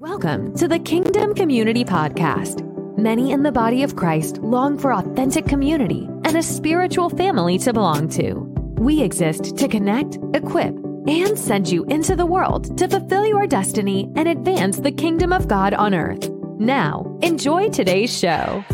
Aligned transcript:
Welcome 0.00 0.56
to 0.56 0.66
the 0.66 0.78
Kingdom 0.78 1.34
Community 1.34 1.84
Podcast. 1.84 2.66
Many 2.96 3.32
in 3.32 3.42
the 3.42 3.52
body 3.52 3.82
of 3.82 3.96
Christ 3.96 4.38
long 4.38 4.78
for 4.78 4.94
authentic 4.94 5.44
community 5.44 6.08
and 6.24 6.34
a 6.36 6.42
spiritual 6.42 7.10
family 7.10 7.58
to 7.58 7.74
belong 7.74 8.08
to. 8.12 8.32
We 8.78 9.02
exist 9.02 9.58
to 9.58 9.68
connect, 9.68 10.16
equip, 10.32 10.74
and 11.06 11.38
send 11.38 11.68
you 11.68 11.84
into 11.84 12.16
the 12.16 12.24
world 12.24 12.78
to 12.78 12.88
fulfill 12.88 13.26
your 13.26 13.46
destiny 13.46 14.10
and 14.16 14.26
advance 14.26 14.78
the 14.78 14.90
kingdom 14.90 15.34
of 15.34 15.48
God 15.48 15.74
on 15.74 15.92
earth. 15.92 16.30
Now, 16.58 17.18
enjoy 17.20 17.68
today's 17.68 18.18
show. 18.18 18.64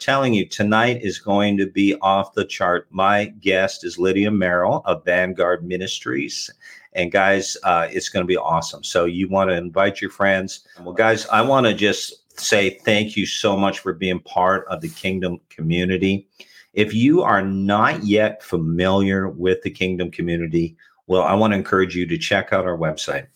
Telling 0.00 0.32
you, 0.32 0.46
tonight 0.46 1.02
is 1.02 1.18
going 1.18 1.58
to 1.58 1.66
be 1.66 1.94
off 2.00 2.32
the 2.32 2.46
chart. 2.46 2.86
My 2.88 3.26
guest 3.26 3.84
is 3.84 3.98
Lydia 3.98 4.30
Marrow 4.30 4.80
of 4.86 5.04
Vanguard 5.04 5.62
Ministries. 5.62 6.48
And 6.94 7.12
guys, 7.12 7.54
uh, 7.64 7.86
it's 7.90 8.08
going 8.08 8.24
to 8.24 8.26
be 8.26 8.38
awesome. 8.38 8.82
So 8.82 9.04
you 9.04 9.28
want 9.28 9.50
to 9.50 9.56
invite 9.56 10.00
your 10.00 10.10
friends. 10.10 10.66
Well, 10.82 10.94
guys, 10.94 11.26
I 11.26 11.42
want 11.42 11.66
to 11.66 11.74
just 11.74 12.40
say 12.40 12.78
thank 12.82 13.14
you 13.14 13.26
so 13.26 13.58
much 13.58 13.80
for 13.80 13.92
being 13.92 14.20
part 14.20 14.66
of 14.68 14.80
the 14.80 14.88
Kingdom 14.88 15.38
community. 15.50 16.26
If 16.72 16.94
you 16.94 17.22
are 17.22 17.42
not 17.42 18.02
yet 18.02 18.42
familiar 18.42 19.28
with 19.28 19.60
the 19.60 19.70
Kingdom 19.70 20.10
community, 20.10 20.78
well, 21.08 21.24
I 21.24 21.34
want 21.34 21.52
to 21.52 21.58
encourage 21.58 21.94
you 21.94 22.06
to 22.06 22.16
check 22.16 22.54
out 22.54 22.64
our 22.64 22.78
website. 22.78 23.26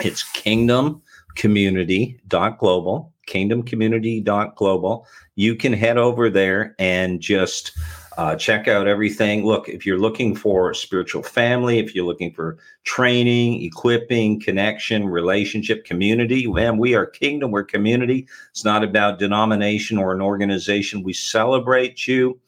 It's 0.00 0.24
kingdomcommunity.global 0.32 3.12
kingdomcommunity.global. 3.28 5.06
You 5.38 5.54
can 5.54 5.72
head 5.72 5.98
over 5.98 6.28
there 6.28 6.74
and 6.80 7.20
just 7.20 7.70
uh, 8.16 8.34
check 8.34 8.66
out 8.66 8.88
everything. 8.88 9.46
Look, 9.46 9.68
if 9.68 9.86
you're 9.86 10.00
looking 10.00 10.34
for 10.34 10.74
spiritual 10.74 11.22
family, 11.22 11.78
if 11.78 11.94
you're 11.94 12.04
looking 12.04 12.32
for 12.32 12.58
training, 12.82 13.62
equipping, 13.62 14.40
connection, 14.40 15.06
relationship, 15.06 15.84
community, 15.84 16.48
man, 16.48 16.76
we 16.76 16.96
are 16.96 17.06
kingdom, 17.06 17.52
we're 17.52 17.62
community. 17.62 18.26
It's 18.50 18.64
not 18.64 18.82
about 18.82 19.20
denomination 19.20 19.96
or 19.96 20.12
an 20.12 20.20
organization. 20.20 21.04
We 21.04 21.12
celebrate 21.12 22.08
you. 22.08 22.40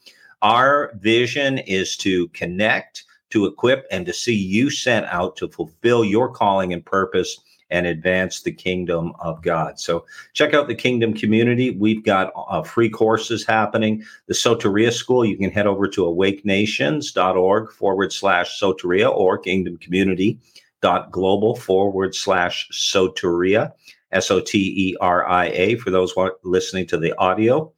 Our 0.42 0.90
vision 0.96 1.58
is 1.58 1.96
to 1.98 2.26
connect, 2.30 3.04
to 3.28 3.46
equip, 3.46 3.86
and 3.92 4.04
to 4.06 4.12
see 4.12 4.34
you 4.34 4.68
sent 4.68 5.06
out 5.06 5.36
to 5.36 5.48
fulfill 5.48 6.04
your 6.04 6.28
calling 6.28 6.72
and 6.72 6.84
purpose 6.84 7.38
and 7.70 7.86
advance 7.86 8.42
the 8.42 8.52
kingdom 8.52 9.12
of 9.20 9.42
God. 9.42 9.78
So 9.78 10.04
check 10.32 10.54
out 10.54 10.68
the 10.68 10.74
kingdom 10.74 11.14
community. 11.14 11.70
We've 11.70 12.04
got 12.04 12.32
uh, 12.36 12.62
free 12.62 12.90
courses 12.90 13.44
happening. 13.44 14.04
The 14.26 14.34
Soteria 14.34 14.92
School, 14.92 15.24
you 15.24 15.36
can 15.36 15.50
head 15.50 15.66
over 15.66 15.86
to 15.88 16.04
awakenations.org 16.04 17.72
forward 17.72 18.12
slash 18.12 18.60
Soteria 18.60 19.10
or 19.10 19.38
Kingdom 19.38 19.76
Community 19.78 20.38
dot 20.82 21.10
global 21.10 21.54
forward 21.54 22.14
slash 22.14 22.68
Soteria, 22.72 23.72
S 24.12 24.30
O 24.30 24.40
T 24.40 24.90
E 24.90 24.96
R 25.00 25.26
I 25.26 25.46
A, 25.46 25.76
for 25.76 25.90
those 25.90 26.14
listening 26.42 26.86
to 26.86 26.98
the 26.98 27.16
audio 27.18 27.72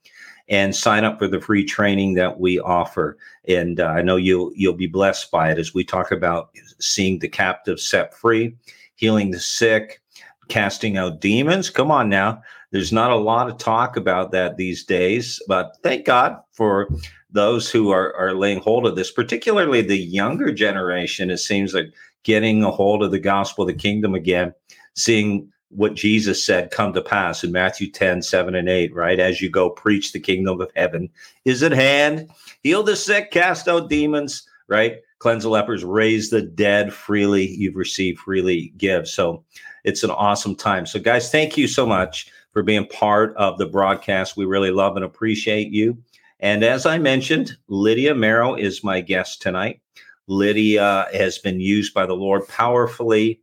and 0.49 0.75
sign 0.75 1.05
up 1.05 1.19
for 1.19 1.29
the 1.29 1.41
free 1.41 1.65
training 1.65 2.15
that 2.15 2.39
we 2.39 2.59
offer. 2.59 3.17
And 3.49 3.81
uh, 3.81 3.87
I 3.87 4.03
know 4.03 4.17
you'll 4.17 4.53
you'll 4.55 4.73
be 4.75 4.87
blessed 4.87 5.31
by 5.31 5.51
it 5.51 5.59
as 5.59 5.75
we 5.75 5.85
talk 5.85 6.13
about 6.13 6.51
seeing 6.79 7.19
the 7.19 7.29
captive 7.29 7.81
set 7.81 8.15
free 8.15 8.55
healing 8.97 9.31
the 9.31 9.41
sick, 9.41 10.01
casting 10.49 10.97
out 10.97 11.21
demons. 11.21 11.71
Come 11.71 11.91
on 11.91 12.09
now. 12.09 12.43
There's 12.71 12.93
not 12.93 13.11
a 13.11 13.17
lot 13.17 13.49
of 13.49 13.59
talk 13.59 13.97
about 13.97 14.33
that 14.33 14.57
these 14.57 14.85
days, 14.85 15.41
but 15.47 15.77
thank 15.83 16.07
God 16.07 16.39
for 16.53 16.89
those 17.31 17.71
who 17.71 17.91
are, 17.91 18.15
are 18.17 18.35
laying 18.35 18.61
hold 18.61 18.87
of 18.87 18.97
this, 18.97 19.11
particularly 19.11 19.83
the 19.83 19.97
younger 19.97 20.53
generation. 20.53 21.31
It 21.31 21.39
seems 21.39 21.75
like 21.75 21.93
getting 22.23 22.63
a 22.63 22.71
hold 22.71 23.03
of 23.03 23.11
the 23.11 23.19
gospel, 23.19 23.65
the 23.65 23.75
kingdom 23.75 24.15
again, 24.15 24.55
seeing 24.95 25.51
what 25.69 25.95
Jesus 25.95 26.45
said 26.45 26.71
come 26.71 26.93
to 26.93 27.01
pass 27.01 27.43
in 27.43 27.53
Matthew 27.53 27.91
10, 27.91 28.23
7 28.23 28.55
and 28.55 28.69
8, 28.69 28.95
right? 28.95 29.19
As 29.19 29.41
you 29.41 29.51
go 29.51 29.71
preach 29.71 30.13
the 30.13 30.21
kingdom 30.21 30.61
of 30.61 30.71
heaven 30.77 31.09
is 31.45 31.63
at 31.63 31.73
hand, 31.73 32.31
heal 32.63 32.83
the 32.83 32.95
sick, 32.95 33.31
cast 33.31 33.69
out 33.69 33.89
demons, 33.89 34.47
right? 34.69 34.99
Cleanse 35.23 35.45
the 35.45 35.51
lepers, 35.51 35.85
raise 35.85 36.31
the 36.31 36.43
dead 36.43 36.93
freely. 36.93 37.47
You've 37.47 37.77
received 37.77 38.19
freely 38.19 38.73
give. 38.77 39.07
So 39.07 39.45
it's 39.85 40.03
an 40.03 40.11
awesome 40.11 40.57
time. 40.57 40.85
So, 40.85 40.99
guys, 40.99 41.31
thank 41.31 41.57
you 41.57 41.69
so 41.69 41.87
much 41.87 42.29
for 42.53 42.65
being 42.65 42.89
part 42.89 43.33
of 43.37 43.57
the 43.57 43.67
broadcast. 43.67 44.37
We 44.37 44.47
really 44.47 44.73
love 44.73 44.97
and 44.97 45.05
appreciate 45.05 45.71
you. 45.71 45.97
And 46.41 46.65
as 46.65 46.87
I 46.87 46.99
mentioned, 46.99 47.57
Lydia 47.69 48.17
Marrow 48.17 48.57
is 48.57 48.83
my 48.83 49.01
guest 49.01 49.41
tonight. 49.41 49.81
Lydia 50.27 51.07
has 51.13 51.39
been 51.39 51.61
used 51.61 51.95
by 51.95 52.05
the 52.05 52.15
Lord 52.17 52.49
powerfully 52.49 53.39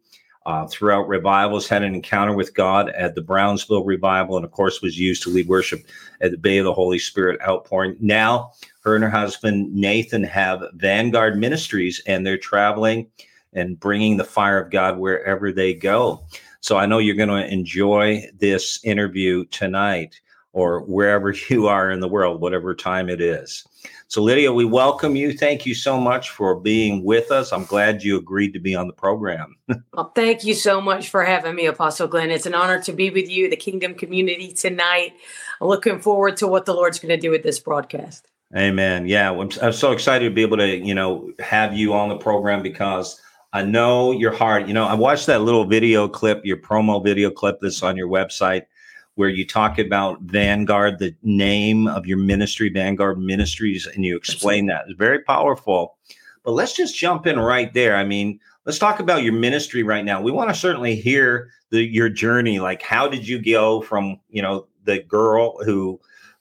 uh, 0.46 0.68
throughout 0.68 1.08
revivals, 1.08 1.70
had 1.70 1.84
an 1.84 1.96
encounter 1.96 2.34
with 2.34 2.54
God 2.54 2.90
at 2.90 3.16
the 3.16 3.22
Brownsville 3.22 3.86
revival, 3.86 4.36
and 4.36 4.44
of 4.44 4.52
course, 4.52 4.82
was 4.82 5.00
used 5.00 5.24
to 5.24 5.30
lead 5.30 5.48
worship 5.48 5.82
at 6.20 6.32
the 6.32 6.38
Bay 6.38 6.58
of 6.58 6.66
the 6.66 6.74
Holy 6.74 7.00
Spirit 7.00 7.40
outpouring. 7.48 7.96
Now, 8.02 8.52
her 8.90 8.96
and 8.96 9.04
her 9.04 9.10
husband 9.10 9.74
Nathan 9.74 10.24
have 10.24 10.64
Vanguard 10.74 11.38
Ministries, 11.38 12.02
and 12.08 12.26
they're 12.26 12.40
traveling 12.40 13.08
and 13.54 13.80
bringing 13.80 14.18
the 14.18 14.24
fire 14.24 14.60
of 14.60 14.72
God 14.72 14.98
wherever 14.98 15.52
they 15.52 15.76
go. 15.76 16.26
So 16.62 16.76
I 16.76 16.88
know 16.88 16.98
you're 16.98 17.16
going 17.16 17.30
to 17.30 17.54
enjoy 17.54 18.24
this 18.40 18.84
interview 18.84 19.46
tonight 19.46 20.20
or 20.54 20.82
wherever 20.82 21.32
you 21.50 21.68
are 21.68 21.92
in 21.92 22.00
the 22.00 22.08
world, 22.08 22.42
whatever 22.42 22.74
time 22.74 23.10
it 23.10 23.22
is. 23.22 23.64
So, 24.08 24.24
Lydia, 24.24 24.52
we 24.52 24.66
welcome 24.66 25.16
you. 25.16 25.38
Thank 25.38 25.68
you 25.68 25.76
so 25.76 26.00
much 26.00 26.32
for 26.32 26.60
being 26.60 27.04
with 27.04 27.32
us. 27.32 27.54
I'm 27.54 27.66
glad 27.66 28.02
you 28.02 28.18
agreed 28.18 28.54
to 28.54 28.60
be 28.60 28.74
on 28.74 28.88
the 28.88 28.94
program. 28.94 29.56
well, 29.94 30.12
thank 30.16 30.44
you 30.44 30.56
so 30.56 30.82
much 30.82 31.10
for 31.10 31.24
having 31.24 31.54
me, 31.54 31.68
Apostle 31.68 32.08
Glenn. 32.08 32.32
It's 32.32 32.48
an 32.48 32.56
honor 32.56 32.82
to 32.82 32.92
be 32.92 33.12
with 33.12 33.30
you, 33.30 33.52
the 33.52 33.56
Kingdom 33.56 33.94
community 33.94 34.52
tonight. 34.52 35.14
Looking 35.62 36.00
forward 36.00 36.38
to 36.38 36.48
what 36.48 36.66
the 36.66 36.74
Lord's 36.74 37.00
going 37.00 37.10
to 37.10 37.18
do 37.18 37.30
with 37.30 37.44
this 37.44 37.60
broadcast. 37.60 38.28
Amen. 38.56 39.08
Yeah, 39.08 39.32
I'm, 39.32 39.50
I'm 39.62 39.74
so 39.74 39.92
excited 39.92 40.26
to 40.28 40.34
be 40.34 40.42
able 40.42 40.58
to, 40.58 40.78
you 40.78 40.96
know, 40.96 41.32
have 41.40 41.74
you 41.74 41.94
on 41.94 42.10
the 42.10 42.18
program 42.18 42.64
because 42.64 43.22
I 43.54 43.64
know 43.64 44.12
your 44.12 44.32
heart. 44.32 44.68
You 44.68 44.74
know, 44.74 44.86
I 44.86 44.96
watched 44.96 45.28
that 45.28 45.42
little 45.42 45.66
video 45.66 46.08
clip, 46.08 46.44
your 46.44 46.58
promo 46.58 47.04
video 47.04 47.30
clip 47.30 47.60
that's 47.62 47.84
on 47.84 47.96
your 47.96 48.08
website, 48.08 48.64
where 49.16 49.30
you 49.30 49.46
talk 49.46 49.78
about 49.78 50.22
Vanguard, 50.22 50.98
the 50.98 51.16
name 51.22 51.88
of 51.88 52.08
your 52.08 52.18
ministry, 52.18 52.70
Vanguard 52.70 53.20
Ministries, 53.20 53.86
and 53.86 54.04
you 54.04 54.18
explain 54.18 54.66
that. 54.68 54.86
It's 54.88 54.98
very 54.98 55.20
powerful. 55.24 55.98
But 56.44 56.54
let's 56.54 56.74
just 56.74 56.98
jump 56.98 57.28
in 57.28 57.38
right 57.40 57.72
there. 57.74 57.98
I 57.98 58.04
mean, 58.04 58.40
let's 58.66 58.80
talk 58.80 59.00
about 59.00 59.24
your 59.24 59.34
ministry 59.34 59.84
right 59.84 60.06
now. 60.06 60.22
We 60.22 60.31
want 60.31 60.50
to 60.50 60.56
certainly 60.56 60.96
hear 60.96 61.52
the 61.70 61.84
your 61.84 62.10
journey. 62.10 62.60
Like, 62.60 62.81
how 62.81 63.08
did 63.08 63.28
you 63.28 63.40
go 63.40 63.81
from, 63.81 64.20
you 64.30 64.42
know, 64.42 64.66
the 64.86 65.04
girl 65.04 65.64
who 65.64 66.00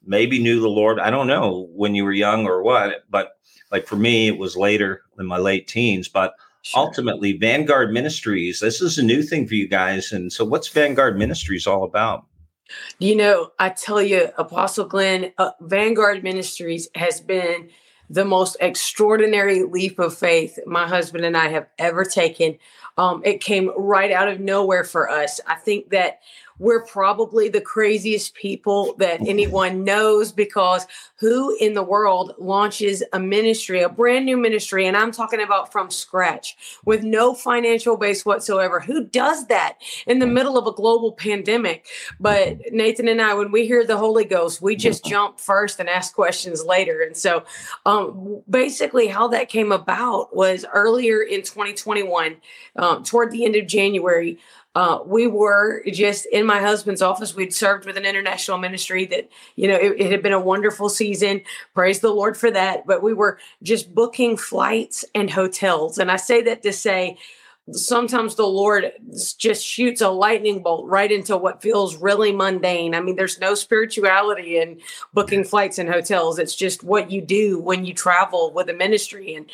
maybe 0.09 0.43
knew 0.43 0.61
the 0.61 0.69
Lord. 0.69 0.99
I 0.99 1.11
don't 1.11 1.27
know 1.27 1.69
when 1.73 1.95
you 1.95 2.05
were 2.05 2.13
young 2.13 2.47
or 2.47 2.63
what, 2.63 3.05
but 3.11 3.33
like 3.71 3.87
for 3.87 3.97
me, 3.97 4.27
it 4.27 4.39
was 4.39 4.57
later 4.57 5.03
in 5.19 5.27
my 5.27 5.39
late 5.39 5.69
teens. 5.69 6.09
But 6.09 6.35
sure. 6.63 6.83
ultimately, 6.83 7.35
Vanguard 7.35 7.93
Ministries, 7.93 8.61
this 8.61 8.81
is 8.81 8.99
a 8.99 9.03
new 9.03 9.23
thing 9.23 9.47
for 9.47 9.55
you 9.55 9.69
guys. 9.69 10.11
And 10.13 10.33
so, 10.33 10.45
what's 10.45 10.69
Vanguard 10.69 11.19
Ministries 11.19 11.67
all 11.67 11.85
about? 11.85 12.25
You 12.99 13.17
know, 13.17 13.53
I 13.59 13.71
tell 13.71 14.03
you, 14.03 14.31
Apostle 14.37 14.87
Glenn, 14.87 15.33
uh, 15.39 15.53
Vanguard 15.61 16.23
Ministries 16.23 16.89
has 16.95 17.21
been 17.21 17.71
the 18.11 18.25
most 18.25 18.57
extraordinary 18.61 19.65
leap 19.65 19.99
of 19.99 20.17
faith 20.17 20.59
my 20.67 20.87
husband 20.87 21.25
and 21.25 21.37
I 21.37 21.49
have 21.49 21.67
ever 21.79 22.05
taken. 22.05 22.59
Um, 22.99 23.23
it 23.25 23.41
came 23.41 23.71
right 23.77 24.13
out 24.13 24.29
of 24.29 24.41
nowhere 24.41 24.85
for 24.85 25.09
us. 25.09 25.41
I 25.47 25.55
think 25.55 25.91
that 25.91 26.21
we're 26.59 26.85
probably 26.85 27.49
the 27.49 27.61
craziest 27.61 28.35
people 28.35 28.95
that 28.99 29.21
anyone 29.27 29.85
knows 29.85 30.33
because 30.33 30.87
who 31.17 31.57
in 31.59 31.75
the 31.75 31.83
world 31.83 32.35
launches 32.39 33.03
a 33.13 33.19
ministry, 33.19 33.81
a 33.81 33.89
brand 33.89 34.25
new 34.25 34.37
ministry, 34.37 34.87
and 34.87 34.97
I'm 34.97 35.13
talking 35.13 35.41
about 35.41 35.73
from 35.73 35.91
scratch 35.91 36.57
with 36.85 37.03
no 37.03 37.35
financial 37.35 37.97
base 37.97 38.25
whatsoever? 38.25 38.81
Who 38.81 39.05
does 39.05 39.47
that 39.47 39.79
in 40.07 40.19
the 40.19 40.27
middle 40.27 40.59
of 40.59 40.67
a 40.67 40.73
global 40.73 41.13
pandemic? 41.13 41.87
But 42.21 42.59
Nathan 42.73 43.09
and 43.09 43.23
I, 43.23 43.35
when 43.35 43.53
we 43.53 43.67
hear 43.67 43.85
the 43.85 43.97
Holy 43.97 44.25
Ghost, 44.25 44.61
we 44.61 44.77
just 44.77 45.05
jump 45.05 45.41
first 45.41 45.81
and 45.81 45.89
ask 45.89 46.15
questions 46.15 46.65
later. 46.65 47.03
And 47.03 47.17
so, 47.17 47.45
um, 47.87 48.43
basically, 48.49 49.07
how 49.07 49.29
that 49.29 49.49
came 49.49 49.73
about 49.73 50.35
was 50.35 50.65
earlier 50.73 51.23
in 51.23 51.43
2021, 51.43 52.37
um, 52.77 52.88
toward 52.97 53.31
the 53.31 53.45
end 53.45 53.57
of 53.57 53.67
January. 53.67 54.39
Uh, 54.75 55.01
we 55.05 55.27
were 55.27 55.83
just 55.91 56.27
in 56.27 56.47
my 56.47 56.61
husband's 56.61 57.03
office. 57.03 57.35
We'd 57.35 57.55
served 57.55 57.85
with 57.85 57.97
an 57.97 58.05
international 58.05 58.59
ministry 58.59 59.07
that, 59.07 59.29
you 59.57 59.67
know, 59.67 59.75
it, 59.75 60.01
it, 60.01 60.13
had 60.13 60.23
been 60.23 60.33
a 60.33 60.41
wonderful 60.41 60.89
season. 60.89 61.41
Praise 61.75 62.01
the 62.01 62.13
Lord 62.13 62.37
for 62.37 62.51
that. 62.51 62.87
But 62.87 63.03
we 63.03 63.13
were 63.13 63.39
just 63.63 63.93
booking 63.93 64.37
flights 64.37 65.05
and 65.15 65.31
hotels. 65.31 65.99
And 65.99 66.13
I 66.13 66.17
say 66.17 66.43
that 66.43 66.63
to 66.63 66.73
say, 66.73 67.19
sometimes 67.73 68.35
the 68.35 68.47
Lord 68.47 68.93
just 69.37 69.65
shoots 69.65 70.01
a 70.01 70.09
lightning 70.09 70.63
bolt 70.63 70.87
right 70.87 71.11
into 71.11 71.37
what 71.37 71.63
feels 71.63 71.97
really 71.97 72.33
mundane. 72.33 72.95
I 72.95 73.01
mean, 73.01 73.17
there's 73.17 73.41
no 73.41 73.55
spirituality 73.55 74.59
in 74.59 74.81
booking 75.13 75.45
flights 75.45 75.79
and 75.79 75.89
hotels. 75.89 76.39
It's 76.39 76.55
just 76.55 76.83
what 76.83 77.11
you 77.11 77.21
do 77.21 77.59
when 77.59 77.85
you 77.85 77.95
travel 77.95 78.53
with 78.53 78.69
a 78.69 78.75
ministry. 78.75 79.35
And 79.35 79.47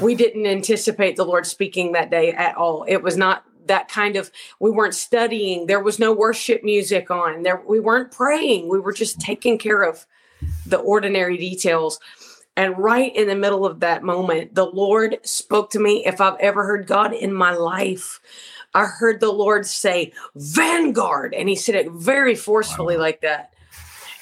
we 0.00 0.14
didn't 0.14 0.46
anticipate 0.46 1.16
the 1.16 1.24
Lord 1.24 1.46
speaking 1.46 1.92
that 1.92 2.10
day 2.10 2.32
at 2.32 2.56
all. 2.56 2.84
It 2.88 3.02
was 3.02 3.16
not 3.16 3.44
that 3.66 3.88
kind 3.88 4.16
of 4.16 4.30
we 4.60 4.70
weren't 4.70 4.94
studying. 4.94 5.66
There 5.66 5.82
was 5.82 5.98
no 5.98 6.12
worship 6.12 6.62
music 6.62 7.10
on. 7.10 7.42
There 7.42 7.62
we 7.66 7.80
weren't 7.80 8.12
praying. 8.12 8.68
We 8.68 8.80
were 8.80 8.92
just 8.92 9.20
taking 9.20 9.58
care 9.58 9.82
of 9.82 10.06
the 10.66 10.78
ordinary 10.78 11.36
details. 11.36 11.98
And 12.56 12.78
right 12.78 13.14
in 13.14 13.28
the 13.28 13.34
middle 13.34 13.66
of 13.66 13.80
that 13.80 14.02
moment 14.02 14.54
the 14.54 14.64
lord 14.64 15.18
spoke 15.24 15.70
to 15.70 15.80
me. 15.80 16.04
If 16.06 16.20
i've 16.20 16.38
ever 16.40 16.64
heard 16.64 16.86
god 16.86 17.12
in 17.12 17.32
my 17.32 17.54
life 17.54 18.20
i 18.74 18.84
heard 18.84 19.20
the 19.20 19.32
lord 19.32 19.66
say 19.66 20.12
vanguard. 20.34 21.34
And 21.34 21.48
he 21.48 21.56
said 21.56 21.74
it 21.74 21.90
very 21.90 22.34
forcefully 22.34 22.96
wow. 22.96 23.02
like 23.02 23.20
that 23.22 23.52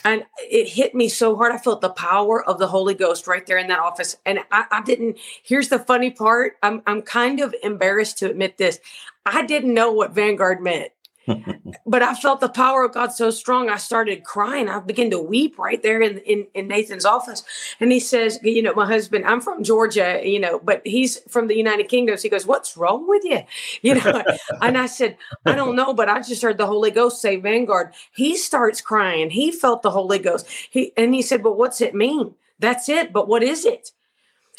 and 0.04 0.24
it 0.38 0.68
hit 0.68 0.94
me 0.94 1.08
so 1.08 1.34
hard. 1.34 1.52
I 1.52 1.58
felt 1.58 1.80
the 1.80 1.90
power 1.90 2.44
of 2.44 2.58
the 2.58 2.66
Holy 2.66 2.94
Ghost 2.94 3.26
right 3.26 3.44
there 3.46 3.58
in 3.58 3.68
that 3.68 3.78
office. 3.78 4.16
And 4.26 4.40
I, 4.50 4.64
I, 4.70 4.82
didn't. 4.82 5.18
Here's 5.42 5.68
the 5.68 5.78
funny 5.78 6.10
part. 6.10 6.54
I'm 6.62 6.82
I'm 6.86 7.02
kind 7.02 7.40
of 7.40 7.54
embarrassed 7.62 8.18
to 8.18 8.30
admit 8.30 8.58
this. 8.58 8.80
I 9.26 9.46
didn't 9.46 9.72
know 9.72 9.92
what 9.92 10.14
Vanguard 10.14 10.62
meant. 10.62 10.92
but 11.86 12.02
I 12.02 12.14
felt 12.14 12.40
the 12.40 12.48
power 12.48 12.84
of 12.84 12.92
God 12.92 13.12
so 13.12 13.30
strong. 13.30 13.70
I 13.70 13.76
started 13.76 14.24
crying. 14.24 14.68
I 14.68 14.80
began 14.80 15.10
to 15.10 15.18
weep 15.18 15.58
right 15.58 15.82
there 15.82 16.00
in, 16.02 16.18
in, 16.18 16.46
in, 16.54 16.68
Nathan's 16.68 17.04
office. 17.04 17.42
And 17.80 17.90
he 17.90 18.00
says, 18.00 18.38
You 18.42 18.62
know, 18.62 18.74
my 18.74 18.86
husband, 18.86 19.24
I'm 19.24 19.40
from 19.40 19.62
Georgia, 19.62 20.20
you 20.22 20.38
know, 20.38 20.58
but 20.58 20.82
he's 20.84 21.20
from 21.28 21.46
the 21.46 21.56
United 21.56 21.88
Kingdom. 21.88 22.16
So 22.16 22.22
he 22.22 22.28
goes, 22.28 22.46
What's 22.46 22.76
wrong 22.76 23.08
with 23.08 23.24
you? 23.24 23.42
You 23.82 23.96
know, 23.96 24.22
and 24.62 24.78
I 24.78 24.86
said, 24.86 25.18
I 25.44 25.54
don't 25.54 25.76
know, 25.76 25.92
but 25.92 26.08
I 26.08 26.20
just 26.20 26.42
heard 26.42 26.56
the 26.56 26.66
Holy 26.66 26.90
Ghost 26.90 27.20
say 27.20 27.36
Vanguard. 27.36 27.92
He 28.14 28.36
starts 28.36 28.80
crying. 28.80 29.28
He 29.28 29.50
felt 29.52 29.82
the 29.82 29.90
Holy 29.90 30.18
Ghost. 30.18 30.46
He 30.70 30.92
and 30.96 31.14
he 31.14 31.20
said, 31.20 31.42
But 31.42 31.58
what's 31.58 31.80
it 31.80 31.94
mean? 31.94 32.34
That's 32.58 32.88
it. 32.88 33.12
But 33.12 33.28
what 33.28 33.42
is 33.42 33.66
it? 33.66 33.90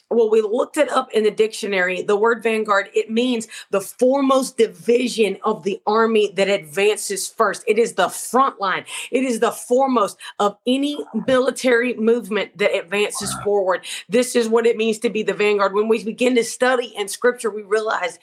Well, 0.09 0.29
we 0.29 0.41
looked 0.41 0.77
it 0.77 0.89
up 0.89 1.11
in 1.13 1.23
the 1.23 1.31
dictionary. 1.31 2.01
The 2.01 2.15
word 2.15 2.43
vanguard, 2.43 2.89
it 2.93 3.09
means 3.09 3.47
the 3.71 3.81
foremost 3.81 4.57
division 4.57 5.37
of 5.43 5.63
the 5.63 5.81
army 5.87 6.31
that 6.35 6.47
advances 6.47 7.27
first. 7.27 7.63
It 7.67 7.79
is 7.79 7.93
the 7.93 8.09
front 8.09 8.61
line. 8.61 8.85
It 9.11 9.23
is 9.23 9.39
the 9.39 9.51
foremost 9.51 10.17
of 10.39 10.57
any 10.67 11.03
military 11.27 11.95
movement 11.95 12.57
that 12.57 12.75
advances 12.75 13.33
forward. 13.43 13.85
This 14.07 14.35
is 14.35 14.47
what 14.47 14.67
it 14.67 14.77
means 14.77 14.99
to 14.99 15.09
be 15.09 15.23
the 15.23 15.33
vanguard. 15.33 15.73
When 15.73 15.87
we 15.87 16.03
begin 16.03 16.35
to 16.35 16.43
study 16.43 16.93
in 16.95 17.07
scripture, 17.07 17.49
we 17.49 17.63
realize 17.63 18.19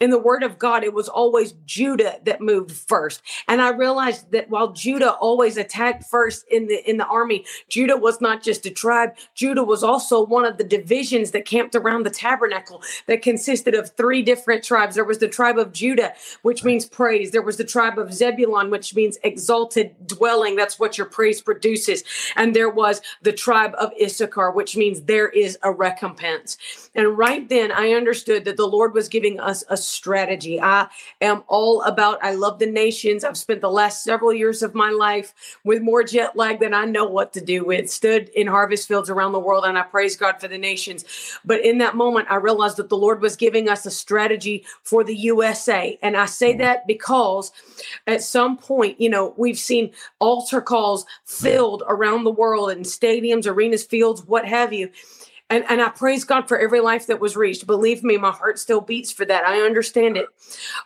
in 0.00 0.10
the 0.10 0.18
word 0.18 0.42
of 0.42 0.58
God, 0.58 0.84
it 0.84 0.92
was 0.92 1.08
always 1.08 1.52
Judah 1.64 2.18
that 2.24 2.40
moved 2.40 2.72
first. 2.72 3.22
And 3.48 3.62
I 3.62 3.70
realized 3.70 4.30
that 4.32 4.50
while 4.50 4.72
Judah 4.72 5.12
always 5.12 5.56
attacked 5.56 6.04
first 6.04 6.44
in 6.50 6.66
the 6.66 6.88
in 6.88 6.98
the 6.98 7.06
army, 7.06 7.46
Judah 7.68 7.96
was 7.96 8.20
not 8.20 8.42
just 8.42 8.66
a 8.66 8.70
tribe. 8.70 9.14
Judah 9.34 9.64
was 9.64 9.82
also 9.82 10.24
one 10.24 10.44
of 10.44 10.58
the 10.58 10.64
divisions 10.64 11.30
that 11.30 11.46
camped 11.46 11.74
around 11.74 12.04
the 12.04 12.10
tabernacle 12.10 12.82
that 13.06 13.22
consisted 13.22 13.74
of 13.74 13.90
three 13.96 14.22
different 14.22 14.62
tribes. 14.62 14.94
There 14.94 15.04
was 15.04 15.18
the 15.18 15.28
tribe 15.28 15.58
of 15.58 15.72
Judah, 15.72 16.12
which 16.42 16.62
means 16.62 16.84
praise. 16.86 17.30
There 17.30 17.42
was 17.42 17.56
the 17.56 17.64
tribe 17.64 17.98
of 17.98 18.12
Zebulon, 18.12 18.70
which 18.70 18.94
means 18.94 19.18
exalted 19.24 19.94
dwelling. 20.06 20.56
That's 20.56 20.78
what 20.78 20.98
your 20.98 21.06
praise 21.06 21.40
produces. 21.40 22.04
And 22.36 22.54
there 22.54 22.70
was 22.70 23.00
the 23.22 23.32
tribe 23.32 23.74
of 23.78 23.92
Issachar, 24.00 24.50
which 24.50 24.76
means 24.76 25.02
there 25.02 25.28
is 25.30 25.58
a 25.62 25.72
recompense. 25.72 26.58
And 26.94 27.16
right 27.16 27.48
then 27.48 27.72
I 27.72 27.92
understood 27.92 28.44
that 28.44 28.58
the 28.58 28.66
Lord 28.66 28.92
was 28.92 29.08
giving 29.08 29.40
us 29.40 29.64
a 29.70 29.85
strategy. 29.86 30.60
I 30.60 30.88
am 31.20 31.44
all 31.48 31.82
about, 31.82 32.18
I 32.22 32.32
love 32.32 32.58
the 32.58 32.66
nations. 32.66 33.24
I've 33.24 33.36
spent 33.36 33.60
the 33.60 33.70
last 33.70 34.04
several 34.04 34.32
years 34.32 34.62
of 34.62 34.74
my 34.74 34.90
life 34.90 35.58
with 35.64 35.82
more 35.82 36.02
jet 36.02 36.36
lag 36.36 36.60
than 36.60 36.74
I 36.74 36.84
know 36.84 37.04
what 37.04 37.32
to 37.34 37.40
do 37.40 37.64
with. 37.64 37.90
Stood 37.90 38.28
in 38.30 38.46
harvest 38.46 38.88
fields 38.88 39.10
around 39.10 39.32
the 39.32 39.38
world 39.38 39.64
and 39.64 39.78
I 39.78 39.82
praise 39.82 40.16
God 40.16 40.40
for 40.40 40.48
the 40.48 40.58
nations. 40.58 41.04
But 41.44 41.64
in 41.64 41.78
that 41.78 41.96
moment, 41.96 42.28
I 42.30 42.36
realized 42.36 42.76
that 42.76 42.88
the 42.88 42.96
Lord 42.96 43.20
was 43.20 43.36
giving 43.36 43.68
us 43.68 43.86
a 43.86 43.90
strategy 43.90 44.64
for 44.82 45.04
the 45.04 45.16
USA. 45.16 45.98
And 46.02 46.16
I 46.16 46.26
say 46.26 46.56
that 46.56 46.86
because 46.86 47.52
at 48.06 48.22
some 48.22 48.56
point, 48.56 49.00
you 49.00 49.08
know, 49.08 49.34
we've 49.36 49.58
seen 49.58 49.92
altar 50.18 50.60
calls 50.60 51.06
filled 51.24 51.82
around 51.88 52.24
the 52.24 52.30
world 52.30 52.70
in 52.70 52.80
stadiums, 52.80 53.46
arenas, 53.46 53.84
fields, 53.84 54.24
what 54.26 54.46
have 54.46 54.72
you. 54.72 54.90
And, 55.48 55.64
and 55.68 55.80
I 55.80 55.90
praise 55.90 56.24
God 56.24 56.48
for 56.48 56.58
every 56.58 56.80
life 56.80 57.06
that 57.06 57.20
was 57.20 57.36
reached. 57.36 57.68
Believe 57.68 58.02
me, 58.02 58.16
my 58.16 58.32
heart 58.32 58.58
still 58.58 58.80
beats 58.80 59.12
for 59.12 59.24
that. 59.26 59.46
I 59.46 59.60
understand 59.60 60.16
it. 60.16 60.26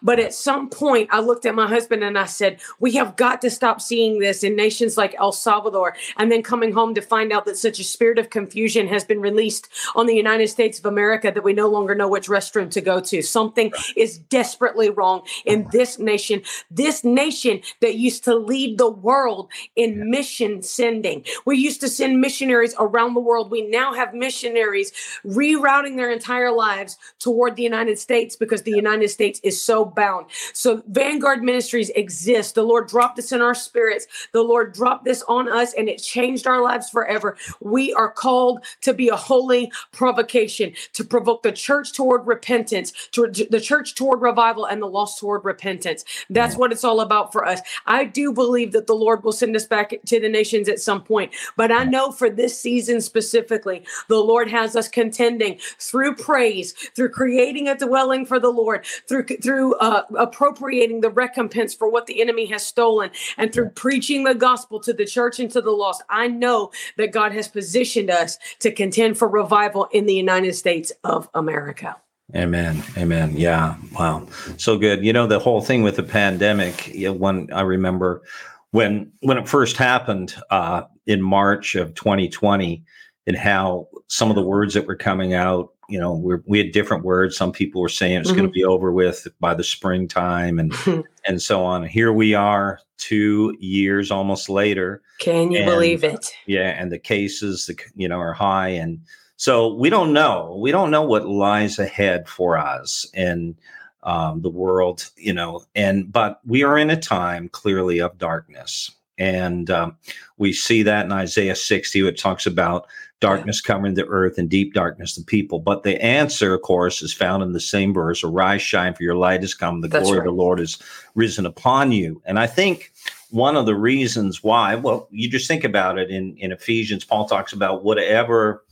But 0.02 0.20
at 0.20 0.34
some 0.34 0.68
point, 0.68 1.08
I 1.10 1.20
looked 1.20 1.46
at 1.46 1.54
my 1.54 1.66
husband 1.66 2.04
and 2.04 2.18
I 2.18 2.26
said, 2.26 2.60
We 2.78 2.92
have 2.92 3.16
got 3.16 3.40
to 3.40 3.50
stop 3.50 3.80
seeing 3.80 4.18
this 4.18 4.44
in 4.44 4.54
nations 4.54 4.98
like 4.98 5.14
El 5.18 5.32
Salvador. 5.32 5.96
And 6.18 6.30
then 6.30 6.42
coming 6.42 6.72
home 6.72 6.94
to 6.94 7.00
find 7.00 7.32
out 7.32 7.46
that 7.46 7.56
such 7.56 7.80
a 7.80 7.84
spirit 7.84 8.18
of 8.18 8.28
confusion 8.28 8.86
has 8.88 9.02
been 9.02 9.20
released 9.20 9.70
on 9.94 10.04
the 10.04 10.14
United 10.14 10.48
States 10.48 10.78
of 10.78 10.84
America 10.84 11.32
that 11.34 11.44
we 11.44 11.54
no 11.54 11.68
longer 11.68 11.94
know 11.94 12.08
which 12.08 12.28
restroom 12.28 12.70
to 12.72 12.82
go 12.82 13.00
to. 13.00 13.22
Something 13.22 13.72
is 13.96 14.18
desperately 14.18 14.90
wrong 14.90 15.22
in 15.46 15.68
this 15.72 15.98
nation. 15.98 16.42
This 16.70 17.02
nation 17.02 17.62
that 17.80 17.94
used 17.94 18.24
to 18.24 18.34
lead 18.34 18.76
the 18.76 18.90
world 18.90 19.48
in 19.74 20.10
mission 20.10 20.62
sending. 20.62 21.24
We 21.46 21.56
used 21.56 21.80
to 21.80 21.88
send 21.88 22.20
missionaries 22.20 22.74
around 22.78 23.14
the 23.14 23.20
world. 23.20 23.50
We 23.50 23.66
now 23.66 23.94
have 23.94 24.12
missionaries 24.12 24.49
missionaries 24.50 24.92
rerouting 25.24 25.96
their 25.96 26.10
entire 26.10 26.50
lives 26.50 26.98
toward 27.18 27.56
the 27.56 27.62
United 27.62 27.98
States 27.98 28.36
because 28.36 28.62
the 28.62 28.70
United 28.70 29.08
States 29.08 29.40
is 29.42 29.60
so 29.60 29.84
bound. 29.84 30.26
So 30.52 30.82
Vanguard 30.88 31.42
Ministries 31.42 31.90
exists. 31.90 32.52
The 32.52 32.62
Lord 32.62 32.88
dropped 32.88 33.16
this 33.16 33.32
in 33.32 33.40
our 33.40 33.54
spirits. 33.54 34.06
The 34.32 34.42
Lord 34.42 34.72
dropped 34.72 35.04
this 35.04 35.22
on 35.28 35.48
us 35.48 35.74
and 35.74 35.88
it 35.88 35.98
changed 35.98 36.46
our 36.46 36.62
lives 36.62 36.90
forever. 36.90 37.36
We 37.60 37.92
are 37.94 38.10
called 38.10 38.64
to 38.82 38.94
be 38.94 39.08
a 39.08 39.16
holy 39.16 39.70
provocation, 39.92 40.72
to 40.94 41.04
provoke 41.04 41.42
the 41.42 41.52
church 41.52 41.92
toward 41.92 42.26
repentance, 42.26 42.92
to 43.12 43.26
the 43.28 43.60
church 43.60 43.94
toward 43.94 44.20
revival 44.20 44.64
and 44.66 44.82
the 44.82 44.86
lost 44.86 45.20
toward 45.20 45.44
repentance. 45.44 46.04
That's 46.28 46.56
what 46.56 46.72
it's 46.72 46.84
all 46.84 47.00
about 47.00 47.32
for 47.32 47.46
us. 47.46 47.60
I 47.86 48.04
do 48.04 48.32
believe 48.32 48.72
that 48.72 48.86
the 48.86 48.94
Lord 48.94 49.22
will 49.22 49.32
send 49.32 49.54
us 49.56 49.66
back 49.66 49.94
to 50.06 50.20
the 50.20 50.28
nations 50.28 50.68
at 50.68 50.80
some 50.80 51.02
point, 51.02 51.32
but 51.56 51.72
I 51.72 51.84
know 51.84 52.10
for 52.12 52.30
this 52.30 52.58
season 52.58 53.00
specifically, 53.00 53.84
the 54.08 54.18
Lord 54.18 54.39
Lord 54.40 54.50
has 54.50 54.74
us 54.74 54.88
contending 54.88 55.58
through 55.78 56.14
praise, 56.14 56.72
through 56.72 57.10
creating 57.10 57.68
a 57.68 57.76
dwelling 57.76 58.24
for 58.24 58.40
the 58.40 58.48
Lord, 58.48 58.86
through 59.06 59.26
through 59.26 59.74
uh, 59.74 60.04
appropriating 60.18 61.02
the 61.02 61.10
recompense 61.10 61.74
for 61.74 61.90
what 61.90 62.06
the 62.06 62.22
enemy 62.22 62.46
has 62.46 62.64
stolen, 62.64 63.10
and 63.36 63.52
through 63.52 63.68
preaching 63.68 64.24
the 64.24 64.34
gospel 64.34 64.80
to 64.80 64.94
the 64.94 65.04
church 65.04 65.40
and 65.40 65.50
to 65.50 65.60
the 65.60 65.72
lost. 65.72 66.02
I 66.08 66.28
know 66.28 66.70
that 66.96 67.12
God 67.12 67.32
has 67.32 67.48
positioned 67.48 68.08
us 68.08 68.38
to 68.60 68.72
contend 68.72 69.18
for 69.18 69.28
revival 69.28 69.88
in 69.92 70.06
the 70.06 70.14
United 70.14 70.54
States 70.54 70.90
of 71.04 71.28
America. 71.34 71.96
Amen. 72.34 72.82
Amen. 72.96 73.34
Yeah. 73.36 73.76
Wow. 73.92 74.26
So 74.56 74.78
good. 74.78 75.04
You 75.04 75.12
know, 75.12 75.26
the 75.26 75.38
whole 75.38 75.60
thing 75.60 75.82
with 75.82 75.96
the 75.96 76.02
pandemic, 76.02 76.88
you 76.88 77.08
know, 77.08 77.12
when 77.12 77.52
I 77.52 77.60
remember 77.60 78.22
when 78.70 79.12
when 79.20 79.36
it 79.36 79.46
first 79.46 79.76
happened 79.76 80.34
uh, 80.48 80.84
in 81.04 81.20
March 81.20 81.74
of 81.74 81.94
2020, 81.94 82.82
and 83.26 83.36
how 83.36 83.88
some 84.08 84.30
of 84.30 84.36
the 84.36 84.42
words 84.42 84.74
that 84.74 84.86
were 84.86 84.96
coming 84.96 85.34
out, 85.34 85.72
you 85.88 85.98
know, 85.98 86.12
we 86.46 86.58
had 86.58 86.72
different 86.72 87.04
words. 87.04 87.36
Some 87.36 87.52
people 87.52 87.80
were 87.80 87.88
saying 87.88 88.18
it's 88.18 88.28
mm-hmm. 88.28 88.38
going 88.38 88.48
to 88.48 88.52
be 88.52 88.64
over 88.64 88.92
with 88.92 89.26
by 89.40 89.54
the 89.54 89.64
springtime 89.64 90.58
and 90.58 90.72
and 91.26 91.42
so 91.42 91.64
on. 91.64 91.84
Here 91.84 92.12
we 92.12 92.34
are, 92.34 92.80
two 92.96 93.56
years 93.58 94.10
almost 94.10 94.48
later. 94.48 95.02
Can 95.18 95.50
you 95.50 95.58
and, 95.58 95.66
believe 95.66 96.04
it? 96.04 96.32
Yeah, 96.46 96.70
and 96.70 96.92
the 96.92 96.98
cases, 96.98 97.66
the, 97.66 97.76
you 97.96 98.08
know, 98.08 98.18
are 98.18 98.32
high, 98.32 98.68
and 98.68 99.00
so 99.36 99.74
we 99.74 99.90
don't 99.90 100.12
know. 100.12 100.56
We 100.60 100.70
don't 100.70 100.90
know 100.90 101.02
what 101.02 101.26
lies 101.26 101.78
ahead 101.78 102.28
for 102.28 102.56
us, 102.56 103.06
and 103.14 103.56
um, 104.02 104.42
the 104.42 104.50
world, 104.50 105.10
you 105.16 105.32
know, 105.32 105.64
and 105.74 106.10
but 106.10 106.40
we 106.46 106.62
are 106.62 106.78
in 106.78 106.90
a 106.90 106.96
time 106.96 107.48
clearly 107.48 108.00
of 108.00 108.18
darkness. 108.18 108.90
And 109.18 109.70
um, 109.70 109.98
we 110.38 110.54
see 110.54 110.82
that 110.84 111.04
in 111.04 111.12
Isaiah 111.12 111.54
60, 111.54 112.08
it 112.08 112.18
talks 112.18 112.46
about 112.46 112.86
darkness 113.20 113.60
covering 113.60 113.94
the 113.94 114.06
earth 114.06 114.38
and 114.38 114.48
deep 114.48 114.72
darkness 114.74 115.14
the 115.14 115.22
people. 115.22 115.58
But 115.58 115.82
the 115.82 116.02
answer, 116.02 116.54
of 116.54 116.62
course, 116.62 117.02
is 117.02 117.12
found 117.12 117.42
in 117.42 117.52
the 117.52 117.60
same 117.60 117.92
verse 117.92 118.24
Arise, 118.24 118.62
shine, 118.62 118.94
for 118.94 119.02
your 119.02 119.14
light 119.14 119.42
has 119.42 119.54
come. 119.54 119.82
The 119.82 119.88
That's 119.88 120.04
glory 120.04 120.20
right. 120.20 120.26
of 120.26 120.34
the 120.34 120.42
Lord 120.42 120.58
is 120.58 120.78
risen 121.14 121.44
upon 121.46 121.92
you. 121.92 122.22
And 122.24 122.38
I 122.38 122.46
think 122.46 122.92
one 123.30 123.56
of 123.56 123.66
the 123.66 123.74
reasons 123.76 124.42
why, 124.42 124.74
well, 124.74 125.06
you 125.10 125.28
just 125.28 125.46
think 125.46 125.64
about 125.64 125.98
it 125.98 126.10
in, 126.10 126.36
in 126.38 126.50
Ephesians, 126.50 127.04
Paul 127.04 127.26
talks 127.26 127.52
about 127.52 127.84
whatever 127.84 128.64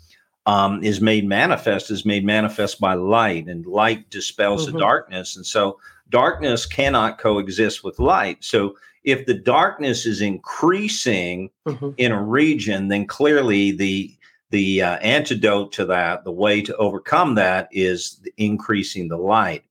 um, 0.46 0.82
is 0.82 1.02
made 1.02 1.26
manifest 1.28 1.90
is 1.90 2.06
made 2.06 2.24
manifest 2.24 2.80
by 2.80 2.94
light, 2.94 3.48
and 3.48 3.66
light 3.66 4.08
dispels 4.08 4.66
Mhm. 4.66 4.72
the 4.72 4.78
darkness. 4.78 5.36
And 5.36 5.44
so 5.44 5.78
darkness 6.08 6.64
cannot 6.64 7.18
coexist 7.18 7.84
with 7.84 7.98
light. 7.98 8.38
So 8.42 8.74
if 9.04 9.26
the 9.26 9.34
darkness 9.34 10.06
is 10.06 10.22
increasing 10.22 11.50
Mhm. 11.66 11.92
in 11.98 12.12
a 12.12 12.22
region, 12.22 12.88
then 12.88 13.06
clearly 13.06 13.72
the 13.72 14.14
the 14.50 14.82
uh, 14.82 14.96
antidote 14.96 15.72
to 15.72 15.84
that, 15.86 16.24
the 16.24 16.32
way 16.32 16.62
to 16.62 16.76
overcome 16.76 17.34
that, 17.34 17.68
is 17.70 18.20
increasing 18.36 19.08
the 19.08 19.16
light. 19.16 19.64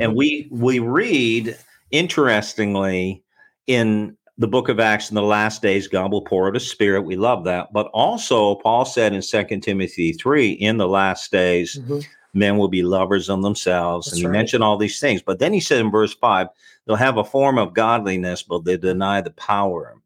And 0.00 0.16
we 0.16 0.48
we 0.50 0.78
read 0.78 1.56
interestingly 1.90 3.22
in 3.66 4.16
the 4.38 4.48
book 4.48 4.68
of 4.68 4.80
Acts 4.80 5.10
in 5.10 5.14
the 5.14 5.22
last 5.22 5.62
days, 5.62 5.86
God 5.86 6.10
will 6.10 6.24
pour 6.24 6.48
out 6.48 6.56
a 6.56 6.60
spirit. 6.60 7.02
We 7.02 7.16
love 7.16 7.44
that. 7.44 7.72
But 7.72 7.86
also, 7.92 8.56
Paul 8.56 8.84
said 8.84 9.12
in 9.12 9.22
2 9.22 9.60
Timothy 9.60 10.12
3, 10.12 10.52
in 10.52 10.78
the 10.78 10.88
last 10.88 11.30
days, 11.30 11.78
Mhm. 11.78 12.04
men 12.32 12.56
will 12.56 12.68
be 12.68 12.82
lovers 12.82 13.28
of 13.28 13.42
themselves. 13.42 14.06
That's 14.06 14.14
and 14.14 14.20
he 14.20 14.26
right. 14.26 14.32
mentioned 14.32 14.64
all 14.64 14.78
these 14.78 14.98
things. 14.98 15.22
But 15.22 15.38
then 15.38 15.52
he 15.52 15.60
said 15.60 15.80
in 15.80 15.90
verse 15.90 16.14
5, 16.14 16.48
they'll 16.86 16.96
have 16.96 17.18
a 17.18 17.24
form 17.24 17.58
of 17.58 17.74
godliness, 17.74 18.42
but 18.42 18.64
they 18.64 18.76
deny 18.76 19.20
the 19.20 19.30
power. 19.30 19.96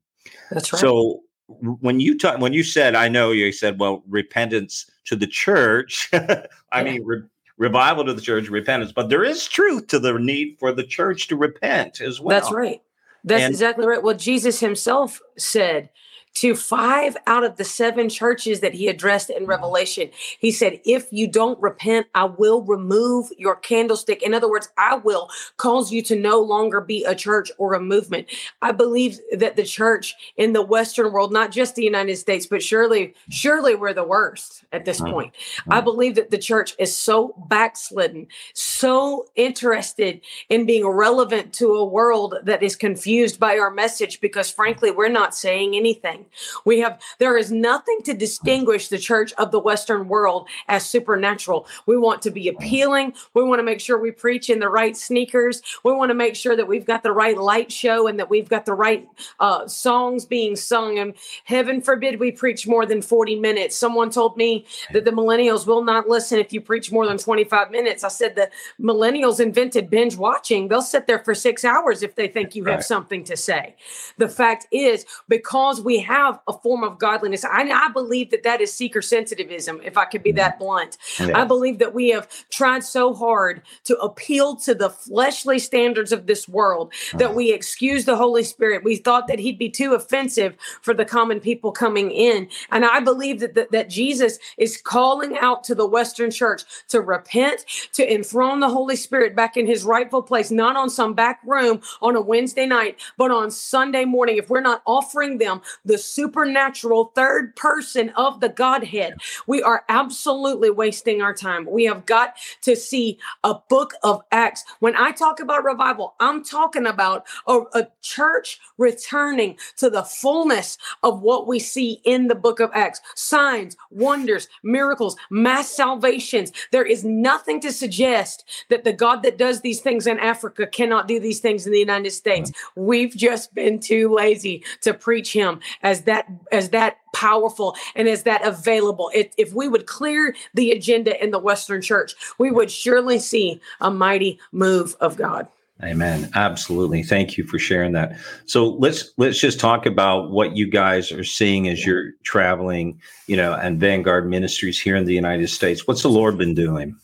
That's 0.51 0.73
right. 0.73 0.81
So 0.81 1.23
when 1.49 2.01
you 2.01 2.19
talk, 2.19 2.41
when 2.41 2.53
you 2.53 2.63
said, 2.63 2.95
I 2.95 3.09
know 3.09 3.31
you 3.31 3.53
said, 3.53 3.79
well, 3.79 4.03
repentance 4.09 4.91
to 5.05 5.17
the 5.17 5.27
church. 5.27 6.11
I 6.73 6.83
mean, 6.83 7.05
re- 7.05 7.23
revival 7.57 8.05
to 8.05 8.15
the 8.15 8.21
church, 8.21 8.49
repentance. 8.49 8.93
But 8.93 9.09
there 9.09 9.25
is 9.25 9.47
truth 9.47 9.87
to 9.89 9.99
the 9.99 10.19
need 10.19 10.57
for 10.59 10.73
the 10.73 10.85
church 10.85 11.29
to 11.29 11.37
repent 11.37 12.01
as 12.01 12.21
well. 12.21 12.39
That's 12.39 12.53
right. 12.53 12.83
That's 13.25 13.43
And- 13.43 13.53
exactly 13.53 13.87
right. 13.87 14.03
Well, 14.03 14.17
Jesus 14.17 14.61
himself 14.61 15.21
said 15.37 15.91
to 16.37 16.55
five 16.55 17.17
out 17.27 17.45
of 17.45 17.57
the 17.57 17.65
seven 17.65 18.11
churches 18.11 18.61
that 18.61 18.75
he 18.75 18.89
addressed 18.89 19.31
in 19.31 19.45
mm. 19.45 19.49
Revelation, 19.49 20.11
he 20.39 20.51
said, 20.51 20.81
If 20.85 21.09
you 21.11 21.27
don't 21.27 21.61
repent, 21.61 22.07
I 22.15 22.25
will 22.25 22.63
remove 22.63 23.31
your 23.39 23.57
candlestick. 23.57 24.23
In 24.23 24.35
other 24.35 24.49
words, 24.49 24.69
I 24.77 24.97
will 24.97 25.31
cause 25.57 25.91
you 25.91 26.03
to 26.03 26.17
no 26.17 26.41
longer 26.41 26.81
be 26.83 27.05
a 27.05 27.15
church 27.15 27.51
or 27.57 27.73
a 27.73 27.81
movement. 27.81 28.29
I 28.61 28.73
believe 28.73 29.19
that 29.33 29.57
the 29.57 29.65
church 29.65 30.15
in 30.37 30.53
the 30.53 30.63
Western 30.63 31.11
world, 31.11 31.33
not 31.33 31.53
just 31.53 31.75
the 31.75 31.85
United 31.85 32.17
States, 32.17 32.47
but 32.47 32.63
surely, 32.63 33.15
surely 33.31 33.75
we're 33.75 33.95
the 33.95 34.05
worst 34.05 34.65
at 34.73 34.85
this 34.85 35.01
point. 35.01 35.33
I 35.71 35.81
believe 35.81 36.17
that 36.17 36.31
the 36.31 36.39
church 36.39 36.75
is 36.79 36.95
so 36.95 37.35
backslidden, 37.49 38.27
so 38.53 39.27
interested 39.37 40.21
in 40.51 40.67
being 40.67 40.87
relevant 40.87 41.55
to 41.55 41.77
a 41.77 41.85
world 41.85 42.35
that 42.43 42.63
is 42.63 42.77
confused 42.77 43.41
by 43.41 43.59
our 43.59 43.71
message 43.71 44.21
because 44.21 44.51
frankly 44.51 44.91
we're 44.91 45.09
not 45.09 45.35
saying 45.35 45.75
anything 45.75 46.26
we 46.65 46.81
have 46.81 47.01
there 47.19 47.37
is 47.37 47.51
nothing 47.53 48.01
to 48.05 48.15
distinguish 48.15 48.89
the 48.89 48.99
church 48.99 49.33
of 49.35 49.51
the 49.51 49.59
western 49.59 50.09
world 50.09 50.49
as 50.69 50.89
supernatural. 50.89 51.67
We 51.87 51.97
want 51.97 52.23
to 52.23 52.31
be 52.31 52.49
appealing. 52.49 53.15
We 53.35 53.43
want 53.43 53.59
to 53.59 53.63
make 53.65 53.81
sure 53.81 53.99
we 53.99 54.11
preach 54.11 54.51
in 54.51 54.59
the 54.61 54.69
right 54.69 54.97
sneakers. 54.97 55.63
We 55.85 55.93
want 55.93 56.11
to 56.11 56.15
make 56.15 56.37
sure 56.37 56.57
that 56.57 56.67
we've 56.69 56.87
got 56.87 57.03
the 57.03 57.13
right 57.13 57.37
light 57.37 57.71
show 57.73 58.07
and 58.07 58.19
that 58.19 58.31
we've 58.31 58.49
got 58.49 58.67
the 58.67 58.75
right 58.75 59.09
uh, 59.41 59.67
songs 59.67 60.25
being 60.25 60.57
sung. 60.57 60.99
And 60.99 61.15
heaven 61.45 61.81
forbid 61.81 62.21
we 62.21 62.33
preach 62.33 62.67
more 62.67 62.87
than 62.87 63.03
40 63.03 63.37
minutes. 63.41 63.77
Someone 63.77 64.11
told 64.11 64.37
me 64.37 64.67
that 64.93 65.05
the 65.05 65.11
millennials 65.11 65.67
will 65.67 65.85
not 65.85 66.09
listen 66.09 66.39
if 66.39 66.53
you 66.53 66.61
preach 66.61 66.91
more 66.93 67.07
than 67.07 67.19
25 67.19 67.71
minutes. 67.71 68.05
I 68.05 68.09
said 68.09 68.35
the 68.37 68.51
millennials 68.81 69.41
invented 69.41 69.91
binge 69.91 70.17
watching. 70.17 70.69
They'll 70.69 70.83
sit 70.83 71.07
there 71.07 71.19
for 71.21 71.35
six 71.35 71.65
hours 71.65 72.03
if 72.03 72.15
they 72.15 72.29
think 72.29 72.55
you 72.55 72.65
have 72.65 72.77
Right. 72.77 72.85
something 72.85 73.25
to 73.25 73.37
say. 73.37 73.75
The 74.19 74.29
fact 74.29 74.67
is 74.71 75.07
because 75.29 75.81
we 75.81 75.99
have 76.07 76.41
a 76.49 76.53
form 76.53 76.85
of 76.85 76.99
godliness 76.99 77.45
i, 77.45 77.63
I 77.63 77.89
believe 77.91 78.31
that 78.31 78.43
that 78.45 78.61
is 78.61 78.73
seeker 78.73 79.01
sensitivism 79.01 79.81
if 79.85 79.97
i 79.97 80.05
could 80.05 80.23
be 80.23 80.33
that 80.33 80.59
blunt 80.59 80.97
Yeah. 81.19 81.41
I 81.41 81.45
believe 81.45 81.79
that 81.79 81.95
we 81.95 82.09
have 82.11 82.29
tried 82.51 82.85
so 82.85 83.15
hard 83.15 83.63
to 83.85 83.97
appeal 83.99 84.57
to 84.57 84.75
the 84.75 84.91
fleshly 84.91 85.59
standards 85.59 86.13
of 86.13 86.27
this 86.27 86.49
world 86.49 86.93
that 87.15 87.27
uh-huh. 87.27 87.35
we 87.35 87.53
excuse 87.53 88.05
the 88.05 88.17
Holy 88.17 88.43
Spirit. 88.43 88.85
We 88.85 88.97
thought 88.97 89.29
that 89.29 89.39
he'd 89.39 89.59
be 89.59 89.71
too 89.71 89.95
offensive 89.95 90.57
for 90.83 90.95
the 90.95 91.05
common 91.05 91.41
people 91.41 91.73
coming 91.73 92.11
in. 92.11 92.49
And 92.71 92.85
I 92.85 93.01
believe 93.01 93.41
that, 93.41 93.55
that, 93.55 93.73
that 93.73 93.91
Jesus 93.91 94.39
is 94.59 94.77
calling 94.77 95.37
out 95.39 95.65
to 95.65 95.75
the 95.75 95.87
Western 95.87 96.31
church 96.31 96.63
to 96.89 97.01
repent, 97.01 97.65
to 97.95 98.13
enthrone 98.13 98.61
the 98.61 98.69
Holy 98.69 98.97
Spirit 98.97 99.35
back 99.35 99.57
in 99.57 99.67
his 99.67 99.85
rightful 99.85 100.23
place, 100.23 100.51
not 100.51 100.77
on 100.77 100.91
some 100.91 101.15
back 101.15 101.41
room 101.45 101.81
on 102.03 102.17
a 102.17 102.21
Wednesday 102.21 102.67
night, 102.67 102.99
but 103.17 103.31
on 103.31 103.51
Sunday 103.51 104.05
morning. 104.05 104.37
If 104.37 104.51
we're 104.51 104.61
not 104.61 104.83
offering 104.87 105.39
them 105.39 105.61
the 105.85 105.96
supernatural 105.99 107.13
third 107.15 107.55
person 107.57 108.11
of 108.11 108.41
the 108.41 108.49
Godhead, 108.49 109.17
we 109.47 109.63
are 109.63 109.85
absolutely 109.89 110.71
wasting 110.71 111.23
our 111.23 111.35
time. 111.35 111.67
We 111.69 111.85
have 111.85 112.07
got 112.07 112.37
to 112.63 112.77
see 112.77 113.19
a 113.45 113.55
book 113.55 113.93
of 114.03 114.23
Acts. 114.33 114.65
When 114.81 114.97
I 114.97 115.13
talk 115.13 115.41
about 115.41 115.65
revival, 115.65 116.15
I'm 116.21 116.45
talking 116.45 116.87
about 116.87 117.27
a, 117.47 117.61
a 117.75 117.89
church 118.03 118.61
returning 118.79 119.57
to 119.77 119.91
the 119.91 120.03
fullness 120.03 120.79
of 121.03 121.23
what 121.23 121.47
we 121.47 121.59
see 121.59 122.01
in 122.05 122.29
the 122.29 122.35
book 122.35 122.61
of 122.61 122.71
Acts 122.75 123.01
signs, 123.15 123.77
wonders, 123.91 124.49
miracles, 124.63 125.17
mass 125.31 125.71
salvations. 125.71 126.53
There 126.73 126.85
is 126.85 127.05
nothing 127.05 127.61
to 127.61 127.73
suggest 127.73 128.45
that 128.71 128.85
the 128.85 128.93
God 128.93 129.23
that 129.23 129.39
does 129.39 129.61
these 129.61 129.81
things 129.81 130.07
in 130.07 130.19
Africa 130.19 130.67
cannot 130.67 131.09
do 131.09 131.21
these 131.21 131.41
things 131.41 131.67
in 131.67 131.73
the 131.73 131.79
United 131.79 132.11
States. 132.11 132.51
Mm. 132.51 132.55
We've 132.77 133.17
just 133.17 133.55
been 133.55 133.81
too 133.81 134.13
lazy 134.13 134.65
to 134.83 134.95
preach 134.95 135.33
him 135.33 135.61
as 135.87 136.03
that 136.03 136.27
as 136.51 136.71
that 136.71 136.99
powerful 137.15 137.77
and 137.95 138.09
as 138.09 138.25
that 138.25 138.45
available. 138.45 139.11
If, 139.15 139.29
if 139.39 139.55
we 139.55 139.69
would 139.69 139.87
clear 139.87 140.35
the 140.53 140.73
agenda 140.73 141.23
in 141.23 141.31
the 141.31 141.39
Western 141.39 141.81
church, 141.81 142.15
we 142.39 142.51
would 142.51 142.71
surely 142.71 143.21
see 143.21 143.61
a 143.81 143.91
mighty 143.91 144.41
move 144.51 144.97
of 145.01 145.17
God. 145.17 145.47
Amen. 145.85 146.31
Absolutely. 146.35 147.03
Thank 147.03 147.37
you 147.37 147.45
for 147.45 147.59
sharing 147.59 147.93
that. 147.93 148.17
So 148.47 148.71
let's 148.71 149.13
let's 149.17 149.39
just 149.39 149.61
talk 149.61 149.87
about 149.87 150.31
what 150.31 150.57
you 150.57 150.67
guys 150.69 151.13
are 151.13 151.23
seeing 151.23 151.69
as 151.69 151.87
you're 151.87 152.13
traveling, 152.25 153.01
you 153.29 153.37
know, 153.37 153.55
and 153.55 153.79
Vanguard 153.79 154.29
Ministries 154.29 154.81
here 154.81 154.97
in 154.97 155.05
the 155.05 155.15
United 155.15 155.49
States. 155.49 155.87
What's 155.87 156.03
the 156.03 156.09
Lord 156.09 156.37
been 156.37 156.55
doing? 156.55 156.97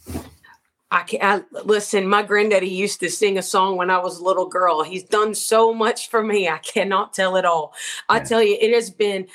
I 0.92 1.04
I, 1.22 1.42
listen. 1.64 2.06
My 2.06 2.22
granddaddy 2.22 2.68
used 2.68 3.00
to 3.00 3.08
sing 3.08 3.38
a 3.38 3.42
song 3.42 3.76
when 3.76 3.88
I 3.88 3.98
was 3.98 4.18
a 4.18 4.24
little 4.24 4.46
girl. 4.46 4.82
He's 4.82 5.02
done 5.02 5.34
so 5.34 5.72
much 5.72 6.10
for 6.10 6.22
me. 6.22 6.48
I 6.48 6.58
cannot 6.58 7.14
tell 7.14 7.36
it 7.36 7.46
all. 7.46 7.72
I 8.10 8.20
tell 8.20 8.42
you, 8.42 8.58
it 8.60 8.74
has 8.74 8.90
been 8.90 9.26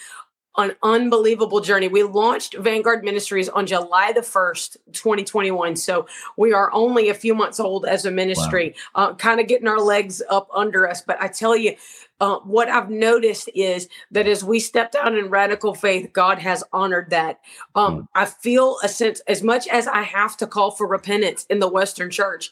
an 0.58 0.76
unbelievable 0.84 1.60
journey. 1.60 1.88
We 1.88 2.04
launched 2.04 2.56
Vanguard 2.58 3.04
Ministries 3.04 3.48
on 3.48 3.68
July 3.68 4.12
the 4.12 4.22
1st, 4.22 4.78
2021. 4.92 5.76
So 5.76 6.08
we 6.36 6.52
are 6.52 6.72
only 6.74 7.10
a 7.10 7.14
few 7.14 7.36
months 7.36 7.60
old 7.60 7.86
as 7.86 8.06
a 8.06 8.12
ministry, 8.12 8.76
uh, 8.96 9.14
kind 9.16 9.40
of 9.40 9.48
getting 9.48 9.68
our 9.68 9.80
legs 9.80 10.22
up 10.30 10.50
under 10.54 10.88
us. 10.90 11.02
But 11.02 11.22
I 11.22 11.28
tell 11.28 11.56
you, 11.56 11.76
uh, 12.20 12.40
what 12.40 12.70
I've 12.70 12.90
noticed 12.90 13.50
is 13.54 13.88
that 14.12 14.28
as 14.28 14.44
we 14.44 14.60
stepped 14.60 14.96
out 14.96 15.16
in 15.16 15.30
radical 15.30 15.76
faith, 15.76 16.12
God 16.14 16.40
has 16.40 16.64
honored 16.74 17.10
that. 17.12 17.40
Um, 17.76 18.10
I 18.16 18.26
feel 18.26 18.78
a 18.84 18.90
sense, 18.90 19.20
as 19.28 19.44
much 19.44 19.68
as 19.68 19.88
I 19.88 20.02
have 20.02 20.38
to 20.38 20.48
call 20.48 20.72
for 20.72 20.88
repentance 20.88 21.46
in 21.50 21.60
the 21.60 21.70
Western 21.70 22.10
church, 22.10 22.52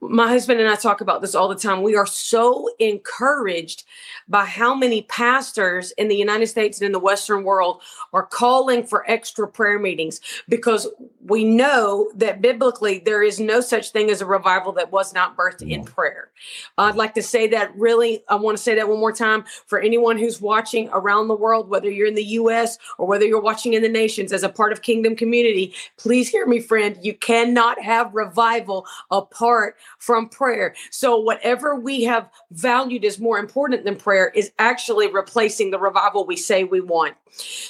my 0.00 0.28
husband 0.28 0.60
and 0.60 0.68
I 0.68 0.76
talk 0.76 1.00
about 1.00 1.20
this 1.20 1.34
all 1.34 1.48
the 1.48 1.54
time. 1.54 1.82
We 1.82 1.96
are 1.96 2.06
so 2.06 2.68
encouraged 2.78 3.84
by 4.28 4.44
how 4.44 4.74
many 4.74 5.02
pastors 5.02 5.92
in 5.92 6.08
the 6.08 6.16
United 6.16 6.46
States 6.46 6.78
and 6.78 6.86
in 6.86 6.92
the 6.92 6.98
Western 6.98 7.44
world 7.44 7.82
are 8.12 8.26
calling 8.26 8.84
for 8.84 9.08
extra 9.10 9.48
prayer 9.48 9.78
meetings 9.78 10.20
because 10.48 10.88
we 11.24 11.44
know 11.44 12.10
that 12.14 12.40
biblically 12.40 12.98
there 12.98 13.22
is 13.22 13.40
no 13.40 13.60
such 13.60 13.90
thing 13.90 14.10
as 14.10 14.20
a 14.20 14.26
revival 14.26 14.72
that 14.72 14.92
was 14.92 15.14
not 15.14 15.36
birthed 15.36 15.68
in 15.68 15.84
prayer. 15.84 16.30
I'd 16.76 16.96
like 16.96 17.14
to 17.14 17.22
say 17.22 17.46
that 17.48 17.74
really, 17.76 18.22
I 18.28 18.34
want 18.34 18.56
to 18.56 18.62
say 18.62 18.74
that 18.74 18.88
one 18.88 19.00
more 19.00 19.12
time 19.12 19.44
for 19.66 19.78
anyone 19.78 20.18
who's 20.18 20.40
watching 20.40 20.88
around 20.92 21.28
the 21.28 21.34
world, 21.34 21.68
whether 21.68 21.90
you're 21.90 22.08
in 22.08 22.14
the 22.14 22.24
US 22.24 22.78
or 22.98 23.06
whether 23.06 23.24
you're 23.24 23.40
watching 23.40 23.72
in 23.72 23.82
the 23.82 23.88
nations 23.88 24.32
as 24.32 24.42
a 24.42 24.48
part 24.48 24.72
of 24.72 24.82
Kingdom 24.82 25.16
Community, 25.16 25.72
please 25.96 26.28
hear 26.28 26.46
me, 26.46 26.60
friend. 26.60 26.98
You 27.00 27.14
cannot 27.14 27.80
have 27.80 28.14
revival 28.14 28.86
apart 29.10 29.76
from 29.98 30.28
prayer. 30.28 30.74
So, 30.90 31.18
whatever 31.18 31.74
we 31.74 32.02
have 32.04 32.28
valued 32.52 33.04
as 33.04 33.18
more 33.18 33.38
important 33.38 33.84
than 33.84 33.96
prayer 33.96 34.30
is 34.34 34.52
actually 34.58 35.08
replacing 35.08 35.70
the 35.70 35.78
revival 35.78 36.26
we 36.26 36.36
say 36.36 36.64
we 36.64 36.80
want. 36.80 37.14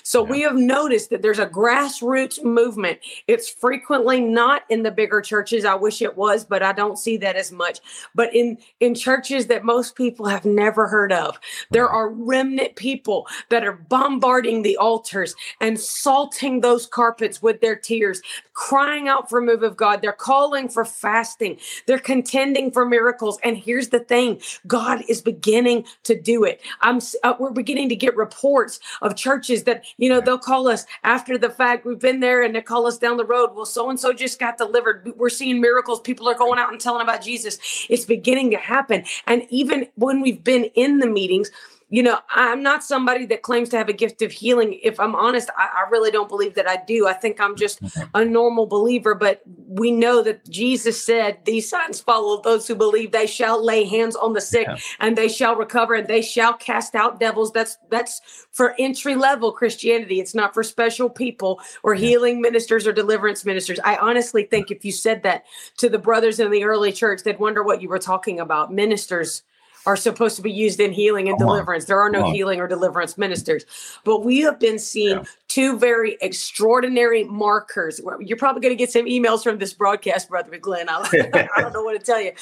So, 0.03 0.25
yeah. 0.25 0.31
we 0.31 0.41
have 0.43 0.57
noticed 0.57 1.11
that 1.11 1.23
there's 1.23 1.39
a 1.39 1.47
grassroots 1.47 2.43
movement. 2.43 2.99
It's 3.27 3.49
frequently 3.49 4.21
not 4.21 4.63
in 4.69 4.83
the 4.83 4.91
bigger 4.91 5.21
churches. 5.21 5.65
I 5.65 5.75
wish 5.75 6.03
it 6.03 6.17
was, 6.17 6.45
but 6.45 6.63
I 6.63 6.73
don't 6.73 6.99
see 6.99 7.17
that 7.19 7.37
as 7.37 7.53
much. 7.53 7.81
But 8.15 8.35
in, 8.35 8.59
in 8.81 8.95
churches 8.95 9.47
that 9.47 9.65
most 9.65 9.97
people 9.97 10.27
have 10.27 10.45
never 10.45 10.87
heard 10.87 11.13
of, 11.13 11.39
there 11.71 11.89
are 11.89 12.09
remnant 12.09 12.77
people 12.77 13.27
that 13.51 13.65
are 13.65 13.73
bombarding 13.73 14.63
the 14.63 14.77
altars 14.77 15.35
and 15.61 15.79
salting 15.79 16.61
those 16.61 16.87
carpets 16.87 17.43
with 17.43 17.61
their 17.61 17.77
tears, 17.77 18.21
crying 18.53 19.09
out 19.09 19.29
for 19.29 19.39
a 19.39 19.43
move 19.43 19.63
of 19.63 19.77
God. 19.77 20.03
They're 20.03 20.13
calling 20.13 20.69
for 20.69 20.85
fasting. 20.85 21.59
They're 21.87 21.99
contending 22.05 22.71
for 22.71 22.85
miracles. 22.85 23.39
And 23.43 23.57
here's 23.57 23.89
the 23.89 23.99
thing 23.99 24.41
God 24.67 25.03
is 25.09 25.21
beginning 25.21 25.85
to 26.05 26.21
do 26.21 26.45
it. 26.45 26.61
I'm 26.81 27.01
uh, 27.23 27.35
we're 27.39 27.51
beginning 27.51 27.89
to 27.89 27.97
get 27.97 28.17
reports 28.17 28.79
of 29.03 29.17
churches 29.17 29.65
that, 29.65 29.85
you 29.97 30.09
know, 30.09 30.21
they'll 30.21 30.39
call 30.39 30.69
us 30.69 30.87
after 31.03 31.37
the 31.37 31.51
fact. 31.51 31.85
We've 31.85 31.99
been 31.99 32.21
there 32.21 32.43
and 32.43 32.55
they 32.55 32.61
call 32.61 32.87
us 32.87 32.99
down 32.99 33.17
the 33.17 33.25
road. 33.25 33.55
Well, 33.55 33.67
so 33.67 33.91
and 33.91 33.99
so 33.99 34.13
just 34.13 34.39
got 34.39 34.59
delivered. 34.59 35.13
We're 35.17 35.31
seeing 35.31 35.61
miracles. 35.61 36.01
People 36.01 36.29
are 36.29 36.35
going 36.35 36.59
out 36.59 36.71
and 36.71 36.81
telling 36.81 37.03
about 37.03 37.23
Jesus. 37.23 37.59
It's 37.89 38.05
beginning 38.05 38.51
to 38.53 38.59
happen. 38.59 39.05
And 39.27 39.47
even 39.51 39.89
when 39.97 40.21
we've 40.21 40.45
been 40.45 40.65
in 40.75 40.99
the 40.99 41.09
meetings, 41.09 41.51
you 41.95 42.03
know, 42.03 42.19
I'm 42.29 42.61
not 42.61 42.83
somebody 42.83 43.25
that 43.27 43.43
claims 43.43 43.69
to 43.69 43.79
have 43.79 43.89
a 43.89 43.93
gift 43.93 44.21
of 44.21 44.33
healing. 44.33 44.81
If 44.83 44.99
I'm 44.99 45.15
honest, 45.15 45.49
I, 45.57 45.69
I, 45.87 45.91
really 45.91 46.11
don't 46.11 46.29
believe 46.29 46.57
that 46.57 46.69
I 46.69 46.83
do. 46.85 47.07
I 47.07 47.13
think 47.13 47.41
I'm 47.41 47.55
just 47.55 47.81
mm-hmm. 47.81 48.03
a 48.15 48.25
normal 48.25 48.67
believer. 48.67 49.15
But 49.15 49.43
we 49.69 49.93
know 49.93 50.21
that 50.25 50.51
Jesus 50.51 51.07
said, 51.07 51.39
These 51.45 51.71
signs 51.71 52.01
follow 52.01 52.43
those 52.43 52.67
who 52.67 52.75
believe 52.75 53.13
they 53.13 53.29
shall 53.29 53.65
lay 53.65 53.85
hands 53.85 54.17
on 54.17 54.33
the 54.33 54.41
sick 54.41 54.67
yeah. 54.67 54.77
and 54.99 55.17
they 55.17 55.29
shall 55.29 55.55
recover 55.55 55.95
and 55.95 56.09
they 56.09 56.21
shall 56.21 56.55
cast 56.55 56.97
out 56.97 57.21
devils. 57.21 57.53
That's 57.53 57.79
that's 57.91 58.21
for 58.51 58.75
entry 58.77 59.15
level 59.15 59.53
Christianity. 59.53 60.19
It's 60.19 60.35
not 60.35 60.53
for 60.53 60.65
special 60.65 61.09
people 61.09 61.61
or 61.85 61.95
healing 61.95 62.41
ministers 62.41 62.89
or 62.89 62.93
deliverance 62.93 63.45
ministers. 63.45 63.79
I 63.85 63.99
honestly 63.99 64.43
think 64.43 64.73
if 64.73 64.85
you 64.85 64.91
said 64.91 65.23
that 65.23 65.45
to 65.77 65.89
the 65.89 65.99
brothers 66.01 66.41
in 66.41 66.51
the 66.51 66.65
early 66.65 66.91
church, 66.91 67.23
they'd 67.23 67.39
wonder 67.39 67.63
what 67.63 67.81
you 67.81 67.89
were 67.89 68.01
talking 68.01 68.41
about. 68.41 68.73
Ministers 68.73 69.45
are 69.87 69.97
supposed 69.97 70.37
to 70.37 70.43
be 70.43 70.51
used 70.51 70.81
in 70.81 70.93
healing 70.93 71.29
and 71.29 71.39
Come 71.39 71.49
deliverance. 71.49 71.85
On. 71.85 71.89
There 71.89 72.01
are 72.01 72.11
no 72.11 72.31
healing 72.31 72.61
or 72.61 72.69
deliverance 72.69 73.19
ministers. 73.19 73.65
But 74.05 74.25
we 74.25 74.41
have 74.41 74.59
been 74.59 74.79
seeing 74.79 75.19
yeah. 75.19 75.25
two 75.49 75.79
very 75.79 76.17
extraordinary 76.21 77.25
markers. 77.25 78.01
You're 78.21 78.39
probably 78.39 78.63
going 78.63 78.73
to 78.73 78.77
get 78.77 78.91
some 78.91 79.07
emails 79.07 79.43
from 79.43 79.59
this 79.59 79.75
broadcast, 79.75 80.29
Brother 80.29 80.57
Glenn. 80.59 80.89
I, 80.89 81.09
I 81.57 81.61
don't 81.61 81.73
know 81.73 81.83
what 81.83 81.99
to 81.99 82.05
tell 82.05 82.21
you. 82.21 82.33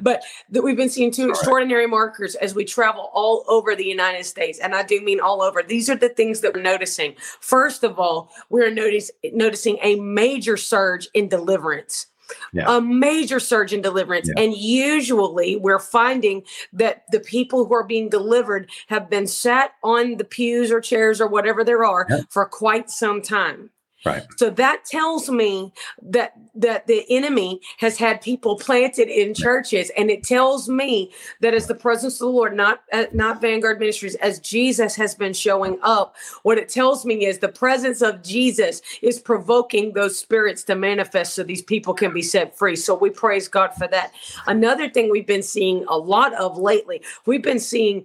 But 0.00 0.22
that 0.50 0.62
we've 0.62 0.76
been 0.76 0.90
seeing 0.90 1.10
two 1.10 1.30
extraordinary 1.30 1.86
markers 1.86 2.34
as 2.36 2.54
we 2.54 2.64
travel 2.64 3.10
all 3.12 3.44
over 3.48 3.74
the 3.74 3.84
United 3.84 4.24
States. 4.24 4.58
And 4.58 4.74
I 4.74 4.82
do 4.82 5.00
mean 5.00 5.20
all 5.20 5.42
over. 5.42 5.62
These 5.62 5.90
are 5.90 5.96
the 5.96 6.08
things 6.08 6.40
that 6.40 6.54
we're 6.54 6.62
noticing. 6.62 7.14
First 7.40 7.84
of 7.84 7.98
all, 7.98 8.30
we're 8.50 8.70
notice, 8.70 9.10
noticing 9.32 9.78
a 9.82 9.96
major 9.96 10.56
surge 10.56 11.08
in 11.14 11.28
deliverance 11.28 12.06
yeah. 12.52 12.76
a 12.76 12.80
major 12.80 13.40
surge 13.40 13.72
in 13.72 13.82
deliverance. 13.82 14.28
Yeah. 14.34 14.42
And 14.42 14.56
usually 14.56 15.56
we're 15.56 15.78
finding 15.78 16.42
that 16.72 17.04
the 17.10 17.20
people 17.20 17.64
who 17.64 17.74
are 17.74 17.84
being 17.84 18.08
delivered 18.08 18.70
have 18.88 19.10
been 19.10 19.26
sat 19.26 19.72
on 19.82 20.16
the 20.16 20.24
pews 20.24 20.70
or 20.70 20.80
chairs 20.80 21.20
or 21.20 21.28
whatever 21.28 21.64
there 21.64 21.84
are 21.84 22.06
yeah. 22.08 22.20
for 22.30 22.46
quite 22.46 22.90
some 22.90 23.22
time. 23.22 23.70
Right. 24.04 24.22
So 24.36 24.50
that 24.50 24.84
tells 24.84 25.30
me 25.30 25.72
that 26.02 26.34
that 26.54 26.86
the 26.86 27.04
enemy 27.10 27.60
has 27.78 27.98
had 27.98 28.20
people 28.20 28.56
planted 28.56 29.08
in 29.08 29.34
churches, 29.34 29.90
and 29.96 30.10
it 30.10 30.22
tells 30.22 30.68
me 30.68 31.12
that 31.40 31.54
as 31.54 31.66
the 31.66 31.74
presence 31.74 32.14
of 32.14 32.20
the 32.20 32.28
Lord, 32.28 32.56
not 32.56 32.82
uh, 32.92 33.06
not 33.12 33.40
Vanguard 33.40 33.78
Ministries, 33.78 34.14
as 34.16 34.38
Jesus 34.40 34.94
has 34.96 35.14
been 35.14 35.32
showing 35.32 35.78
up, 35.82 36.14
what 36.42 36.58
it 36.58 36.68
tells 36.68 37.04
me 37.04 37.26
is 37.26 37.38
the 37.38 37.48
presence 37.48 38.02
of 38.02 38.22
Jesus 38.22 38.82
is 39.02 39.18
provoking 39.18 39.92
those 39.92 40.18
spirits 40.18 40.62
to 40.64 40.74
manifest, 40.74 41.34
so 41.34 41.42
these 41.42 41.62
people 41.62 41.94
can 41.94 42.12
be 42.12 42.22
set 42.22 42.56
free. 42.56 42.76
So 42.76 42.94
we 42.94 43.10
praise 43.10 43.48
God 43.48 43.74
for 43.74 43.88
that. 43.88 44.12
Another 44.46 44.88
thing 44.88 45.10
we've 45.10 45.26
been 45.26 45.42
seeing 45.42 45.84
a 45.88 45.96
lot 45.96 46.32
of 46.34 46.58
lately, 46.58 47.02
we've 47.26 47.42
been 47.42 47.60
seeing 47.60 48.04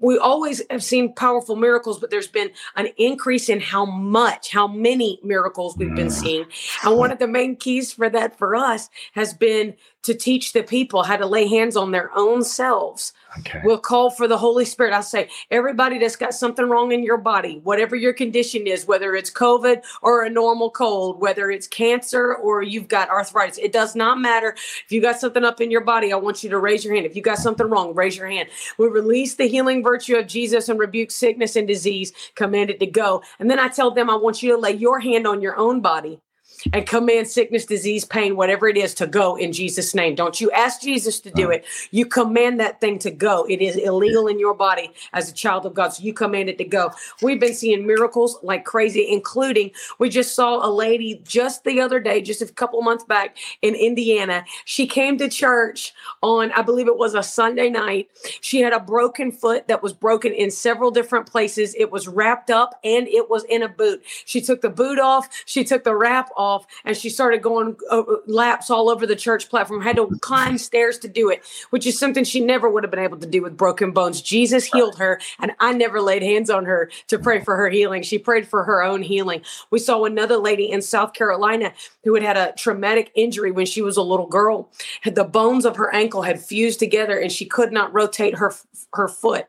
we 0.00 0.18
always 0.18 0.62
have 0.70 0.82
seen 0.82 1.12
powerful 1.12 1.54
miracles, 1.54 1.98
but 1.98 2.10
there's 2.10 2.28
been 2.28 2.50
an 2.76 2.88
increase 2.96 3.48
in 3.48 3.60
how 3.60 3.84
much, 3.84 4.50
how 4.50 4.66
many 4.66 5.20
miracles 5.22 5.76
we've 5.76 5.94
been 5.94 6.08
mm. 6.08 6.12
seeing. 6.12 6.44
And 6.82 6.96
one 6.96 7.10
of 7.10 7.18
the 7.18 7.28
main 7.28 7.56
keys 7.64 7.92
for 7.94 8.10
that 8.10 8.36
for 8.36 8.54
us 8.54 8.90
has 9.12 9.32
been 9.32 9.74
to 10.02 10.12
teach 10.12 10.52
the 10.52 10.62
people 10.62 11.02
how 11.02 11.16
to 11.16 11.24
lay 11.24 11.48
hands 11.48 11.76
on 11.76 11.90
their 11.90 12.10
own 12.14 12.44
selves. 12.44 13.14
Okay. 13.38 13.62
We'll 13.64 13.78
call 13.78 14.10
for 14.10 14.28
the 14.28 14.36
Holy 14.36 14.66
Spirit. 14.66 14.92
I 14.92 15.00
say, 15.00 15.30
everybody 15.50 15.98
that's 15.98 16.14
got 16.14 16.34
something 16.34 16.68
wrong 16.68 16.92
in 16.92 17.02
your 17.02 17.16
body, 17.16 17.60
whatever 17.64 17.96
your 17.96 18.12
condition 18.12 18.66
is, 18.66 18.86
whether 18.86 19.16
it's 19.16 19.30
COVID 19.30 19.82
or 20.02 20.24
a 20.24 20.30
normal 20.30 20.70
cold, 20.70 21.20
whether 21.20 21.50
it's 21.50 21.66
cancer 21.66 22.34
or 22.34 22.62
you've 22.62 22.86
got 22.86 23.08
arthritis, 23.08 23.58
it 23.58 23.72
does 23.72 23.96
not 23.96 24.20
matter. 24.20 24.50
If 24.84 24.86
you 24.90 25.00
got 25.00 25.18
something 25.18 25.42
up 25.42 25.60
in 25.60 25.70
your 25.70 25.80
body, 25.80 26.12
I 26.12 26.16
want 26.16 26.44
you 26.44 26.50
to 26.50 26.58
raise 26.58 26.84
your 26.84 26.94
hand. 26.94 27.06
If 27.06 27.16
you 27.16 27.22
got 27.22 27.38
something 27.38 27.66
wrong, 27.66 27.94
raise 27.94 28.16
your 28.16 28.28
hand. 28.28 28.50
We 28.78 28.88
release 28.88 29.34
the 29.34 29.48
healing 29.48 29.82
virtue 29.82 30.16
of 30.16 30.26
Jesus 30.26 30.68
and 30.68 30.78
rebuke 30.78 31.10
sickness 31.10 31.56
and 31.56 31.66
disease, 31.66 32.12
command 32.34 32.68
it 32.68 32.78
to 32.80 32.86
go. 32.86 33.22
And 33.38 33.50
then 33.50 33.58
I 33.58 33.68
tell 33.68 33.90
them, 33.90 34.10
I 34.10 34.16
want 34.16 34.42
you 34.42 34.52
to 34.52 34.58
lay 34.58 34.72
your 34.72 35.00
hand 35.00 35.26
on 35.26 35.40
your 35.40 35.56
own 35.56 35.80
body 35.80 36.20
and 36.72 36.86
command 36.86 37.28
sickness, 37.28 37.66
disease, 37.66 38.04
pain, 38.04 38.36
whatever 38.36 38.68
it 38.68 38.76
is 38.76 38.94
to 38.94 39.06
go 39.06 39.36
in 39.36 39.52
Jesus' 39.52 39.94
name. 39.94 40.14
Don't 40.14 40.40
you 40.40 40.50
ask 40.52 40.80
Jesus 40.80 41.20
to 41.20 41.30
do 41.30 41.50
it. 41.50 41.64
You 41.90 42.06
command 42.06 42.60
that 42.60 42.80
thing 42.80 42.98
to 43.00 43.10
go. 43.10 43.44
It 43.48 43.60
is 43.60 43.76
illegal 43.76 44.26
in 44.26 44.38
your 44.38 44.54
body 44.54 44.90
as 45.12 45.30
a 45.30 45.34
child 45.34 45.66
of 45.66 45.74
God. 45.74 45.88
So 45.88 46.02
you 46.02 46.12
command 46.12 46.48
it 46.48 46.58
to 46.58 46.64
go. 46.64 46.90
We've 47.22 47.40
been 47.40 47.54
seeing 47.54 47.86
miracles 47.86 48.38
like 48.42 48.64
crazy, 48.64 49.06
including 49.10 49.72
we 49.98 50.08
just 50.08 50.34
saw 50.34 50.66
a 50.66 50.70
lady 50.70 51.20
just 51.24 51.64
the 51.64 51.80
other 51.80 52.00
day, 52.00 52.20
just 52.22 52.42
a 52.42 52.46
couple 52.46 52.80
months 52.82 53.04
back 53.04 53.36
in 53.62 53.74
Indiana. 53.74 54.44
She 54.64 54.86
came 54.86 55.18
to 55.18 55.28
church 55.28 55.94
on, 56.22 56.52
I 56.52 56.62
believe 56.62 56.88
it 56.88 56.96
was 56.96 57.14
a 57.14 57.22
Sunday 57.22 57.70
night. 57.70 58.08
She 58.40 58.60
had 58.60 58.72
a 58.72 58.80
broken 58.80 59.32
foot 59.32 59.68
that 59.68 59.82
was 59.82 59.92
broken 59.92 60.32
in 60.32 60.50
several 60.50 60.90
different 60.90 61.26
places. 61.26 61.74
It 61.76 61.90
was 61.90 62.08
wrapped 62.08 62.50
up 62.50 62.78
and 62.84 63.08
it 63.08 63.28
was 63.28 63.44
in 63.44 63.62
a 63.62 63.68
boot. 63.68 64.02
She 64.24 64.40
took 64.40 64.60
the 64.60 64.70
boot 64.70 64.98
off. 64.98 65.28
She 65.46 65.64
took 65.64 65.84
the 65.84 65.96
wrap 65.96 66.30
off 66.36 66.53
off 66.54 66.66
and 66.84 66.96
she 66.96 67.10
started 67.10 67.42
going 67.42 67.76
uh, 67.90 68.02
laps 68.26 68.70
all 68.70 68.88
over 68.88 69.06
the 69.06 69.16
church 69.16 69.48
platform 69.48 69.80
had 69.80 69.96
to 69.96 70.06
climb 70.20 70.56
stairs 70.58 70.98
to 70.98 71.08
do 71.08 71.28
it 71.30 71.42
which 71.70 71.86
is 71.86 71.98
something 71.98 72.24
she 72.24 72.40
never 72.40 72.70
would 72.70 72.84
have 72.84 72.90
been 72.90 73.00
able 73.00 73.18
to 73.18 73.26
do 73.26 73.42
with 73.42 73.56
broken 73.56 73.92
bones. 73.92 74.22
Jesus 74.22 74.64
healed 74.64 74.96
her 74.98 75.20
and 75.40 75.52
i 75.60 75.72
never 75.72 76.00
laid 76.00 76.22
hands 76.22 76.50
on 76.50 76.64
her 76.64 76.90
to 77.08 77.18
pray 77.18 77.40
for 77.40 77.56
her 77.56 77.68
healing. 77.68 78.02
She 78.02 78.18
prayed 78.18 78.46
for 78.46 78.64
her 78.64 78.82
own 78.82 79.02
healing. 79.02 79.42
We 79.70 79.78
saw 79.78 80.04
another 80.04 80.36
lady 80.36 80.70
in 80.70 80.82
south 80.82 81.12
carolina 81.12 81.72
who 82.04 82.14
had 82.14 82.22
had 82.22 82.36
a 82.36 82.52
traumatic 82.52 83.10
injury 83.14 83.50
when 83.50 83.66
she 83.66 83.82
was 83.82 83.96
a 83.96 84.02
little 84.02 84.26
girl. 84.26 84.70
The 85.04 85.24
bones 85.24 85.64
of 85.64 85.76
her 85.76 85.92
ankle 85.94 86.22
had 86.22 86.40
fused 86.40 86.78
together 86.78 87.18
and 87.18 87.30
she 87.30 87.46
could 87.46 87.72
not 87.72 87.92
rotate 87.92 88.36
her 88.36 88.54
her 88.94 89.08
foot. 89.08 89.46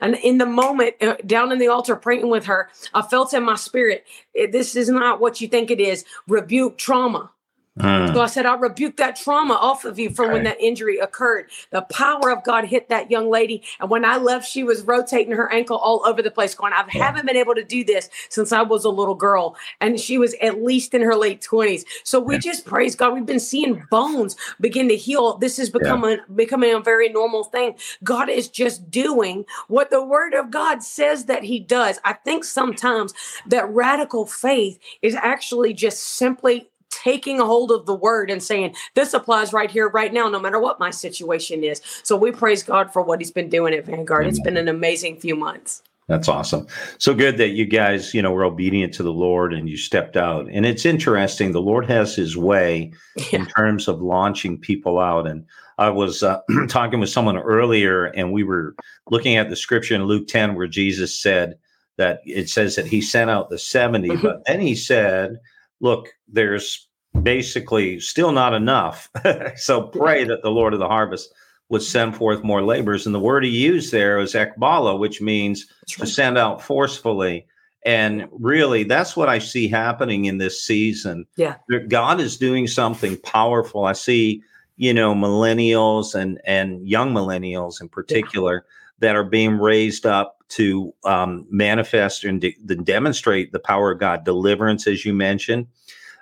And 0.00 0.16
in 0.16 0.38
the 0.38 0.46
moment 0.46 0.96
uh, 1.00 1.16
down 1.24 1.52
in 1.52 1.58
the 1.58 1.68
altar 1.68 1.96
praying 1.96 2.28
with 2.28 2.46
her 2.46 2.68
i 2.94 3.02
felt 3.02 3.32
in 3.34 3.42
my 3.44 3.54
spirit 3.54 4.06
this 4.52 4.76
is 4.76 4.88
not 4.88 5.20
what 5.20 5.40
you 5.40 5.48
think 5.48 5.70
it 5.70 5.80
is 5.80 6.04
rebuke 6.48 6.78
trauma. 6.78 7.30
Mm. 7.78 8.12
So 8.12 8.20
I 8.20 8.26
said, 8.26 8.46
I 8.46 8.56
rebuke 8.56 8.96
that 8.96 9.16
trauma 9.16 9.54
off 9.54 9.84
of 9.84 9.98
you 9.98 10.10
from 10.10 10.26
okay. 10.26 10.34
when 10.34 10.44
that 10.44 10.60
injury 10.60 10.98
occurred. 10.98 11.50
The 11.70 11.82
power 11.82 12.30
of 12.30 12.42
God 12.44 12.64
hit 12.64 12.88
that 12.88 13.10
young 13.10 13.30
lady. 13.30 13.62
And 13.80 13.88
when 13.90 14.04
I 14.04 14.16
left, 14.16 14.48
she 14.48 14.64
was 14.64 14.82
rotating 14.82 15.32
her 15.32 15.52
ankle 15.52 15.76
all 15.76 16.02
over 16.04 16.22
the 16.22 16.30
place, 16.30 16.54
going, 16.54 16.72
I 16.72 16.84
yeah. 16.92 17.04
haven't 17.04 17.26
been 17.26 17.36
able 17.36 17.54
to 17.54 17.64
do 17.64 17.84
this 17.84 18.10
since 18.28 18.52
I 18.52 18.62
was 18.62 18.84
a 18.84 18.90
little 18.90 19.14
girl. 19.14 19.56
And 19.80 19.98
she 20.00 20.18
was 20.18 20.34
at 20.42 20.62
least 20.62 20.94
in 20.94 21.02
her 21.02 21.14
late 21.14 21.40
20s. 21.40 21.84
So 22.04 22.18
we 22.18 22.34
yeah. 22.34 22.40
just 22.40 22.66
praise 22.66 22.94
God. 22.96 23.14
We've 23.14 23.26
been 23.26 23.40
seeing 23.40 23.84
bones 23.90 24.36
begin 24.60 24.88
to 24.88 24.96
heal. 24.96 25.38
This 25.38 25.58
is 25.58 25.70
becoming, 25.70 26.18
yeah. 26.18 26.34
becoming 26.34 26.74
a 26.74 26.80
very 26.80 27.08
normal 27.08 27.44
thing. 27.44 27.76
God 28.02 28.28
is 28.28 28.48
just 28.48 28.90
doing 28.90 29.44
what 29.68 29.90
the 29.90 30.04
word 30.04 30.34
of 30.34 30.50
God 30.50 30.82
says 30.82 31.26
that 31.26 31.44
he 31.44 31.60
does. 31.60 32.00
I 32.04 32.14
think 32.14 32.44
sometimes 32.44 33.14
that 33.46 33.68
radical 33.70 34.26
faith 34.26 34.78
is 35.02 35.14
actually 35.14 35.74
just 35.74 36.02
simply 36.02 36.68
taking 36.90 37.38
hold 37.38 37.70
of 37.70 37.86
the 37.86 37.94
word 37.94 38.30
and 38.30 38.42
saying, 38.42 38.74
This 38.94 39.14
applies 39.14 39.52
right 39.52 39.70
here, 39.70 39.88
right 39.88 40.12
now, 40.12 40.28
no 40.28 40.40
matter 40.40 40.58
what 40.58 40.80
my 40.80 40.90
situation 40.90 41.64
is. 41.64 41.80
So 42.02 42.16
we 42.16 42.32
praise 42.32 42.62
God 42.62 42.92
for 42.92 43.02
what 43.02 43.20
He's 43.20 43.30
been 43.30 43.48
doing 43.48 43.74
at 43.74 43.86
Vanguard. 43.86 44.22
Amen. 44.22 44.30
It's 44.30 44.40
been 44.40 44.56
an 44.56 44.68
amazing 44.68 45.18
few 45.20 45.36
months. 45.36 45.82
That's 46.08 46.28
awesome. 46.28 46.66
So 46.96 47.14
good 47.14 47.36
that 47.36 47.50
you 47.50 47.66
guys, 47.66 48.14
you 48.14 48.22
know, 48.22 48.32
were 48.32 48.44
obedient 48.44 48.94
to 48.94 49.02
the 49.02 49.12
Lord 49.12 49.52
and 49.52 49.68
you 49.68 49.76
stepped 49.76 50.16
out. 50.16 50.48
And 50.50 50.64
it's 50.64 50.86
interesting. 50.86 51.52
The 51.52 51.60
Lord 51.60 51.84
has 51.86 52.16
his 52.16 52.34
way 52.34 52.92
yeah. 53.16 53.40
in 53.40 53.46
terms 53.46 53.88
of 53.88 54.00
launching 54.00 54.58
people 54.58 54.98
out. 54.98 55.26
And 55.26 55.44
I 55.76 55.90
was 55.90 56.22
uh, 56.22 56.40
talking 56.68 56.98
with 56.98 57.10
someone 57.10 57.36
earlier 57.36 58.06
and 58.06 58.32
we 58.32 58.42
were 58.42 58.74
looking 59.10 59.36
at 59.36 59.50
the 59.50 59.56
scripture 59.56 59.94
in 59.94 60.04
Luke 60.04 60.28
10 60.28 60.54
where 60.54 60.66
Jesus 60.66 61.14
said 61.14 61.58
that 61.98 62.20
it 62.24 62.48
says 62.48 62.76
that 62.76 62.86
he 62.86 63.02
sent 63.02 63.28
out 63.28 63.50
the 63.50 63.58
70, 63.58 64.08
mm-hmm. 64.08 64.22
but 64.22 64.44
then 64.46 64.60
he 64.60 64.74
said, 64.74 65.38
look, 65.80 66.08
there's 66.26 66.88
basically 67.22 68.00
still 68.00 68.32
not 68.32 68.54
enough. 68.54 69.10
so 69.56 69.82
pray 69.82 70.24
that 70.24 70.42
the 70.42 70.50
Lord 70.50 70.74
of 70.74 70.80
the 70.80 70.88
harvest 70.88 71.32
would 71.68 71.82
send 71.82 72.16
forth 72.16 72.42
more 72.42 72.62
laborers. 72.62 73.06
And 73.06 73.14
the 73.14 73.20
word 73.20 73.44
he 73.44 73.50
used 73.50 73.92
there 73.92 74.18
is 74.18 74.34
ekbala, 74.34 74.98
which 74.98 75.20
means 75.20 75.66
right. 75.98 76.06
to 76.06 76.06
send 76.06 76.38
out 76.38 76.62
forcefully. 76.62 77.46
And 77.84 78.26
really, 78.32 78.84
that's 78.84 79.16
what 79.16 79.28
I 79.28 79.38
see 79.38 79.68
happening 79.68 80.24
in 80.24 80.38
this 80.38 80.62
season. 80.62 81.26
Yeah. 81.36 81.56
God 81.88 82.20
is 82.20 82.36
doing 82.36 82.66
something 82.66 83.16
powerful. 83.18 83.84
I 83.84 83.92
see, 83.92 84.42
you 84.76 84.92
know, 84.92 85.14
millennials 85.14 86.14
and 86.14 86.40
and 86.44 86.86
young 86.86 87.12
millennials 87.12 87.80
in 87.80 87.88
particular 87.88 88.54
yeah. 88.66 88.70
that 89.00 89.16
are 89.16 89.24
being 89.24 89.58
raised 89.58 90.06
up 90.06 90.37
to 90.50 90.94
um, 91.04 91.46
manifest 91.50 92.24
and 92.24 92.40
de- 92.40 92.56
demonstrate 92.84 93.52
the 93.52 93.58
power 93.58 93.90
of 93.92 93.98
God, 93.98 94.24
deliverance, 94.24 94.86
as 94.86 95.04
you 95.04 95.12
mentioned, 95.12 95.66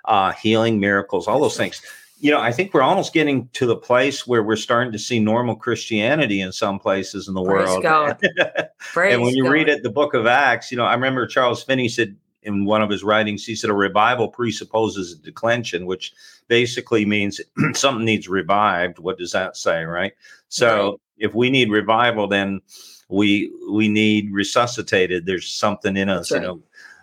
uh, 0.05 0.31
healing, 0.33 0.79
miracles, 0.79 1.27
all 1.27 1.39
those 1.39 1.57
things 1.57 1.81
you 2.19 2.31
know, 2.31 2.39
I 2.39 2.51
think 2.51 2.73
we're 2.73 2.81
almost 2.81 3.13
getting 3.13 3.47
to 3.53 3.65
the 3.65 3.75
place 3.75 4.25
where 4.25 4.41
we're 4.41 4.55
starting 4.55 4.91
to 4.91 4.99
see 4.99 5.19
normal 5.19 5.55
Christianity 5.55 6.41
in 6.41 6.51
some 6.51 6.79
places 6.79 7.27
in 7.27 7.35
the 7.35 7.43
Praise 7.43 7.67
world. 7.67 7.83
God. 7.83 8.23
and 8.95 9.21
when 9.21 9.35
you 9.35 9.43
God. 9.43 9.51
read 9.51 9.69
it, 9.69 9.83
the 9.83 9.91
book 9.91 10.13
of 10.13 10.25
Acts, 10.25 10.71
you 10.71 10.77
know, 10.77 10.85
I 10.85 10.93
remember 10.93 11.27
Charles 11.27 11.63
Finney 11.63 11.87
said 11.87 12.15
in 12.41 12.65
one 12.65 12.81
of 12.81 12.89
his 12.89 13.03
writings, 13.03 13.45
he 13.45 13.55
said 13.55 13.69
a 13.69 13.73
revival 13.73 14.29
presupposes 14.29 15.13
a 15.13 15.17
declension, 15.17 15.85
which 15.85 16.13
basically 16.47 17.05
means 17.05 17.39
something 17.73 18.05
needs 18.05 18.27
revived. 18.27 18.97
What 18.97 19.19
does 19.19 19.31
that 19.33 19.55
say, 19.55 19.83
right? 19.83 20.13
So 20.49 20.89
right. 20.89 20.99
if 21.17 21.35
we 21.35 21.51
need 21.51 21.69
revival, 21.69 22.27
then 22.27 22.61
we 23.09 23.51
we 23.71 23.87
need 23.87 24.31
resuscitated. 24.31 25.25
There's 25.25 25.47
something 25.47 25.97
in 25.97 26.09
us, 26.09 26.31
right. 26.31 26.41
you 26.41 26.47
know. 26.47 26.61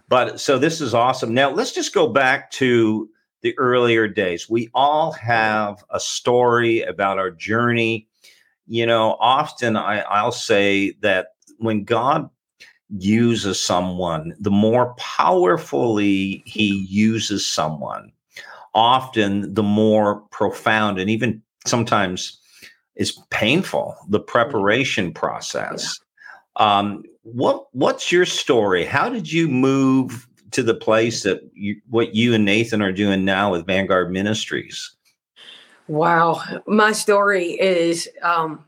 But 0.09 0.40
so 0.40 0.59
this 0.59 0.81
is 0.81 0.95
awesome. 0.95 1.33
Now 1.33 1.51
let's 1.51 1.73
just 1.73 1.95
go 1.95 2.09
back 2.09 2.51
to 2.53 3.09
the 3.43 3.57
earlier 3.59 4.09
days. 4.09 4.49
We 4.49 4.71
all 4.75 5.12
have 5.12 5.85
a 5.90 6.01
story 6.01 6.83
about 6.83 7.19
our 7.19 7.31
journey. 7.31 8.09
You 8.67 8.87
know, 8.87 9.17
often 9.21 9.77
I, 9.77 10.01
I'll 10.01 10.33
say 10.33 10.93
that 11.01 11.35
when 11.59 11.85
God 11.85 12.29
uses 12.88 13.62
someone, 13.62 14.35
the 14.40 14.51
more 14.51 14.95
powerfully 14.95 16.43
he 16.47 16.87
uses 16.88 17.47
someone, 17.47 18.12
often 18.75 19.53
the 19.53 19.62
more 19.62 20.21
profound 20.31 20.99
and 20.99 21.11
even 21.11 21.43
sometimes 21.67 22.40
is 22.96 23.18
painful 23.30 23.96
the 24.09 24.20
preparation 24.20 25.12
process. 25.12 25.98
Yeah. 26.59 26.78
Um, 26.78 27.04
what 27.22 27.66
what's 27.72 28.12
your 28.12 28.26
story? 28.26 28.85
How 28.85 29.09
did 29.09 29.30
you 29.30 29.48
move 29.48 30.28
to 30.52 30.62
the 30.62 30.74
place 30.74 31.22
that 31.24 31.40
you, 31.52 31.80
what 31.90 32.14
you 32.14 32.35
and 32.35 32.44
Nathan 32.44 32.80
are 32.80 32.92
doing 32.92 33.24
now 33.24 33.50
with 33.50 33.66
Vanguard 33.66 34.12
Ministries? 34.12 34.94
Wow, 35.88 36.40
my 36.66 36.92
story 36.92 37.52
is 37.61 38.09
um, 38.22 38.64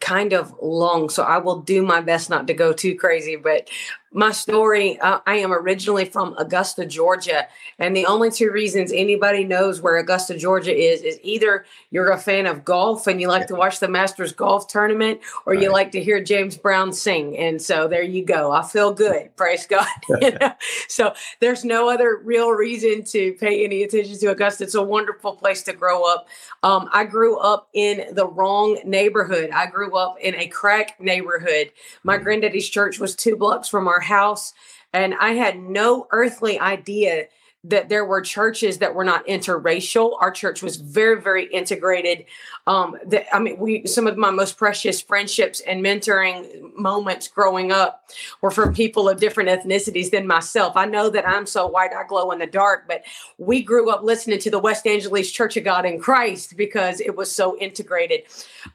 kind 0.00 0.32
of 0.32 0.54
long, 0.60 1.08
so 1.08 1.22
I 1.22 1.38
will 1.38 1.60
do 1.60 1.82
my 1.82 2.00
best 2.00 2.28
not 2.28 2.46
to 2.48 2.54
go 2.54 2.72
too 2.72 2.96
crazy. 2.96 3.36
But 3.36 3.70
my 4.12 4.32
story 4.32 4.98
uh, 5.00 5.20
i 5.26 5.36
am 5.36 5.52
originally 5.52 6.04
from 6.04 6.34
augusta 6.38 6.84
georgia 6.86 7.46
and 7.78 7.96
the 7.96 8.06
only 8.06 8.30
two 8.30 8.50
reasons 8.50 8.92
anybody 8.92 9.44
knows 9.44 9.80
where 9.80 9.98
augusta 9.98 10.36
georgia 10.36 10.74
is 10.76 11.02
is 11.02 11.18
either 11.22 11.64
you're 11.90 12.10
a 12.10 12.18
fan 12.18 12.46
of 12.46 12.64
golf 12.64 13.06
and 13.06 13.20
you 13.20 13.28
like 13.28 13.46
to 13.46 13.54
watch 13.54 13.80
the 13.80 13.88
masters 13.88 14.32
golf 14.32 14.66
tournament 14.66 15.20
or 15.46 15.54
you 15.54 15.70
like 15.70 15.92
to 15.92 16.02
hear 16.02 16.22
james 16.22 16.56
brown 16.56 16.92
sing 16.92 17.36
and 17.36 17.60
so 17.60 17.88
there 17.88 18.02
you 18.02 18.24
go. 18.24 18.52
I 18.52 18.62
feel 18.62 18.92
good. 18.92 19.34
Praise 19.36 19.66
god. 19.66 19.86
So 20.88 21.14
there's 21.40 21.64
no 21.64 21.88
other 21.88 22.20
real 22.22 22.50
reason 22.50 23.04
to 23.04 23.32
pay 23.34 23.64
any 23.64 23.82
attention 23.82 24.18
to 24.18 24.26
augusta. 24.26 24.64
It's 24.64 24.74
a 24.74 24.82
wonderful 24.82 25.34
place 25.36 25.62
to 25.64 25.72
grow 25.72 26.02
up. 26.02 26.28
Um, 26.62 26.88
i 26.92 27.04
grew 27.04 27.38
up 27.38 27.68
in 27.72 28.14
the 28.14 28.26
wrong 28.26 28.78
neighborhood. 28.84 29.50
I 29.50 29.66
grew 29.66 29.96
up 29.96 30.16
in 30.20 30.34
a 30.34 30.46
crack 30.48 31.00
neighborhood. 31.00 31.70
My 32.02 32.18
mm. 32.18 32.22
granddaddy's 32.22 32.68
church 32.68 32.98
was 32.98 33.14
two 33.14 33.36
blocks 33.36 33.68
from 33.68 33.88
our 33.88 33.99
house. 34.00 34.52
And 34.92 35.14
I 35.20 35.34
had 35.34 35.58
no 35.58 36.08
earthly 36.10 36.58
idea 36.58 37.26
that 37.62 37.90
there 37.90 38.06
were 38.06 38.22
churches 38.22 38.78
that 38.78 38.94
were 38.94 39.04
not 39.04 39.26
interracial. 39.26 40.16
Our 40.20 40.30
church 40.30 40.62
was 40.62 40.76
very, 40.76 41.20
very 41.20 41.44
integrated. 41.46 42.24
Um, 42.66 42.96
that 43.06 43.26
I 43.34 43.38
mean, 43.38 43.58
we 43.58 43.86
some 43.86 44.06
of 44.06 44.16
my 44.16 44.30
most 44.30 44.56
precious 44.56 45.00
friendships 45.02 45.60
and 45.60 45.84
mentoring 45.84 46.74
moments 46.74 47.28
growing 47.28 47.70
up 47.70 48.10
were 48.40 48.50
from 48.50 48.72
people 48.72 49.10
of 49.10 49.20
different 49.20 49.50
ethnicities 49.50 50.10
than 50.10 50.26
myself. 50.26 50.74
I 50.74 50.86
know 50.86 51.10
that 51.10 51.28
I'm 51.28 51.44
so 51.44 51.66
white 51.66 51.92
I 51.92 52.06
glow 52.06 52.30
in 52.30 52.38
the 52.38 52.46
dark, 52.46 52.84
but 52.88 53.02
we 53.36 53.62
grew 53.62 53.90
up 53.90 54.02
listening 54.02 54.38
to 54.38 54.50
the 54.50 54.58
West 54.58 54.86
Angeles 54.86 55.30
Church 55.30 55.58
of 55.58 55.64
God 55.64 55.84
in 55.84 56.00
Christ 56.00 56.56
because 56.56 57.00
it 57.00 57.14
was 57.14 57.30
so 57.34 57.58
integrated. 57.58 58.22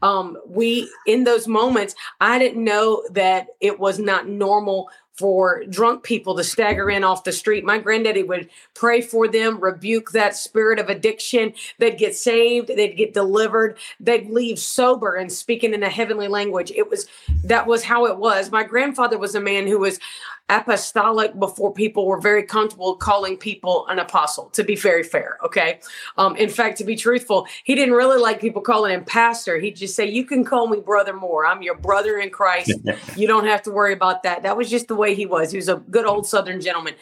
Um, 0.03 0.37
we 0.45 0.91
in 1.07 1.23
those 1.23 1.47
moments, 1.47 1.95
I 2.21 2.37
didn't 2.37 2.63
know 2.63 3.03
that 3.11 3.47
it 3.61 3.79
was 3.79 3.97
not 3.97 4.27
normal 4.27 4.89
for 5.17 5.63
drunk 5.65 6.03
people 6.03 6.35
to 6.35 6.43
stagger 6.43 6.89
in 6.89 7.03
off 7.03 7.23
the 7.23 7.31
street. 7.31 7.63
My 7.63 7.77
granddaddy 7.77 8.23
would 8.23 8.49
pray 8.73 9.01
for 9.01 9.27
them, 9.27 9.59
rebuke 9.59 10.11
that 10.11 10.35
spirit 10.35 10.77
of 10.77 10.89
addiction. 10.89 11.53
They'd 11.79 11.97
get 11.97 12.15
saved, 12.15 12.67
they'd 12.67 12.97
get 12.97 13.13
delivered, 13.13 13.77
they'd 13.99 14.29
leave 14.29 14.59
sober 14.59 15.15
and 15.15 15.31
speaking 15.31 15.73
in 15.73 15.83
a 15.83 15.89
heavenly 15.89 16.27
language. 16.27 16.71
It 16.75 16.89
was 16.89 17.07
that 17.45 17.65
was 17.65 17.83
how 17.83 18.05
it 18.07 18.17
was. 18.17 18.51
My 18.51 18.63
grandfather 18.63 19.17
was 19.17 19.35
a 19.35 19.41
man 19.41 19.67
who 19.67 19.79
was 19.79 19.99
apostolic 20.49 21.37
before 21.39 21.73
people 21.73 22.05
were 22.05 22.19
very 22.19 22.43
comfortable 22.43 22.95
calling 22.95 23.35
people 23.35 23.87
an 23.87 23.97
apostle, 23.97 24.45
to 24.51 24.63
be 24.63 24.75
very 24.75 25.01
fair. 25.01 25.37
Okay. 25.43 25.79
Um, 26.17 26.35
in 26.35 26.49
fact, 26.49 26.77
to 26.77 26.83
be 26.83 26.95
truthful, 26.95 27.47
he 27.63 27.73
didn't 27.73 27.95
really 27.95 28.21
like 28.21 28.39
people 28.39 28.61
calling 28.61 28.93
him 28.93 29.03
pastor. 29.03 29.57
He'd 29.57 29.75
just 29.75 29.95
say, 29.95 30.05
You 30.05 30.23
can 30.23 30.43
call 30.43 30.67
me 30.67 30.79
Brother 30.79 31.13
Moore. 31.13 31.45
I'm 31.45 31.63
your 31.63 31.75
brother 31.75 32.19
in 32.19 32.29
Christ. 32.29 32.73
you 33.15 33.27
don't 33.27 33.45
have 33.45 33.63
to 33.63 33.71
worry 33.71 33.93
about 33.93 34.23
that. 34.23 34.43
That 34.43 34.55
was 34.55 34.69
just 34.69 34.87
the 34.87 34.95
way 34.95 35.15
he 35.15 35.25
was. 35.25 35.51
He 35.51 35.57
was 35.57 35.69
a 35.69 35.77
good 35.77 36.05
old 36.05 36.27
Southern 36.27 36.61
gentleman. 36.61 36.93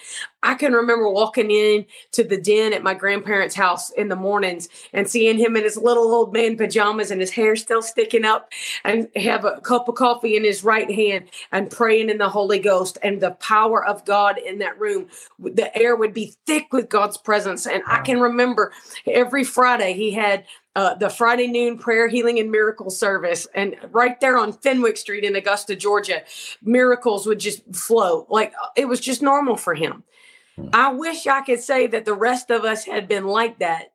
I 0.44 0.56
can 0.56 0.74
remember 0.74 1.10
walking 1.10 1.50
in 1.50 1.86
to 2.12 2.24
the 2.24 2.40
den 2.40 2.74
at 2.74 2.84
my 2.84 2.94
grandparents' 2.94 3.56
house 3.56 3.90
in 3.92 4.10
the 4.10 4.16
mornings 4.16 4.68
and 4.92 5.10
seeing 5.10 5.38
him 5.38 5.56
in 5.56 5.64
his 5.64 5.78
little 5.78 6.14
old 6.14 6.34
man 6.34 6.58
pajamas 6.58 7.12
and 7.12 7.22
his 7.22 7.32
hair 7.32 7.56
still 7.56 7.82
sticking 7.82 8.26
up 8.26 8.52
and 8.84 9.08
have 9.16 9.46
a 9.46 9.62
cup 9.62 9.88
of 9.88 9.96
coffee 9.96 10.36
in 10.36 10.44
his 10.44 10.64
right 10.64 10.92
hand 10.92 11.30
and 11.52 11.72
praying 11.72 12.10
in 12.10 12.18
the 12.18 12.30
Holy 12.30 12.60
Ghost 12.60 12.98
and 13.02 13.22
the 13.22 13.32
power 13.32 13.84
of 13.86 14.06
God 14.06 14.38
in 14.38 14.60
that 14.60 14.78
room. 14.80 15.08
The 15.40 15.76
air 15.78 15.96
would 15.96 16.14
be 16.14 16.36
thick 16.46 16.74
with 16.74 16.90
God's 16.90 17.18
presence. 17.18 17.66
And 17.66 17.82
I 17.88 18.02
can 18.02 18.20
remember 18.20 18.74
every 19.08 19.46
Friday 19.46 19.94
he 19.94 20.12
had 20.12 20.46
uh, 20.76 20.96
the 20.96 21.10
Friday 21.10 21.48
noon 21.48 21.78
prayer, 21.78 22.08
healing, 22.08 22.40
and 22.40 22.52
miracle 22.52 22.90
service. 22.90 23.48
And 23.54 23.76
right 23.92 24.20
there 24.20 24.38
on 24.38 24.54
Fenwick 24.54 24.98
Street 24.98 25.24
in 25.24 25.36
Augusta, 25.36 25.76
Georgia, 25.76 26.24
miracles 26.64 27.28
would 27.28 27.40
just 27.40 27.62
flow. 27.76 28.26
Like 28.30 28.54
it 28.76 28.88
was 28.88 29.00
just 29.00 29.22
normal 29.22 29.56
for 29.56 29.76
him. 29.76 30.04
Hmm. 30.56 30.70
I 30.74 30.92
wish 30.94 31.28
I 31.28 31.42
could 31.42 31.62
say 31.62 31.88
that 31.88 32.06
the 32.06 32.14
rest 32.14 32.52
of 32.52 32.64
us 32.64 32.86
had 32.86 33.08
been 33.08 33.26
like 33.26 33.60
that 33.60 33.94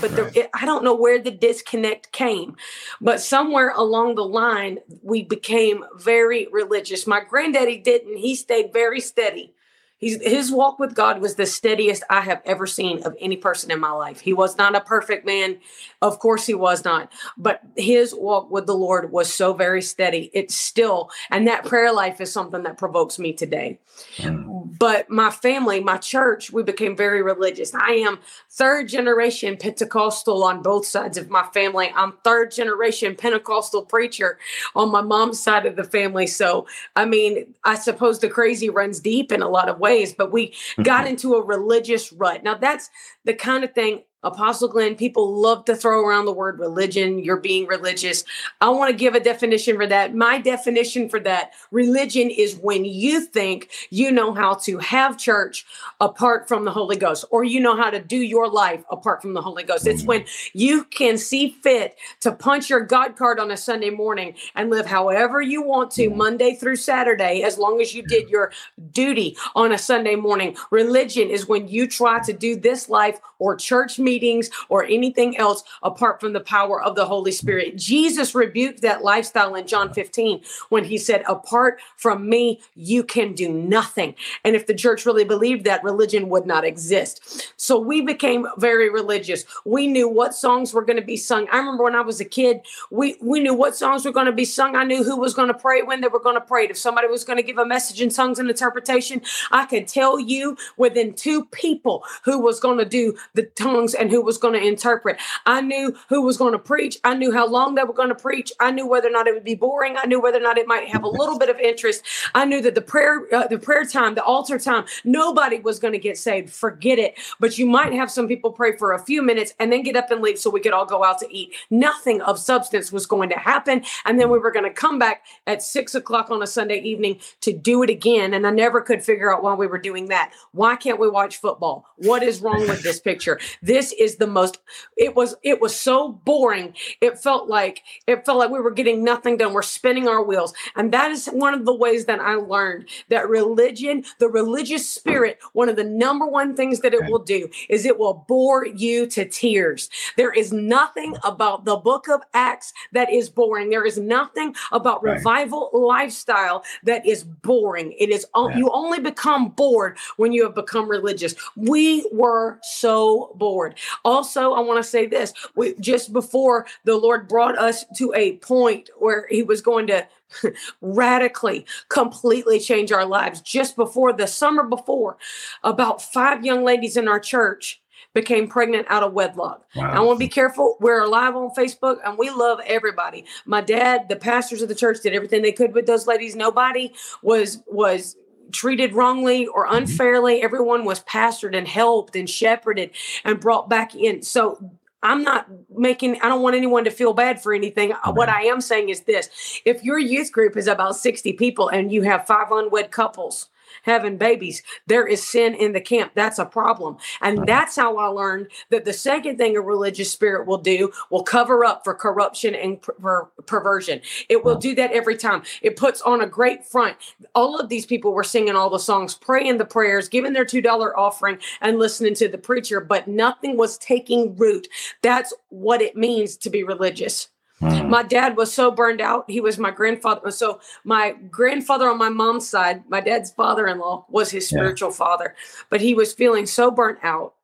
but 0.00 0.12
right. 0.12 0.32
the, 0.32 0.40
it, 0.40 0.50
I 0.54 0.64
don't 0.66 0.84
know 0.84 0.94
where 0.94 1.18
the 1.18 1.30
disconnect 1.30 2.12
came, 2.12 2.56
but 3.00 3.20
somewhere 3.20 3.70
along 3.70 4.14
the 4.14 4.24
line, 4.24 4.78
we 5.02 5.24
became 5.24 5.84
very 5.96 6.48
religious. 6.52 7.06
My 7.06 7.20
granddaddy 7.20 7.78
didn't, 7.78 8.16
he 8.16 8.34
stayed 8.34 8.72
very 8.72 9.00
steady. 9.00 9.52
He's, 9.98 10.22
his 10.22 10.50
walk 10.50 10.78
with 10.78 10.94
God 10.94 11.20
was 11.20 11.34
the 11.34 11.44
steadiest 11.44 12.02
I 12.08 12.22
have 12.22 12.40
ever 12.46 12.66
seen 12.66 13.02
of 13.02 13.14
any 13.20 13.36
person 13.36 13.70
in 13.70 13.80
my 13.80 13.90
life. 13.90 14.20
He 14.20 14.32
was 14.32 14.56
not 14.56 14.74
a 14.74 14.80
perfect 14.80 15.26
man. 15.26 15.58
Of 16.00 16.18
course, 16.20 16.46
he 16.46 16.54
was 16.54 16.86
not. 16.86 17.12
But 17.36 17.60
his 17.76 18.14
walk 18.14 18.50
with 18.50 18.64
the 18.64 18.74
Lord 18.74 19.12
was 19.12 19.30
so 19.30 19.52
very 19.52 19.82
steady. 19.82 20.30
It's 20.32 20.54
still, 20.54 21.10
and 21.30 21.46
that 21.48 21.66
prayer 21.66 21.92
life 21.92 22.18
is 22.22 22.32
something 22.32 22.62
that 22.62 22.78
provokes 22.78 23.18
me 23.18 23.34
today. 23.34 23.78
Mm. 24.16 24.59
But 24.78 25.10
my 25.10 25.30
family, 25.30 25.80
my 25.80 25.98
church, 25.98 26.52
we 26.52 26.62
became 26.62 26.96
very 26.96 27.22
religious. 27.22 27.74
I 27.74 27.92
am 27.92 28.20
third 28.50 28.88
generation 28.88 29.56
Pentecostal 29.56 30.44
on 30.44 30.62
both 30.62 30.86
sides 30.86 31.18
of 31.18 31.30
my 31.30 31.46
family. 31.52 31.92
I'm 31.96 32.14
third 32.24 32.52
generation 32.52 33.16
Pentecostal 33.16 33.82
preacher 33.82 34.38
on 34.76 34.92
my 34.92 35.00
mom's 35.00 35.42
side 35.42 35.66
of 35.66 35.76
the 35.76 35.84
family. 35.84 36.26
So, 36.26 36.66
I 36.94 37.04
mean, 37.04 37.54
I 37.64 37.74
suppose 37.74 38.20
the 38.20 38.28
crazy 38.28 38.70
runs 38.70 39.00
deep 39.00 39.32
in 39.32 39.42
a 39.42 39.48
lot 39.48 39.68
of 39.68 39.78
ways 39.78 40.14
but 40.20 40.32
we 40.32 40.54
got 40.82 41.04
mm-hmm. 41.04 41.12
into 41.12 41.34
a 41.34 41.42
religious 41.42 42.12
rut. 42.12 42.44
Now, 42.44 42.54
that's 42.54 42.90
the 43.24 43.32
kind 43.32 43.64
of 43.64 43.72
thing 43.72 44.02
Apostle 44.22 44.68
Glenn, 44.68 44.96
people 44.96 45.34
love 45.34 45.64
to 45.64 45.74
throw 45.74 46.06
around 46.06 46.26
the 46.26 46.32
word 46.32 46.58
religion. 46.58 47.18
You're 47.20 47.38
being 47.38 47.66
religious. 47.66 48.22
I 48.60 48.68
want 48.68 48.90
to 48.90 48.96
give 48.96 49.14
a 49.14 49.20
definition 49.20 49.76
for 49.76 49.86
that. 49.86 50.14
My 50.14 50.38
definition 50.38 51.08
for 51.08 51.20
that 51.20 51.52
religion 51.70 52.28
is 52.28 52.56
when 52.56 52.84
you 52.84 53.22
think 53.22 53.70
you 53.88 54.12
know 54.12 54.34
how 54.34 54.54
to 54.54 54.76
have 54.78 55.16
church 55.16 55.64
apart 56.00 56.48
from 56.48 56.66
the 56.66 56.70
Holy 56.70 56.96
Ghost, 56.96 57.24
or 57.30 57.44
you 57.44 57.60
know 57.60 57.76
how 57.76 57.88
to 57.88 57.98
do 57.98 58.18
your 58.18 58.48
life 58.48 58.84
apart 58.90 59.22
from 59.22 59.32
the 59.32 59.40
Holy 59.40 59.62
Ghost. 59.62 59.86
It's 59.86 60.02
mm. 60.02 60.08
when 60.08 60.24
you 60.52 60.84
can 60.84 61.16
see 61.16 61.50
fit 61.62 61.96
to 62.20 62.32
punch 62.32 62.68
your 62.68 62.80
God 62.80 63.16
card 63.16 63.40
on 63.40 63.50
a 63.50 63.56
Sunday 63.56 63.90
morning 63.90 64.34
and 64.54 64.68
live 64.68 64.86
however 64.86 65.40
you 65.40 65.62
want 65.62 65.90
to, 65.92 66.10
mm. 66.10 66.16
Monday 66.16 66.54
through 66.56 66.76
Saturday, 66.76 67.42
as 67.42 67.56
long 67.56 67.80
as 67.80 67.94
you 67.94 68.02
did 68.02 68.28
your 68.28 68.52
duty 68.92 69.36
on 69.54 69.72
a 69.72 69.78
Sunday 69.78 70.16
morning. 70.16 70.56
Religion 70.70 71.30
is 71.30 71.48
when 71.48 71.68
you 71.68 71.86
try 71.86 72.20
to 72.20 72.32
do 72.34 72.56
this 72.56 72.88
life 72.90 73.18
or 73.38 73.56
church 73.56 73.98
meetings 74.10 74.50
or 74.68 74.84
anything 74.84 75.36
else 75.36 75.62
apart 75.84 76.18
from 76.20 76.32
the 76.32 76.40
power 76.40 76.82
of 76.82 76.96
the 76.96 77.06
Holy 77.06 77.30
Spirit. 77.30 77.76
Jesus 77.76 78.34
rebuked 78.34 78.82
that 78.82 79.04
lifestyle 79.04 79.54
in 79.54 79.66
John 79.68 79.92
15 79.92 80.42
when 80.70 80.84
he 80.84 80.98
said, 80.98 81.22
Apart 81.28 81.78
from 81.96 82.28
me, 82.28 82.60
you 82.74 83.04
can 83.04 83.34
do 83.34 83.48
nothing. 83.48 84.14
And 84.44 84.56
if 84.56 84.66
the 84.66 84.74
church 84.74 85.06
really 85.06 85.24
believed 85.24 85.64
that, 85.64 85.84
religion 85.84 86.28
would 86.28 86.46
not 86.46 86.64
exist. 86.64 87.52
So 87.56 87.78
we 87.78 88.00
became 88.00 88.46
very 88.58 88.90
religious. 88.90 89.44
We 89.64 89.86
knew 89.86 90.08
what 90.08 90.34
songs 90.34 90.74
were 90.74 90.84
going 90.84 90.98
to 90.98 91.10
be 91.14 91.16
sung. 91.16 91.46
I 91.52 91.58
remember 91.58 91.84
when 91.84 91.94
I 91.94 92.00
was 92.00 92.20
a 92.20 92.24
kid, 92.24 92.62
we, 92.90 93.16
we 93.20 93.38
knew 93.38 93.54
what 93.54 93.76
songs 93.76 94.04
were 94.04 94.16
going 94.18 94.26
to 94.26 94.32
be 94.32 94.44
sung. 94.44 94.74
I 94.74 94.84
knew 94.84 95.04
who 95.04 95.16
was 95.16 95.34
going 95.34 95.48
to 95.48 95.54
pray 95.54 95.82
when 95.82 96.00
they 96.00 96.08
were 96.08 96.26
going 96.26 96.34
to 96.36 96.40
pray. 96.40 96.66
If 96.66 96.78
somebody 96.78 97.06
was 97.06 97.24
going 97.24 97.36
to 97.36 97.44
give 97.44 97.58
a 97.58 97.66
message 97.66 98.00
in 98.00 98.10
tongues 98.10 98.40
and 98.40 98.50
interpretation, 98.50 99.22
I 99.52 99.66
could 99.66 99.86
tell 99.86 100.18
you 100.18 100.56
within 100.76 101.14
two 101.14 101.44
people 101.46 102.02
who 102.24 102.40
was 102.40 102.58
going 102.58 102.78
to 102.78 102.84
do 102.84 103.16
the 103.34 103.44
tongues 103.44 103.94
and 104.00 104.10
who 104.10 104.22
was 104.22 104.38
going 104.38 104.54
to 104.54 104.66
interpret. 104.66 105.18
I 105.46 105.60
knew 105.60 105.96
who 106.08 106.22
was 106.22 106.36
going 106.36 106.52
to 106.52 106.58
preach. 106.58 106.98
I 107.04 107.14
knew 107.14 107.32
how 107.32 107.46
long 107.46 107.74
they 107.74 107.84
were 107.84 107.92
going 107.92 108.08
to 108.08 108.14
preach. 108.14 108.52
I 108.58 108.70
knew 108.70 108.86
whether 108.86 109.08
or 109.08 109.12
not 109.12 109.26
it 109.26 109.34
would 109.34 109.44
be 109.44 109.54
boring. 109.54 109.96
I 109.96 110.06
knew 110.06 110.20
whether 110.20 110.38
or 110.38 110.42
not 110.42 110.58
it 110.58 110.66
might 110.66 110.88
have 110.88 111.04
a 111.04 111.08
little 111.08 111.38
bit 111.38 111.48
of 111.48 111.58
interest. 111.60 112.02
I 112.34 112.44
knew 112.44 112.60
that 112.62 112.74
the 112.74 112.80
prayer, 112.80 113.26
uh, 113.32 113.46
the 113.46 113.58
prayer 113.58 113.84
time, 113.84 114.14
the 114.14 114.24
altar 114.24 114.58
time, 114.58 114.86
nobody 115.04 115.60
was 115.60 115.78
going 115.78 115.92
to 115.92 115.98
get 115.98 116.18
saved. 116.18 116.50
Forget 116.50 116.98
it. 116.98 117.18
But 117.38 117.58
you 117.58 117.66
might 117.66 117.92
have 117.92 118.10
some 118.10 118.26
people 118.26 118.50
pray 118.50 118.76
for 118.76 118.92
a 118.92 119.04
few 119.04 119.22
minutes 119.22 119.54
and 119.58 119.72
then 119.72 119.82
get 119.82 119.96
up 119.96 120.10
and 120.10 120.22
leave 120.22 120.38
so 120.38 120.50
we 120.50 120.60
could 120.60 120.72
all 120.72 120.86
go 120.86 121.04
out 121.04 121.18
to 121.20 121.32
eat. 121.34 121.54
Nothing 121.70 122.22
of 122.22 122.38
substance 122.38 122.90
was 122.90 123.06
going 123.06 123.28
to 123.30 123.38
happen. 123.38 123.84
And 124.04 124.18
then 124.18 124.30
we 124.30 124.38
were 124.38 124.50
going 124.50 124.64
to 124.64 124.72
come 124.72 124.98
back 124.98 125.24
at 125.46 125.62
six 125.62 125.94
o'clock 125.94 126.30
on 126.30 126.42
a 126.42 126.46
Sunday 126.46 126.80
evening 126.80 127.20
to 127.42 127.52
do 127.52 127.82
it 127.82 127.90
again. 127.90 128.34
And 128.34 128.46
I 128.46 128.50
never 128.50 128.80
could 128.80 129.04
figure 129.04 129.32
out 129.32 129.42
why 129.42 129.54
we 129.54 129.66
were 129.66 129.78
doing 129.78 130.08
that. 130.08 130.32
Why 130.52 130.76
can't 130.76 130.98
we 130.98 131.08
watch 131.08 131.36
football? 131.36 131.86
What 131.96 132.22
is 132.22 132.40
wrong 132.40 132.60
with 132.60 132.82
this 132.82 133.00
picture? 133.00 133.38
This 133.62 133.89
is 133.92 134.16
the 134.16 134.26
most, 134.26 134.58
it 134.96 135.14
was, 135.14 135.34
it 135.42 135.60
was 135.60 135.74
so 135.74 136.12
boring. 136.24 136.74
It 137.00 137.18
felt 137.18 137.48
like, 137.48 137.82
it 138.06 138.24
felt 138.24 138.38
like 138.38 138.50
we 138.50 138.60
were 138.60 138.70
getting 138.70 139.04
nothing 139.04 139.36
done. 139.36 139.52
We're 139.52 139.62
spinning 139.62 140.08
our 140.08 140.22
wheels. 140.22 140.52
And 140.76 140.92
that 140.92 141.10
is 141.10 141.26
one 141.26 141.54
of 141.54 141.64
the 141.64 141.74
ways 141.74 142.04
that 142.06 142.20
I 142.20 142.34
learned 142.34 142.88
that 143.08 143.28
religion, 143.28 144.04
the 144.18 144.28
religious 144.28 144.88
spirit, 144.88 145.38
one 145.52 145.68
of 145.68 145.76
the 145.76 145.84
number 145.84 146.26
one 146.26 146.54
things 146.54 146.80
that 146.80 146.94
it 146.94 147.10
will 147.10 147.18
do 147.18 147.48
is 147.68 147.84
it 147.84 147.98
will 147.98 148.24
bore 148.28 148.66
you 148.66 149.06
to 149.06 149.24
tears. 149.24 149.90
There 150.16 150.32
is 150.32 150.52
nothing 150.52 151.16
about 151.24 151.64
the 151.64 151.76
book 151.76 152.08
of 152.08 152.20
Acts 152.34 152.72
that 152.92 153.12
is 153.12 153.28
boring. 153.28 153.70
There 153.70 153.86
is 153.86 153.98
nothing 153.98 154.54
about 154.72 155.02
right. 155.02 155.16
revival 155.16 155.70
lifestyle 155.72 156.64
that 156.84 157.06
is 157.06 157.24
boring. 157.24 157.92
It 157.98 158.10
is 158.10 158.26
yeah. 158.36 158.56
you 158.56 158.70
only 158.70 159.00
become 159.00 159.50
bored 159.50 159.98
when 160.16 160.32
you 160.32 160.44
have 160.44 160.54
become 160.54 160.88
religious. 160.88 161.34
We 161.56 162.08
were 162.12 162.58
so 162.62 163.32
bored. 163.36 163.76
Also, 164.04 164.52
I 164.52 164.60
want 164.60 164.82
to 164.82 164.88
say 164.88 165.06
this: 165.06 165.32
we 165.54 165.74
just 165.80 166.12
before 166.12 166.66
the 166.84 166.96
Lord 166.96 167.28
brought 167.28 167.58
us 167.58 167.84
to 167.96 168.12
a 168.14 168.36
point 168.38 168.90
where 168.98 169.26
He 169.28 169.42
was 169.42 169.60
going 169.60 169.86
to 169.88 170.06
radically, 170.80 171.66
completely 171.88 172.60
change 172.60 172.92
our 172.92 173.06
lives. 173.06 173.40
Just 173.40 173.76
before 173.76 174.12
the 174.12 174.26
summer 174.26 174.64
before, 174.64 175.16
about 175.62 176.02
five 176.02 176.44
young 176.44 176.64
ladies 176.64 176.96
in 176.96 177.08
our 177.08 177.20
church 177.20 177.80
became 178.14 178.48
pregnant 178.48 178.86
out 178.90 179.02
of 179.02 179.12
wedlock. 179.12 179.64
Wow. 179.76 179.92
I 179.92 180.00
want 180.00 180.18
to 180.18 180.24
be 180.24 180.28
careful. 180.28 180.76
We're 180.80 181.06
live 181.06 181.36
on 181.36 181.50
Facebook 181.50 181.98
and 182.04 182.18
we 182.18 182.30
love 182.30 182.58
everybody. 182.66 183.24
My 183.44 183.60
dad, 183.60 184.08
the 184.08 184.16
pastors 184.16 184.62
of 184.62 184.68
the 184.68 184.74
church 184.74 185.00
did 185.02 185.14
everything 185.14 185.42
they 185.42 185.52
could 185.52 185.74
with 185.74 185.86
those 185.86 186.06
ladies. 186.06 186.34
Nobody 186.34 186.92
was 187.22 187.62
was 187.66 188.16
treated 188.52 188.94
wrongly 188.94 189.46
or 189.46 189.66
mm-hmm. 189.66 189.76
unfairly. 189.76 190.36
Mm-hmm. 190.36 190.44
Everyone 190.44 190.84
was 190.84 191.00
pastored 191.00 191.56
and 191.56 191.66
helped 191.66 192.16
and 192.16 192.28
shepherded 192.28 192.90
and 193.24 193.40
brought 193.40 193.68
back 193.68 193.94
in. 193.94 194.22
So 194.22 194.58
I'm 195.02 195.22
not 195.22 195.46
making, 195.76 196.20
I 196.20 196.28
don't 196.28 196.42
want 196.42 196.56
anyone 196.56 196.84
to 196.84 196.90
feel 196.90 197.12
bad 197.12 197.42
for 197.42 197.54
anything. 197.54 197.90
Right. 197.90 198.14
What 198.14 198.28
I 198.28 198.44
am 198.44 198.60
saying 198.60 198.88
is 198.88 199.02
this 199.02 199.30
if 199.64 199.82
your 199.82 199.98
youth 199.98 200.32
group 200.32 200.56
is 200.56 200.66
about 200.66 200.96
60 200.96 201.32
people 201.34 201.68
and 201.68 201.92
you 201.92 202.02
have 202.02 202.26
five 202.26 202.50
unwed 202.50 202.90
couples, 202.90 203.48
having 203.82 204.16
babies. 204.16 204.62
There 204.86 205.06
is 205.06 205.26
sin 205.26 205.54
in 205.54 205.72
the 205.72 205.80
camp. 205.80 206.12
That's 206.14 206.38
a 206.38 206.44
problem. 206.44 206.96
And 207.20 207.46
that's 207.46 207.76
how 207.76 207.96
I 207.96 208.06
learned 208.06 208.48
that 208.70 208.84
the 208.84 208.92
second 208.92 209.38
thing 209.38 209.56
a 209.56 209.60
religious 209.60 210.12
spirit 210.12 210.46
will 210.46 210.58
do 210.58 210.92
will 211.10 211.22
cover 211.22 211.64
up 211.64 211.84
for 211.84 211.94
corruption 211.94 212.54
and 212.54 212.80
per- 212.80 213.24
perversion. 213.46 214.00
It 214.28 214.44
will 214.44 214.56
do 214.56 214.74
that 214.74 214.92
every 214.92 215.16
time. 215.16 215.42
It 215.62 215.76
puts 215.76 216.00
on 216.02 216.20
a 216.20 216.26
great 216.26 216.64
front. 216.64 216.96
All 217.34 217.58
of 217.58 217.68
these 217.68 217.86
people 217.86 218.12
were 218.12 218.24
singing 218.24 218.56
all 218.56 218.70
the 218.70 218.78
songs, 218.78 219.14
praying 219.14 219.58
the 219.58 219.64
prayers, 219.64 220.08
giving 220.08 220.32
their 220.32 220.44
$2 220.44 220.92
offering, 220.96 221.38
and 221.60 221.78
listening 221.78 222.14
to 222.14 222.28
the 222.28 222.38
preacher, 222.38 222.80
but 222.80 223.08
nothing 223.08 223.56
was 223.56 223.78
taking 223.78 224.36
root. 224.36 224.68
That's 225.02 225.32
what 225.48 225.82
it 225.82 225.96
means 225.96 226.36
to 226.38 226.50
be 226.50 226.64
religious. 226.64 227.28
Mm. 227.62 227.88
My 227.88 228.02
dad 228.02 228.36
was 228.36 228.52
so 228.52 228.70
burned 228.70 229.00
out. 229.00 229.30
He 229.30 229.40
was 229.40 229.58
my 229.58 229.70
grandfather. 229.70 230.30
So 230.30 230.60
my 230.84 231.12
grandfather 231.30 231.88
on 231.88 231.98
my 231.98 232.08
mom's 232.08 232.48
side, 232.48 232.82
my 232.88 233.00
dad's 233.00 233.30
father-in-law 233.32 234.06
was 234.08 234.30
his 234.30 234.48
spiritual 234.48 234.90
yeah. 234.90 234.96
father, 234.96 235.34
but 235.68 235.80
he 235.80 235.94
was 235.94 236.14
feeling 236.14 236.46
so 236.46 236.70
burnt 236.70 236.98
out. 237.02 237.34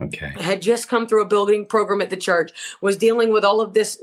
Okay. 0.00 0.32
Had 0.40 0.60
just 0.60 0.88
come 0.88 1.06
through 1.06 1.22
a 1.22 1.28
building 1.28 1.66
program 1.66 2.00
at 2.00 2.10
the 2.10 2.16
church, 2.16 2.52
was 2.80 2.96
dealing 2.96 3.32
with 3.32 3.44
all 3.44 3.60
of 3.60 3.74
this 3.74 3.98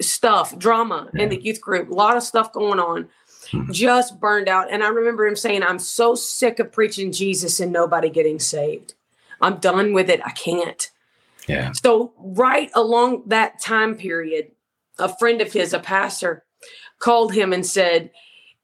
stuff, 0.00 0.56
drama 0.58 1.08
yeah. 1.14 1.22
in 1.22 1.28
the 1.30 1.42
youth 1.42 1.60
group, 1.60 1.90
a 1.90 1.94
lot 1.94 2.16
of 2.16 2.22
stuff 2.22 2.52
going 2.52 2.78
on. 2.78 3.08
Hmm. 3.50 3.70
Just 3.72 4.20
burned 4.20 4.48
out. 4.48 4.70
And 4.70 4.84
I 4.84 4.88
remember 4.88 5.26
him 5.26 5.36
saying, 5.36 5.62
I'm 5.62 5.78
so 5.78 6.14
sick 6.14 6.58
of 6.58 6.70
preaching 6.70 7.12
Jesus 7.12 7.60
and 7.60 7.72
nobody 7.72 8.08
getting 8.08 8.38
saved. 8.38 8.94
I'm 9.40 9.56
done 9.56 9.92
with 9.92 10.08
it. 10.08 10.20
I 10.24 10.30
can't. 10.30 10.90
Yeah. 11.48 11.72
So, 11.72 12.12
right 12.18 12.70
along 12.74 13.24
that 13.26 13.60
time 13.60 13.96
period, 13.96 14.51
a 14.98 15.14
friend 15.16 15.40
of 15.40 15.52
his, 15.52 15.72
a 15.72 15.78
pastor, 15.78 16.44
called 16.98 17.32
him 17.32 17.52
and 17.52 17.66
said, 17.66 18.10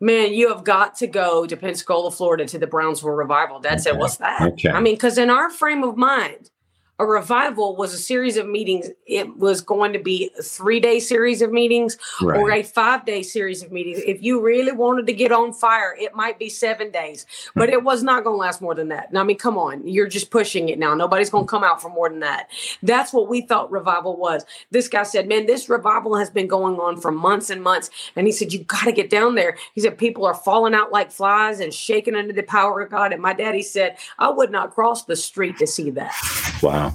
Man, 0.01 0.33
you 0.33 0.49
have 0.49 0.63
got 0.63 0.95
to 0.97 1.09
go 1.09 1.45
to 1.45 1.57
Pensacola, 1.57 2.13
Florida 2.13 2.47
to 2.47 2.59
the 2.59 2.69
Brownsville 2.69 3.11
Revival. 3.11 3.59
Dad 3.59 3.81
said, 3.81 3.99
What's 3.99 4.19
that? 4.19 4.41
Okay. 4.53 4.71
I 4.71 4.81
mean, 4.81 4.95
because 4.95 5.19
in 5.19 5.29
our 5.29 5.51
frame 5.51 5.83
of 5.83 5.97
mind, 5.97 6.51
a 6.99 7.07
revival 7.07 7.77
was 7.77 7.95
a 7.95 7.99
series 7.99 8.37
of 8.37 8.49
meetings. 8.49 8.89
It 9.07 9.37
was 9.37 9.61
going 9.61 9.93
to 9.93 10.01
be 10.01 10.31
a 10.39 10.43
three 10.43 10.81
day 10.81 10.99
series 10.99 11.43
of 11.43 11.53
meetings 11.53 11.97
right. 12.21 12.37
or 12.39 12.51
a 12.51 12.63
five 12.63 13.05
day 13.05 13.23
series 13.23 13.63
of 13.63 13.71
meetings. 13.71 14.01
If 14.05 14.23
you 14.23 14.41
really 14.41 14.73
wanted 14.73 15.07
to 15.07 15.13
get 15.13 15.31
on 15.31 15.53
fire, 15.53 15.95
it 15.99 16.15
might 16.15 16.39
be 16.39 16.49
seven 16.49 16.91
days, 16.91 17.25
but 17.55 17.69
hmm. 17.69 17.75
it 17.75 17.85
was 17.85 18.03
not 18.03 18.25
going 18.25 18.35
to 18.35 18.41
last 18.41 18.61
more 18.61 18.75
than 18.75 18.89
that. 18.89 19.13
Now, 19.13 19.21
I 19.21 19.25
mean, 19.25 19.39
come 19.39 19.57
on, 19.57 19.87
you're 19.87 20.09
just 20.09 20.31
pushing 20.31 20.69
it 20.69 20.79
now. 20.79 20.95
Nobody's 20.95 21.31
going 21.31 21.45
to 21.45 21.51
come 21.51 21.63
out 21.63 21.81
for 21.81 21.89
more 21.89 22.09
than 22.09 22.21
that. 22.21 22.51
That's 22.83 23.13
what 23.13 23.29
we 23.29 23.43
thought 23.43 23.71
revival 23.71 24.17
was. 24.17 24.45
This 24.71 24.89
guy 24.89 25.05
said, 25.05 25.29
Man, 25.29 25.47
this 25.47 25.69
revival 25.69 26.17
has 26.17 26.31
been 26.31 26.49
going 26.49 26.77
on 26.77 27.01
for 27.01 27.13
months 27.13 27.51
and 27.51 27.63
months. 27.63 27.91
And 28.17 28.27
he 28.27 28.33
said, 28.33 28.53
You 28.53 28.65
got 28.65 28.85
to 28.85 28.93
get 28.93 29.09
down 29.09 29.37
there. 29.37 29.57
He 29.75 29.81
said, 29.81 29.99
People 29.99 30.27
are 30.27 30.35
falling 30.35 30.75
out 30.75 30.91
like 30.91 31.13
flies 31.13 31.61
and 31.61 31.73
shaking 31.73 32.17
under 32.17 32.33
the 32.33 32.43
power 32.43 32.81
of 32.81 32.91
God. 32.91 33.13
And 33.13 33.23
my 33.23 33.35
daddy 33.35 33.63
said, 33.63 33.99
I 34.19 34.31
would 34.31 34.51
not 34.51 34.75
cross 34.75 35.05
the 35.05 35.17
street 35.17 35.59
to 35.59 35.67
see 35.67 35.91
that. 35.91 36.13
Wow 36.61 36.88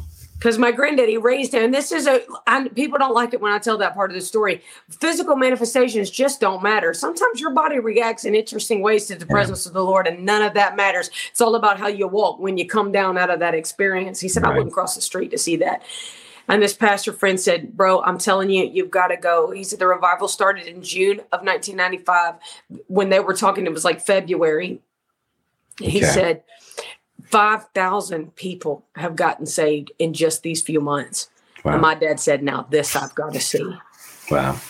because 0.43 0.58
my 0.58 0.73
granddaddy 0.73 1.17
raised 1.17 1.53
him. 1.53 1.63
And 1.63 1.73
this 1.73 1.93
is 1.93 2.06
a, 2.06 2.21
and 2.47 2.75
people 2.75 2.99
don't 2.99 3.13
like 3.13 3.34
it 3.34 3.39
when 3.39 3.53
I 3.53 3.60
tell 3.60 3.77
that 3.77 3.93
part 3.93 4.12
of 4.12 4.15
the 4.15 4.19
story. 4.19 4.62
Physical 4.89 5.38
manifestations 5.38 6.10
just 6.10 6.41
don't 6.41 6.62
matter. 6.62 6.93
Sometimes 6.93 7.39
your 7.39 7.51
body 7.51 7.79
reacts 7.79 8.25
in 8.25 8.36
interesting 8.36 8.82
ways 8.82 9.06
to 9.06 9.15
the 9.15 9.25
yeah. 9.25 9.32
presence 9.32 9.65
of 9.65 9.71
the 9.71 9.82
Lord, 9.82 10.06
and 10.06 10.25
none 10.25 10.41
of 10.41 10.53
that 10.56 10.75
matters. 10.75 11.10
It's 11.32 11.39
all 11.39 11.56
about 11.56 11.79
how 11.79 11.88
you 11.88 12.10
walk 12.10 12.39
when 12.39 12.58
you 12.58 12.67
come 12.67 12.91
down 12.91 13.17
out 13.17 13.29
of 13.29 13.39
that 13.39 13.56
experience. 13.56 14.19
He 14.19 14.27
said, 14.27 14.43
right. 14.43 14.51
I 14.51 14.58
wouldn't 14.58 14.73
cross 14.73 14.95
the 14.95 15.01
street 15.01 15.32
to 15.32 15.38
see 15.38 15.56
that. 15.58 15.82
And 16.49 16.62
this 16.62 16.73
pastor 16.73 17.13
friend 17.13 17.39
said, 17.39 17.77
Bro, 17.77 18.01
I'm 18.01 18.17
telling 18.17 18.49
you, 18.49 18.65
you've 18.65 18.91
got 18.91 19.08
to 19.08 19.15
go. 19.15 19.51
He 19.51 19.63
said 19.63 19.79
the 19.79 19.88
revival 19.88 20.27
started 20.27 20.67
in 20.67 20.84
June 20.84 21.21
of 21.32 21.41
1995. 21.45 22.36
When 22.88 23.08
they 23.08 23.21
were 23.21 23.34
talking, 23.34 23.65
it 23.65 23.71
was 23.71 23.86
like 23.86 24.01
February. 24.01 24.82
He 25.79 25.99
okay. 25.99 26.12
said, 26.12 26.43
5,000 27.34 28.36
people 28.36 28.86
have 28.96 29.15
gotten 29.15 29.48
saved 29.48 29.91
in 29.98 30.13
just 30.13 30.43
these 30.43 30.62
few 30.62 30.80
months. 30.80 31.32
Wow. 31.65 31.74
And 31.74 31.82
my 31.82 31.96
dad 31.96 32.19
said, 32.19 32.43
Now, 32.43 32.67
this 32.69 32.96
I've 32.96 33.15
got 33.15 33.34
to 33.34 33.39
see. 33.39 33.76
Wow. 34.30 34.62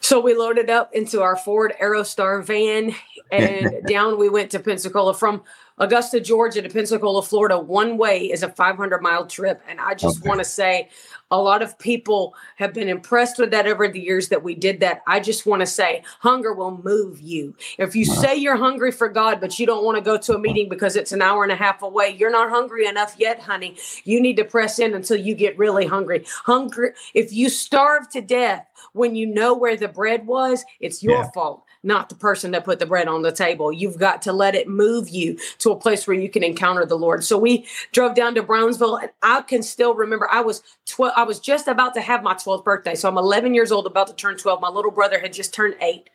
So 0.00 0.18
we 0.18 0.34
loaded 0.34 0.70
up 0.70 0.92
into 0.92 1.22
our 1.22 1.36
Ford 1.36 1.72
Aerostar 1.80 2.44
van 2.44 2.96
and 3.30 3.70
down 3.86 4.18
we 4.18 4.28
went 4.28 4.50
to 4.50 4.58
Pensacola 4.58 5.14
from 5.14 5.44
Augusta, 5.80 6.20
Georgia 6.20 6.60
to 6.60 6.68
Pensacola, 6.68 7.22
Florida. 7.22 7.58
One 7.58 7.96
way 7.96 8.30
is 8.30 8.42
a 8.42 8.50
500 8.50 9.02
mile 9.02 9.26
trip. 9.26 9.62
And 9.66 9.80
I 9.80 9.94
just 9.94 10.20
okay. 10.20 10.28
want 10.28 10.40
to 10.40 10.44
say, 10.44 10.90
a 11.30 11.40
lot 11.40 11.62
of 11.62 11.78
people 11.78 12.34
have 12.56 12.74
been 12.74 12.88
impressed 12.88 13.38
with 13.38 13.50
that 13.52 13.66
over 13.66 13.88
the 13.88 14.00
years 14.00 14.28
that 14.28 14.42
we 14.42 14.54
did 14.54 14.80
that. 14.80 15.02
I 15.06 15.20
just 15.20 15.46
want 15.46 15.60
to 15.60 15.66
say 15.66 16.02
hunger 16.18 16.52
will 16.52 16.76
move 16.82 17.20
you. 17.20 17.54
If 17.78 17.94
you 17.94 18.10
uh-huh. 18.10 18.20
say 18.20 18.36
you're 18.36 18.56
hungry 18.56 18.90
for 18.92 19.08
God, 19.08 19.40
but 19.40 19.58
you 19.58 19.66
don't 19.66 19.84
want 19.84 19.96
to 19.96 20.02
go 20.02 20.18
to 20.18 20.32
a 20.32 20.34
uh-huh. 20.34 20.42
meeting 20.42 20.68
because 20.68 20.96
it's 20.96 21.12
an 21.12 21.22
hour 21.22 21.44
and 21.44 21.52
a 21.52 21.56
half 21.56 21.82
away, 21.82 22.10
you're 22.10 22.30
not 22.30 22.50
hungry 22.50 22.86
enough 22.86 23.14
yet, 23.16 23.40
honey. 23.40 23.76
You 24.04 24.20
need 24.20 24.36
to 24.36 24.44
press 24.44 24.78
in 24.78 24.94
until 24.94 25.16
you 25.16 25.34
get 25.34 25.56
really 25.56 25.86
hungry. 25.86 26.24
Hungry, 26.44 26.90
if 27.14 27.32
you 27.32 27.48
starve 27.48 28.10
to 28.10 28.20
death 28.20 28.66
when 28.92 29.14
you 29.14 29.26
know 29.26 29.54
where 29.54 29.76
the 29.76 29.88
bread 29.88 30.26
was, 30.26 30.64
it's 30.80 31.02
your 31.02 31.22
yeah. 31.22 31.30
fault 31.30 31.64
not 31.82 32.08
the 32.08 32.14
person 32.14 32.50
that 32.50 32.64
put 32.64 32.78
the 32.78 32.86
bread 32.86 33.08
on 33.08 33.22
the 33.22 33.32
table. 33.32 33.72
You've 33.72 33.98
got 33.98 34.22
to 34.22 34.32
let 34.32 34.54
it 34.54 34.68
move 34.68 35.08
you 35.08 35.38
to 35.58 35.70
a 35.70 35.76
place 35.76 36.06
where 36.06 36.16
you 36.16 36.28
can 36.28 36.42
encounter 36.42 36.84
the 36.84 36.96
Lord. 36.96 37.24
So 37.24 37.38
we 37.38 37.66
drove 37.92 38.14
down 38.14 38.34
to 38.34 38.42
Brownsville 38.42 38.96
and 38.96 39.10
I 39.22 39.42
can 39.42 39.62
still 39.62 39.94
remember 39.94 40.28
I 40.30 40.40
was 40.40 40.62
12 40.86 41.14
I 41.16 41.22
was 41.22 41.40
just 41.40 41.68
about 41.68 41.94
to 41.94 42.00
have 42.00 42.22
my 42.22 42.34
12th 42.34 42.64
birthday. 42.64 42.94
So 42.94 43.08
I'm 43.08 43.18
11 43.18 43.54
years 43.54 43.72
old 43.72 43.86
about 43.86 44.08
to 44.08 44.14
turn 44.14 44.36
12. 44.36 44.60
My 44.60 44.68
little 44.68 44.90
brother 44.90 45.18
had 45.18 45.32
just 45.32 45.54
turned 45.54 45.74
8 45.80 46.10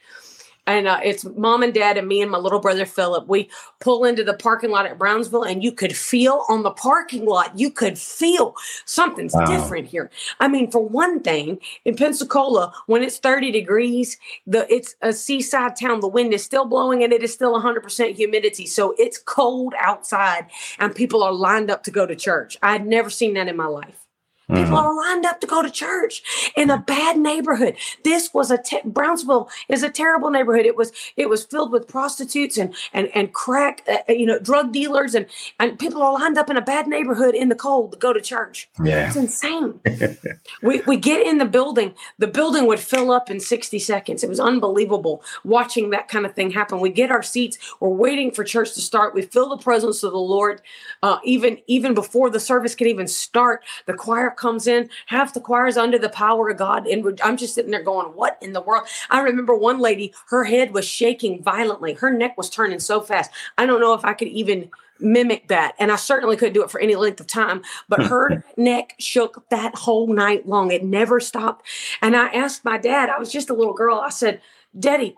and 0.68 0.88
uh, 0.88 1.00
it's 1.04 1.26
mom 1.26 1.64
and 1.64 1.74
dad 1.74 1.98
and 1.98 2.08
me 2.08 2.22
and 2.22 2.32
my 2.32 2.38
little 2.38 2.60
brother 2.60 2.86
Philip. 2.86 3.28
We 3.28 3.50
pull 3.80 4.06
into 4.06 4.24
the 4.24 4.34
parking 4.34 4.72
lot 4.72 4.86
at 4.86 4.98
Brownsville, 4.98 5.44
and 5.44 5.64
you 5.64 5.72
could 5.72 5.96
feel 5.96 6.46
on 6.50 6.64
the 6.64 6.72
parking 6.72 7.26
lot, 7.26 7.58
you 7.58 7.72
could 7.72 7.98
feel 7.98 8.56
something's 8.86 9.34
wow. 9.34 9.46
different 9.46 9.88
here. 9.88 10.10
I 10.40 10.48
mean, 10.48 10.72
for 10.72 10.86
one 10.86 11.22
thing, 11.22 11.60
in 11.86 11.96
Pensacola, 11.96 12.74
when 12.88 13.04
it's 13.04 13.18
30 13.18 13.52
degrees, 13.52 14.18
the 14.48 14.72
it's 14.74 14.96
a 15.02 15.14
seaside 15.14 15.76
town. 15.76 16.00
The 16.00 16.08
wind 16.08 16.34
is 16.34 16.44
still 16.44 16.66
blowing, 16.66 17.04
and 17.04 17.14
it 17.14 17.24
is 17.24 17.34
still 17.34 17.54
100% 17.60 18.16
humidity, 18.16 18.66
so 18.66 18.96
it's 18.98 19.18
cold 19.18 19.74
outside, 19.80 20.48
and 20.80 20.96
people 20.96 21.24
are 21.24 21.34
lined 21.34 21.70
up 21.70 21.84
to 21.84 21.92
go 21.92 22.06
to 22.06 22.16
church. 22.16 22.58
I 22.62 22.72
had 22.72 22.86
never 22.86 23.10
seen 23.10 23.34
that 23.36 23.48
in 23.48 23.56
my 23.56 23.68
life. 23.68 24.05
People 24.48 24.64
mm-hmm. 24.64 24.74
are 24.76 24.96
lined 24.96 25.26
up 25.26 25.42
to 25.42 25.48
go 25.48 25.64
to 25.64 25.72
church 25.72 26.52
in 26.56 26.70
a 26.70 26.78
bad 26.78 27.18
neighborhood. 27.18 27.76
This 28.04 28.32
was 28.32 28.52
a 28.52 28.60
te- 28.60 28.82
Brownsville 28.86 29.50
is 29.70 29.82
a 29.82 29.90
terrible 29.90 30.30
neighborhood. 30.30 30.68
It 30.68 30.76
was 30.76 30.92
it 31.18 31.30
was 31.30 31.46
filled 31.46 31.72
with 31.72 31.88
prostitutes 31.88 32.58
and 32.58 32.76
and 32.94 33.10
and 33.16 33.34
crack, 33.34 33.82
uh, 33.88 33.98
uh, 34.08 34.14
you 34.14 34.28
know, 34.28 34.38
drug 34.38 34.72
dealers 34.72 35.16
and 35.16 35.26
and 35.60 35.80
people 35.80 36.04
are 36.04 36.14
lined 36.14 36.38
up 36.38 36.52
in 36.52 36.58
a 36.58 36.62
bad 36.62 36.88
neighborhood 36.88 37.34
in 37.34 37.50
the 37.50 37.56
cold 37.56 37.94
to 37.94 37.98
go 37.98 38.14
to 38.14 38.22
church. 38.22 38.70
Yeah, 38.84 39.08
it's 39.08 39.16
insane. 39.16 39.80
we 40.62 40.82
we 40.82 40.98
get 40.98 41.26
in 41.26 41.40
the 41.40 41.46
building. 41.46 41.96
The 42.20 42.28
building 42.28 42.68
would 42.68 42.80
fill 42.80 43.10
up 43.10 43.32
in 43.32 43.40
sixty 43.40 43.80
seconds. 43.80 44.24
It 44.24 44.30
was 44.30 44.40
unbelievable 44.40 45.24
watching 45.44 45.90
that 45.90 46.08
kind 46.08 46.26
of 46.26 46.36
thing 46.36 46.52
happen. 46.52 46.80
We 46.80 46.92
get 46.92 47.10
our 47.10 47.24
seats. 47.24 47.58
We're 47.80 47.90
waiting 47.90 48.30
for 48.30 48.44
church 48.44 48.74
to 48.76 48.82
start. 48.82 49.16
We 49.16 49.24
feel 49.24 49.50
the 49.50 49.58
presence 49.58 50.04
of 50.04 50.12
the 50.12 50.20
Lord. 50.20 50.62
Uh, 51.02 51.18
even 51.24 51.58
even 51.66 51.96
before 51.96 52.30
the 52.30 52.40
service 52.40 52.76
can 52.76 52.86
even 52.86 53.08
start, 53.08 53.64
the 53.88 53.94
choir 53.96 54.35
comes 54.38 54.68
in, 54.68 54.90
half 55.08 55.34
the 55.34 55.42
choir 55.42 55.68
is 55.68 55.78
under 55.78 55.98
the 55.98 56.10
power 56.10 56.50
of 56.50 56.58
God. 56.58 56.88
And 56.88 57.20
I'm 57.24 57.38
just 57.38 57.56
sitting 57.56 57.72
there 57.72 57.84
going, 57.84 58.08
What 58.08 58.38
in 58.42 58.54
the 58.54 58.62
world? 58.62 58.88
I 59.10 59.22
remember 59.22 59.56
one 59.56 59.80
lady, 59.80 60.14
her 60.30 60.44
head 60.44 60.74
was 60.74 60.86
shaking 60.86 61.44
violently. 61.44 61.94
Her 61.94 62.12
neck 62.12 62.38
was 62.38 62.50
turning 62.50 62.80
so 62.80 63.02
fast. 63.02 63.32
I 63.58 63.66
don't 63.66 63.82
know 63.82 63.94
if 63.94 64.06
I 64.06 64.14
could 64.14 64.30
even 64.30 64.70
mimic 65.00 65.48
that. 65.50 65.76
And 65.80 65.92
I 65.92 65.96
certainly 65.96 66.38
couldn't 66.38 66.54
do 66.54 66.64
it 66.64 66.72
for 66.72 66.80
any 66.80 66.96
length 66.96 67.20
of 67.20 67.28
time, 67.28 67.62
but 67.90 68.04
her 68.08 68.44
neck 68.58 68.96
shook 69.00 69.48
that 69.50 69.76
whole 69.76 70.08
night 70.08 70.48
long. 70.48 70.72
It 70.72 70.84
never 70.84 71.20
stopped. 71.20 71.66
And 72.02 72.16
I 72.16 72.28
asked 72.28 72.66
my 72.66 72.78
dad, 72.78 73.10
I 73.10 73.20
was 73.20 73.32
just 73.32 73.50
a 73.50 73.54
little 73.54 73.74
girl, 73.74 74.00
I 74.00 74.10
said, 74.10 74.42
Daddy, 74.78 75.16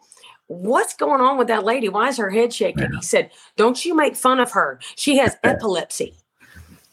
what's 0.47 0.95
going 0.95 1.21
on 1.21 1.37
with 1.37 1.47
that 1.47 1.65
lady? 1.65 1.89
Why 1.89 2.09
is 2.09 2.17
her 2.17 2.29
head 2.29 2.53
shaking? 2.53 2.91
He 2.93 3.01
said, 3.01 3.31
Don't 3.55 3.83
you 3.85 3.95
make 3.95 4.15
fun 4.15 4.39
of 4.39 4.51
her. 4.51 4.79
She 4.95 5.17
has 5.17 5.37
epilepsy. 5.43 6.15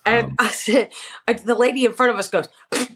And 0.04 0.26
um, 0.26 0.34
I 0.38 0.48
said, 0.50 0.92
the 1.44 1.54
lady 1.54 1.84
in 1.84 1.92
front 1.92 2.12
of 2.12 2.18
us 2.18 2.28
goes, 2.28 2.48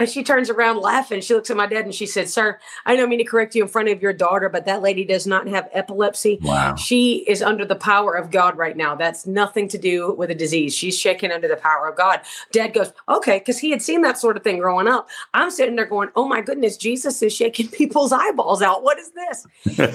and 0.00 0.08
she 0.08 0.24
turns 0.24 0.48
around 0.48 0.78
laughing. 0.78 1.20
She 1.20 1.34
looks 1.34 1.50
at 1.50 1.58
my 1.58 1.66
dad 1.66 1.84
and 1.84 1.94
she 1.94 2.06
said, 2.06 2.28
Sir, 2.30 2.58
I 2.86 2.96
don't 2.96 3.10
mean 3.10 3.18
to 3.18 3.24
correct 3.24 3.54
you 3.54 3.62
in 3.62 3.68
front 3.68 3.90
of 3.90 4.00
your 4.00 4.14
daughter, 4.14 4.48
but 4.48 4.64
that 4.64 4.80
lady 4.80 5.04
does 5.04 5.26
not 5.26 5.46
have 5.46 5.68
epilepsy. 5.72 6.38
Wow. 6.40 6.74
She 6.74 7.18
is 7.28 7.42
under 7.42 7.66
the 7.66 7.76
power 7.76 8.14
of 8.14 8.30
God 8.30 8.56
right 8.56 8.74
now. 8.78 8.94
That's 8.94 9.26
nothing 9.26 9.68
to 9.68 9.76
do 9.76 10.14
with 10.14 10.30
a 10.30 10.34
disease. 10.34 10.74
She's 10.74 10.98
shaking 10.98 11.30
under 11.30 11.48
the 11.48 11.56
power 11.56 11.86
of 11.86 11.98
God. 11.98 12.20
Dad 12.50 12.72
goes, 12.72 12.94
Okay, 13.10 13.40
because 13.40 13.58
he 13.58 13.70
had 13.70 13.82
seen 13.82 14.00
that 14.00 14.16
sort 14.16 14.38
of 14.38 14.42
thing 14.42 14.58
growing 14.58 14.88
up. 14.88 15.10
I'm 15.34 15.50
sitting 15.50 15.76
there 15.76 15.84
going, 15.84 16.08
Oh 16.16 16.26
my 16.26 16.40
goodness, 16.40 16.78
Jesus 16.78 17.20
is 17.20 17.34
shaking 17.34 17.68
people's 17.80 18.12
eyeballs 18.12 18.62
out. 18.62 18.82
What 18.82 18.98
is 18.98 19.10
this? 19.12 19.46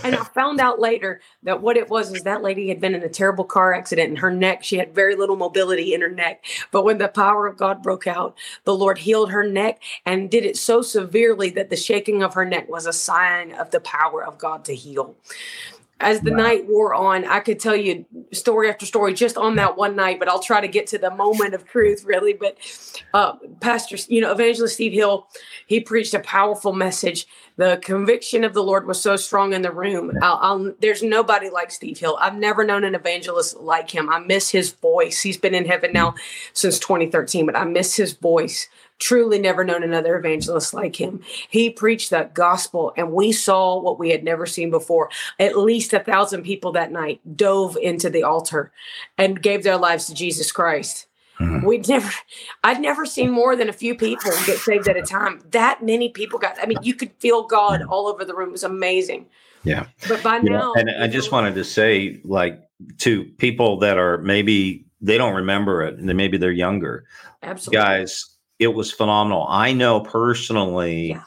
and 0.03 0.15
I 0.15 0.23
found 0.23 0.59
out 0.59 0.79
later 0.79 1.19
that 1.41 1.63
what 1.63 1.77
it 1.77 1.89
was 1.89 2.13
is 2.13 2.21
that 2.23 2.43
lady 2.43 2.67
had 2.67 2.79
been 2.79 2.93
in 2.93 3.01
a 3.01 3.09
terrible 3.09 3.43
car 3.43 3.73
accident 3.73 4.09
and 4.09 4.19
her 4.19 4.31
neck, 4.31 4.63
she 4.63 4.77
had 4.77 4.93
very 4.93 5.15
little 5.15 5.35
mobility 5.35 5.95
in 5.95 6.01
her 6.01 6.11
neck. 6.11 6.45
But 6.69 6.85
when 6.85 6.99
the 6.99 7.07
power 7.07 7.47
of 7.47 7.57
God 7.57 7.81
broke 7.81 8.05
out, 8.05 8.37
the 8.65 8.75
Lord 8.75 8.99
healed 8.99 9.31
her 9.31 9.47
neck 9.47 9.81
and 10.05 10.29
did 10.29 10.45
it 10.45 10.58
so 10.58 10.81
severely 10.81 11.49
that 11.51 11.69
the 11.69 11.75
shaking 11.75 12.23
of 12.23 12.34
her 12.34 12.45
neck 12.45 12.69
was 12.69 12.86
a 12.86 12.93
sign 12.93 13.51
of 13.53 13.71
the 13.71 13.79
power 13.79 14.23
of 14.23 14.38
God 14.38 14.65
to 14.65 14.75
heal. 14.75 15.15
As 16.01 16.19
the 16.19 16.31
wow. 16.31 16.38
night 16.38 16.67
wore 16.67 16.93
on, 16.93 17.23
I 17.23 17.39
could 17.39 17.58
tell 17.58 17.75
you 17.75 18.05
story 18.34 18.69
after 18.69 18.86
story 18.86 19.13
just 19.13 19.38
on 19.38 19.55
that 19.55 19.77
one 19.77 19.95
night, 19.95 20.19
but 20.19 20.27
I'll 20.27 20.41
try 20.41 20.60
to 20.60 20.67
get 20.67 20.88
to 20.88 20.97
the 20.97 21.10
moment 21.10 21.53
of 21.53 21.65
truth, 21.65 22.03
really. 22.03 22.34
But 22.34 22.58
uh, 23.13 23.38
Pastor, 23.62 23.95
you 24.10 24.19
know, 24.19 24.34
Evangelist 24.34 24.73
Steve 24.73 24.91
Hill, 24.91 25.29
he 25.67 25.79
preached 25.79 26.13
a 26.13 26.19
powerful 26.19 26.73
message. 26.73 27.27
The 27.55 27.79
conviction 27.81 28.43
of 28.43 28.53
the 28.53 28.62
Lord 28.62 28.86
was 28.88 29.01
so 29.01 29.15
strong 29.15 29.53
in 29.53 29.62
the 29.62 29.71
room. 29.71 30.12
I'll, 30.21 30.39
I'll, 30.41 30.73
there's 30.81 31.01
nobody 31.01 31.49
like 31.49 31.71
Steve 31.71 31.97
Hill. 31.97 32.17
I've 32.19 32.36
never 32.36 32.65
known 32.65 32.84
an 32.84 32.93
evangelist 32.93 33.62
like 33.62 33.89
him. 33.89 34.10
I 34.10 34.19
miss 34.19 34.49
his 34.49 34.73
voice. 34.73 35.21
He's 35.21 35.38
been 35.38 35.55
in 35.55 35.63
heaven 35.63 35.93
now 35.93 36.15
since 36.51 36.77
2013, 36.77 37.45
but 37.45 37.55
I 37.55 37.63
miss 37.63 37.95
his 37.95 38.12
voice 38.12 38.67
truly 38.99 39.39
never 39.39 39.63
known 39.63 39.84
another 39.84 40.17
evangelist 40.17 40.73
like 40.73 40.95
him. 40.95 41.21
He 41.49 41.69
preached 41.69 42.10
the 42.10 42.29
gospel, 42.34 42.93
and 42.97 43.12
we 43.12 43.31
saw 43.31 43.79
what 43.79 43.99
we 43.99 44.10
had 44.10 44.23
never 44.23 44.45
seen 44.45 44.69
before. 44.69 45.10
At 45.39 45.58
least 45.58 45.93
a 45.93 45.99
thousand 45.99 46.43
people 46.43 46.71
that 46.73 46.91
night 46.91 47.19
dove 47.36 47.77
into 47.81 48.10
the 48.10 48.23
altar 48.23 48.71
and 49.17 49.41
gave 49.41 49.63
their 49.63 49.77
lives 49.77 50.05
to 50.08 50.13
Jesus 50.13 50.51
Christ. 50.51 51.08
Mm-hmm. 51.39 51.65
We'd 51.65 51.88
never, 51.89 52.10
I'd 52.63 52.79
never 52.79 53.05
seen 53.05 53.29
more 53.29 53.58
than 53.58 53.67
a 53.67 53.73
few 53.73 53.93
people 53.95 54.31
get 54.45 54.58
saved 54.60 54.88
at 54.88 54.95
a 54.95 55.01
time. 55.01 55.41
That 55.51 55.84
many 55.84 56.10
people 56.10 56.39
got, 56.39 56.58
I 56.62 56.65
mean, 56.65 56.77
you 56.81 56.93
could 56.93 57.12
feel 57.19 57.43
God 57.43 57.81
all 57.84 58.08
over 58.08 58.23
the 58.23 58.34
room. 58.34 58.49
It 58.49 58.53
was 58.53 58.63
amazing. 58.63 59.25
Yeah. 59.65 59.88
But 60.08 60.23
by 60.23 60.38
you 60.38 60.49
now, 60.51 60.60
know, 60.60 60.73
and 60.75 60.89
I 60.91 61.08
just 61.08 61.34
wanted 61.34 61.55
to 61.55 61.65
say, 61.65 62.21
like, 62.23 62.62
to 62.99 63.25
people 63.38 63.77
that 63.79 63.97
are 63.97 64.19
maybe 64.19 64.86
they 65.01 65.17
don't 65.17 65.36
remember 65.36 65.84
it 65.84 65.97
and 65.97 66.08
then 66.08 66.17
maybe 66.17 66.38
they're 66.38 66.51
younger. 66.51 67.05
Absolutely. 67.43 67.84
Guys, 67.84 68.34
it 68.59 68.67
was 68.69 68.91
phenomenal. 68.91 69.45
I 69.49 69.73
know 69.73 70.01
personally, 70.01 71.09
yeah. 71.09 71.23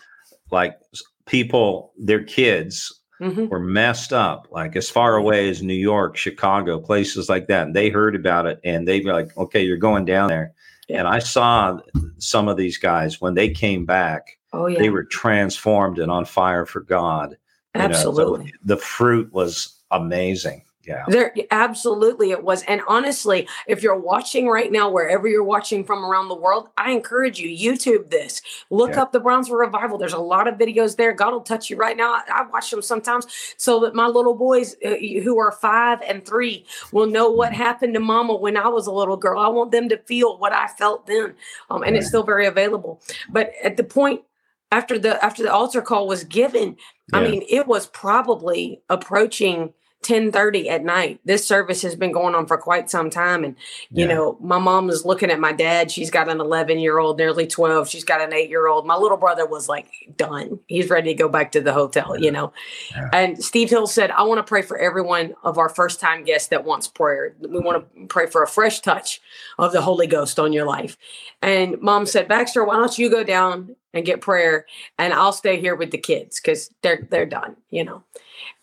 like 0.50 0.78
people, 1.26 1.92
their 1.98 2.22
kids 2.24 3.00
mm-hmm. 3.20 3.48
were 3.48 3.60
messed 3.60 4.12
up, 4.12 4.48
like 4.50 4.76
as 4.76 4.88
far 4.90 5.16
away 5.16 5.48
as 5.48 5.62
New 5.62 5.74
York, 5.74 6.16
Chicago, 6.16 6.80
places 6.80 7.28
like 7.28 7.46
that. 7.48 7.66
And 7.66 7.76
they 7.76 7.90
heard 7.90 8.14
about 8.14 8.46
it 8.46 8.60
and 8.64 8.86
they 8.86 9.00
were 9.00 9.12
like, 9.12 9.36
okay, 9.36 9.62
you're 9.62 9.76
going 9.76 10.04
down 10.04 10.28
there. 10.28 10.52
Yeah. 10.88 11.00
And 11.00 11.08
I 11.08 11.18
saw 11.18 11.78
some 12.18 12.48
of 12.48 12.56
these 12.56 12.78
guys 12.78 13.20
when 13.20 13.34
they 13.34 13.50
came 13.50 13.84
back, 13.84 14.38
oh, 14.52 14.66
yeah. 14.66 14.78
they 14.78 14.90
were 14.90 15.04
transformed 15.04 15.98
and 15.98 16.10
on 16.10 16.24
fire 16.24 16.64
for 16.64 16.80
God. 16.80 17.36
Absolutely. 17.74 18.46
You 18.46 18.52
know, 18.52 18.52
so 18.52 18.58
the 18.64 18.76
fruit 18.78 19.32
was 19.32 19.78
amazing. 19.90 20.64
Yeah. 20.88 21.04
There 21.06 21.34
absolutely 21.50 22.30
it 22.30 22.42
was. 22.42 22.62
And 22.62 22.80
honestly, 22.88 23.46
if 23.66 23.82
you're 23.82 23.98
watching 23.98 24.48
right 24.48 24.72
now, 24.72 24.90
wherever 24.90 25.28
you're 25.28 25.44
watching 25.44 25.84
from 25.84 26.02
around 26.02 26.28
the 26.28 26.34
world, 26.34 26.70
I 26.78 26.92
encourage 26.92 27.38
you, 27.38 27.50
YouTube 27.50 28.08
this. 28.08 28.40
Look 28.70 28.92
yeah. 28.92 29.02
up 29.02 29.12
the 29.12 29.20
Brownsville 29.20 29.56
Revival. 29.56 29.98
There's 29.98 30.14
a 30.14 30.18
lot 30.18 30.48
of 30.48 30.54
videos 30.54 30.96
there. 30.96 31.12
God 31.12 31.32
will 31.32 31.42
touch 31.42 31.68
you 31.68 31.76
right 31.76 31.96
now. 31.96 32.14
I, 32.14 32.22
I 32.28 32.46
watch 32.46 32.70
them 32.70 32.80
sometimes 32.80 33.26
so 33.58 33.80
that 33.80 33.94
my 33.94 34.06
little 34.06 34.34
boys 34.34 34.76
uh, 34.82 34.94
who 35.22 35.38
are 35.38 35.52
five 35.52 36.00
and 36.00 36.24
three 36.24 36.64
will 36.90 37.06
know 37.06 37.30
what 37.30 37.52
mm-hmm. 37.52 37.62
happened 37.62 37.94
to 37.94 38.00
mama 38.00 38.34
when 38.34 38.56
I 38.56 38.68
was 38.68 38.86
a 38.86 38.92
little 38.92 39.18
girl. 39.18 39.38
I 39.38 39.48
want 39.48 39.72
them 39.72 39.90
to 39.90 39.98
feel 39.98 40.38
what 40.38 40.54
I 40.54 40.68
felt 40.68 41.06
then. 41.06 41.34
Um, 41.68 41.82
and 41.82 41.94
yeah. 41.94 41.98
it's 41.98 42.08
still 42.08 42.22
very 42.22 42.46
available. 42.46 43.02
But 43.28 43.52
at 43.62 43.76
the 43.76 43.84
point 43.84 44.22
after 44.70 44.98
the 44.98 45.22
after 45.24 45.42
the 45.42 45.52
altar 45.52 45.82
call 45.82 46.06
was 46.06 46.24
given, 46.24 46.76
yeah. 47.12 47.18
I 47.18 47.28
mean, 47.28 47.42
it 47.48 47.66
was 47.66 47.86
probably 47.88 48.82
approaching 48.88 49.72
10:30 50.02 50.68
at 50.68 50.84
night. 50.84 51.20
This 51.24 51.46
service 51.46 51.82
has 51.82 51.96
been 51.96 52.12
going 52.12 52.34
on 52.34 52.46
for 52.46 52.56
quite 52.56 52.88
some 52.88 53.10
time 53.10 53.42
and 53.42 53.56
you 53.90 54.06
yeah. 54.06 54.14
know, 54.14 54.38
my 54.40 54.58
mom 54.58 54.90
is 54.90 55.04
looking 55.04 55.30
at 55.30 55.40
my 55.40 55.52
dad. 55.52 55.90
She's 55.90 56.10
got 56.10 56.28
an 56.28 56.38
11-year-old, 56.38 57.18
nearly 57.18 57.46
12. 57.46 57.88
She's 57.88 58.04
got 58.04 58.20
an 58.20 58.30
8-year-old. 58.30 58.86
My 58.86 58.96
little 58.96 59.16
brother 59.16 59.44
was 59.44 59.68
like 59.68 59.90
done. 60.16 60.60
He's 60.66 60.88
ready 60.88 61.10
to 61.10 61.14
go 61.14 61.28
back 61.28 61.50
to 61.52 61.60
the 61.60 61.72
hotel, 61.72 62.16
yeah. 62.16 62.24
you 62.24 62.30
know. 62.30 62.52
Yeah. 62.92 63.10
And 63.12 63.42
Steve 63.42 63.70
Hill 63.70 63.86
said, 63.86 64.10
"I 64.12 64.22
want 64.22 64.38
to 64.38 64.48
pray 64.48 64.62
for 64.62 64.78
everyone 64.78 65.34
of 65.42 65.58
our 65.58 65.68
first-time 65.68 66.24
guests 66.24 66.48
that 66.48 66.64
wants 66.64 66.86
prayer. 66.86 67.34
We 67.40 67.58
want 67.58 67.84
to 67.96 68.06
pray 68.06 68.26
for 68.26 68.42
a 68.42 68.48
fresh 68.48 68.80
touch 68.80 69.20
of 69.58 69.72
the 69.72 69.82
Holy 69.82 70.06
Ghost 70.06 70.38
on 70.38 70.52
your 70.52 70.64
life." 70.64 70.96
And 71.42 71.80
mom 71.80 72.06
said, 72.06 72.28
"Baxter, 72.28 72.64
why 72.64 72.76
don't 72.76 72.98
you 72.98 73.10
go 73.10 73.24
down 73.24 73.74
and 73.92 74.06
get 74.06 74.20
prayer 74.20 74.66
and 74.98 75.12
I'll 75.12 75.32
stay 75.32 75.58
here 75.58 75.74
with 75.74 75.90
the 75.90 75.98
kids 75.98 76.38
cuz 76.40 76.70
they're 76.82 77.06
they're 77.10 77.26
done, 77.26 77.56
you 77.70 77.84
know." 77.84 78.04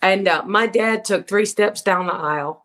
And 0.02 0.28
uh, 0.28 0.44
my 0.46 0.68
dad 0.68 1.06
took 1.06 1.28
three 1.28 1.46
steps 1.46 1.82
down 1.82 2.08
the 2.08 2.14
aisle 2.14 2.65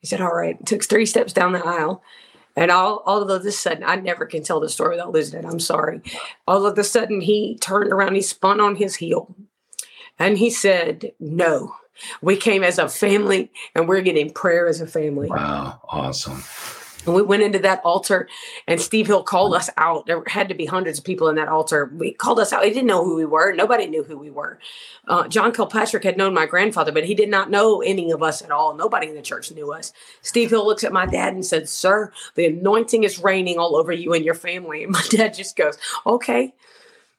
He 0.00 0.06
said, 0.06 0.20
All 0.20 0.34
right. 0.34 0.64
Took 0.66 0.84
three 0.84 1.06
steps 1.06 1.32
down 1.32 1.52
the 1.52 1.64
aisle. 1.64 2.02
And 2.56 2.70
all, 2.70 3.02
all 3.06 3.22
of 3.22 3.46
a 3.46 3.52
sudden, 3.52 3.84
I 3.84 3.96
never 3.96 4.26
can 4.26 4.42
tell 4.42 4.58
the 4.58 4.68
story 4.68 4.96
without 4.96 5.12
losing 5.12 5.38
it. 5.38 5.46
I'm 5.46 5.60
sorry. 5.60 6.02
All 6.48 6.66
of 6.66 6.76
a 6.76 6.84
sudden, 6.84 7.20
he 7.20 7.56
turned 7.58 7.92
around, 7.92 8.16
he 8.16 8.22
spun 8.22 8.60
on 8.60 8.74
his 8.74 8.96
heel, 8.96 9.34
and 10.18 10.36
he 10.36 10.50
said, 10.50 11.12
No, 11.20 11.74
we 12.20 12.36
came 12.36 12.62
as 12.64 12.78
a 12.78 12.88
family 12.88 13.50
and 13.74 13.88
we're 13.88 14.00
getting 14.00 14.30
prayer 14.32 14.66
as 14.66 14.80
a 14.80 14.86
family. 14.86 15.28
Wow. 15.28 15.80
Awesome. 15.88 16.42
And 17.06 17.14
we 17.14 17.22
went 17.22 17.42
into 17.42 17.58
that 17.60 17.80
altar, 17.82 18.28
and 18.66 18.80
Steve 18.80 19.06
Hill 19.06 19.22
called 19.22 19.54
us 19.54 19.70
out. 19.76 20.06
There 20.06 20.22
had 20.26 20.48
to 20.48 20.54
be 20.54 20.66
hundreds 20.66 20.98
of 20.98 21.04
people 21.04 21.28
in 21.28 21.36
that 21.36 21.48
altar. 21.48 21.90
We 21.94 22.12
called 22.12 22.38
us 22.38 22.52
out. 22.52 22.64
He 22.64 22.70
didn't 22.70 22.86
know 22.86 23.04
who 23.04 23.16
we 23.16 23.24
were. 23.24 23.52
Nobody 23.52 23.86
knew 23.86 24.04
who 24.04 24.18
we 24.18 24.30
were. 24.30 24.58
Uh, 25.08 25.26
John 25.26 25.52
Kilpatrick 25.52 26.04
had 26.04 26.18
known 26.18 26.34
my 26.34 26.46
grandfather, 26.46 26.92
but 26.92 27.04
he 27.04 27.14
did 27.14 27.30
not 27.30 27.50
know 27.50 27.80
any 27.80 28.10
of 28.10 28.22
us 28.22 28.42
at 28.42 28.50
all. 28.50 28.74
Nobody 28.74 29.08
in 29.08 29.14
the 29.14 29.22
church 29.22 29.50
knew 29.50 29.72
us. 29.72 29.92
Steve 30.22 30.50
Hill 30.50 30.66
looks 30.66 30.84
at 30.84 30.92
my 30.92 31.06
dad 31.06 31.32
and 31.32 31.44
said, 31.44 31.68
Sir, 31.68 32.12
the 32.34 32.46
anointing 32.46 33.04
is 33.04 33.18
raining 33.18 33.58
all 33.58 33.76
over 33.76 33.92
you 33.92 34.12
and 34.12 34.24
your 34.24 34.34
family. 34.34 34.84
And 34.84 34.92
my 34.92 35.02
dad 35.10 35.34
just 35.34 35.56
goes, 35.56 35.78
Okay. 36.06 36.54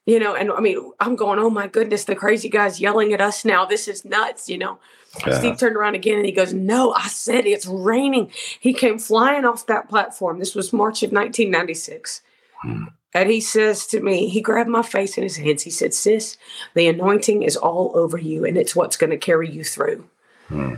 You 0.06 0.20
know, 0.20 0.36
and 0.36 0.52
I 0.52 0.60
mean, 0.60 0.92
I'm 1.00 1.16
going, 1.16 1.40
Oh 1.40 1.50
my 1.50 1.68
goodness, 1.68 2.06
the 2.06 2.16
crazy 2.16 2.50
guy's 2.50 2.80
yelling 2.80 3.14
at 3.14 3.22
us 3.22 3.46
now. 3.46 3.66
This 3.66 3.88
is 3.88 4.06
nuts, 4.06 4.48
you 4.48 4.58
know. 4.58 4.80
Yeah. 5.26 5.40
Steve 5.40 5.58
turned 5.58 5.76
around 5.76 5.96
again 5.96 6.18
and 6.18 6.26
he 6.26 6.32
goes, 6.32 6.54
No, 6.54 6.94
I 6.94 7.08
said 7.08 7.46
it's 7.46 7.66
raining. 7.66 8.32
He 8.60 8.74
came 8.74 8.98
flying 8.98 9.46
off 9.46 9.68
that 9.68 9.90
platform. 9.90 10.40
This 10.40 10.56
was 10.56 10.74
March 10.74 11.04
of 11.04 11.12
1996. 11.12 12.22
Hmm. 12.62 12.84
And 13.14 13.30
he 13.30 13.42
says 13.42 13.88
to 13.88 14.00
me, 14.00 14.30
he 14.30 14.40
grabbed 14.40 14.70
my 14.70 14.84
face 14.84 15.18
in 15.18 15.24
his 15.24 15.36
hands. 15.36 15.64
He 15.64 15.70
said, 15.70 15.94
Sis, 15.94 16.38
the 16.76 16.88
anointing 16.88 17.44
is 17.44 17.58
all 17.58 17.92
over 17.94 18.18
you 18.18 18.46
and 18.46 18.58
it's 18.58 18.76
what's 18.76 18.96
going 18.96 19.10
to 19.10 19.18
carry 19.18 19.50
you 19.50 19.64
through. 19.64 20.08
Hmm. 20.48 20.76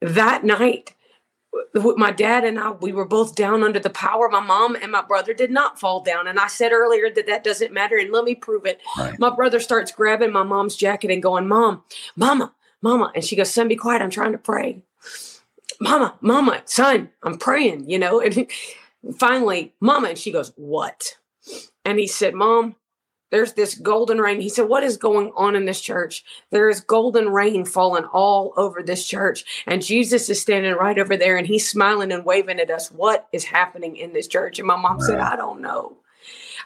That 0.00 0.44
night, 0.44 0.94
my 1.74 2.10
dad 2.10 2.44
and 2.44 2.58
I, 2.58 2.70
we 2.70 2.92
were 2.92 3.04
both 3.04 3.34
down 3.34 3.62
under 3.62 3.80
the 3.80 3.90
power. 3.90 4.28
My 4.28 4.40
mom 4.40 4.76
and 4.76 4.92
my 4.92 5.02
brother 5.02 5.34
did 5.34 5.50
not 5.50 5.80
fall 5.80 6.02
down. 6.02 6.26
And 6.26 6.38
I 6.38 6.46
said 6.46 6.72
earlier 6.72 7.10
that 7.10 7.26
that 7.26 7.44
doesn't 7.44 7.72
matter. 7.72 7.96
And 7.96 8.12
let 8.12 8.24
me 8.24 8.34
prove 8.34 8.64
it. 8.64 8.80
Right. 8.96 9.18
My 9.18 9.30
brother 9.30 9.60
starts 9.60 9.92
grabbing 9.92 10.32
my 10.32 10.42
mom's 10.44 10.76
jacket 10.76 11.10
and 11.10 11.22
going, 11.22 11.48
Mom, 11.48 11.82
Mama, 12.16 12.52
Mama. 12.82 13.12
And 13.14 13.24
she 13.24 13.36
goes, 13.36 13.52
Son, 13.52 13.68
be 13.68 13.76
quiet. 13.76 14.02
I'm 14.02 14.10
trying 14.10 14.32
to 14.32 14.38
pray. 14.38 14.82
Mama, 15.80 16.14
Mama, 16.20 16.62
son, 16.64 17.10
I'm 17.22 17.38
praying, 17.38 17.88
you 17.88 17.98
know. 17.98 18.20
And 18.20 18.48
finally, 19.18 19.72
Mama, 19.80 20.10
and 20.10 20.18
she 20.18 20.30
goes, 20.30 20.52
What? 20.56 21.16
And 21.84 21.98
he 21.98 22.06
said, 22.06 22.34
Mom, 22.34 22.76
there's 23.32 23.54
this 23.54 23.74
golden 23.74 24.18
rain. 24.18 24.40
He 24.40 24.50
said, 24.50 24.68
What 24.68 24.84
is 24.84 24.96
going 24.96 25.32
on 25.36 25.56
in 25.56 25.64
this 25.64 25.80
church? 25.80 26.22
There 26.50 26.68
is 26.68 26.80
golden 26.80 27.30
rain 27.30 27.64
falling 27.64 28.04
all 28.04 28.52
over 28.56 28.82
this 28.82 29.06
church. 29.08 29.64
And 29.66 29.82
Jesus 29.82 30.28
is 30.28 30.40
standing 30.40 30.74
right 30.74 30.98
over 30.98 31.16
there 31.16 31.38
and 31.38 31.46
he's 31.46 31.68
smiling 31.68 32.12
and 32.12 32.24
waving 32.24 32.60
at 32.60 32.70
us. 32.70 32.92
What 32.92 33.28
is 33.32 33.44
happening 33.44 33.96
in 33.96 34.12
this 34.12 34.28
church? 34.28 34.58
And 34.58 34.68
my 34.68 34.76
mom 34.76 35.00
said, 35.00 35.18
I 35.18 35.34
don't 35.34 35.62
know. 35.62 35.96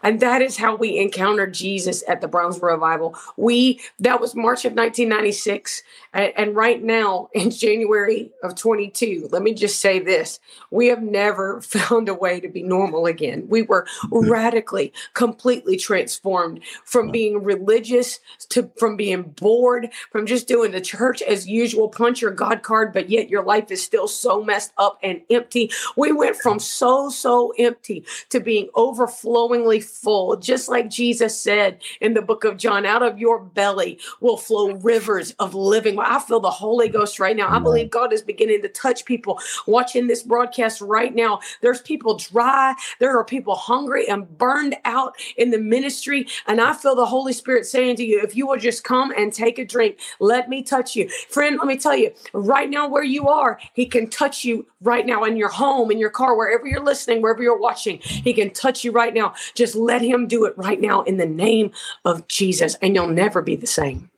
And 0.03 0.21
that 0.21 0.43
is 0.43 0.57
how 0.57 0.77
we 0.77 0.99
encountered 0.99 1.55
Jesus 1.55 2.03
at 2.09 2.21
the 2.21 2.29
Brownsville 2.29 2.69
Revival. 2.69 3.17
We, 3.37 3.81
that 3.99 4.21
was 4.21 4.35
March 4.35 4.65
of 4.65 4.73
1996. 4.73 5.83
And, 6.13 6.33
and 6.37 6.57
right 6.57 6.83
now, 6.83 7.29
in 7.33 7.51
January 7.57 8.31
of 8.43 8.55
22, 8.55 9.29
let 9.31 9.43
me 9.43 9.55
just 9.55 9.81
say 9.81 9.99
this 9.99 10.41
we 10.71 10.87
have 10.89 11.03
never 11.03 11.61
found 11.63 12.09
a 12.09 12.15
way 12.15 12.41
to 12.41 12.49
be 12.49 12.63
normal 12.63 13.07
again. 13.07 13.47
We 13.49 13.63
were 13.63 13.87
mm-hmm. 14.05 14.31
radically, 14.31 14.93
completely 15.15 15.77
transformed 15.77 16.61
from 16.85 17.11
being 17.11 17.43
religious 17.43 18.21
to 18.51 18.71
from 18.77 18.97
being 18.97 19.23
bored, 19.23 19.91
from 20.11 20.27
just 20.27 20.49
doing 20.49 20.73
the 20.73 20.81
church 20.81 21.23
as 21.23 21.49
usual, 21.49 21.89
punch 21.89 22.21
your 22.21 22.31
God 22.31 22.63
card, 22.63 22.93
but 22.93 23.11
yet 23.11 23.29
your 23.29 23.45
life 23.45 23.71
is 23.71 23.83
still 23.83 24.09
so 24.09 24.43
messed 24.43 24.73
up 24.79 24.99
and 25.03 25.21
empty. 25.31 25.71
We 25.97 26.13
went 26.13 26.37
from 26.37 26.59
so, 26.59 27.11
so 27.11 27.53
empty 27.59 28.05
to 28.31 28.41
being 28.41 28.69
overflowingly 28.75 29.81
full, 29.87 30.37
just 30.37 30.69
like 30.69 30.91
Jesus 30.91 31.41
said 31.41 31.83
in 32.01 32.15
the 32.15 32.23
book 32.23 32.45
of 32.45 32.57
John, 32.57 32.85
out 32.87 33.03
of 33.03 33.19
your 33.19 33.41
belly 33.41 33.99
will 34.21 34.37
flow 34.37 34.73
rivers 34.73 35.33
of 35.39 35.55
living. 35.55 35.99
I 35.99 36.19
feel 36.21 36.41
the 36.41 36.51
Holy 36.51 36.89
Ghost 36.89 37.19
right 37.19 37.37
now. 37.37 37.49
I 37.49 37.59
believe 37.59 37.91
God 37.91 38.13
is 38.13 38.23
beginning 38.23 38.63
to 38.63 38.69
touch 38.69 39.05
people 39.05 39.41
watching 39.67 40.07
this 40.07 40.23
broadcast 40.23 40.81
right 40.81 41.15
now. 41.15 41.41
There's 41.61 41.81
people 41.81 42.17
dry, 42.17 42.75
there 42.99 43.17
are 43.17 43.25
people 43.25 43.55
hungry 43.55 44.09
and 44.09 44.27
burned 44.39 44.77
out 44.85 45.15
in 45.37 45.51
the 45.51 45.59
ministry. 45.59 46.27
And 46.47 46.61
I 46.61 46.73
feel 46.73 46.95
the 46.95 47.07
Holy 47.07 47.33
Spirit 47.33 47.67
saying 47.67 47.97
to 47.97 48.05
you, 48.05 48.21
if 48.23 48.37
you 48.37 48.47
will 48.47 48.59
just 48.59 48.85
come 48.85 49.13
and 49.17 49.33
take 49.33 49.59
a 49.59 49.65
drink, 49.65 49.99
let 50.21 50.49
me 50.49 50.63
touch 50.63 50.97
you. 50.97 51.09
Friend, 51.31 51.57
let 51.59 51.67
me 51.67 51.79
tell 51.79 51.97
you, 51.97 52.13
right 52.33 52.69
now 52.69 52.89
where 52.89 53.05
you 53.05 53.29
are, 53.29 53.59
He 53.75 53.87
can 53.87 54.09
touch 54.09 54.45
you 54.45 54.67
right 54.81 55.07
now 55.07 55.25
in 55.25 55.37
your 55.37 55.49
home, 55.49 55.91
in 55.91 55.99
your 55.99 56.11
car, 56.11 56.37
wherever 56.37 56.67
you're 56.67 56.83
listening, 56.83 57.23
wherever 57.23 57.43
you're 57.43 57.59
watching. 57.59 57.99
He 58.01 58.33
can 58.33 58.51
touch 58.51 58.85
you 58.85 58.93
right 58.93 59.15
now. 59.15 59.35
Just 59.55 59.76
let 59.77 60.03
him 60.03 60.27
do 60.27 60.45
it 60.45 60.57
right 60.57 60.81
now 60.81 61.03
in 61.03 61.17
the 61.17 61.27
name 61.27 61.71
of 62.05 62.27
Jesus, 62.29 62.77
and 62.83 62.95
you'll 62.95 63.09
never 63.09 63.43
be 63.43 63.57
the 63.57 63.67
same. 63.67 64.11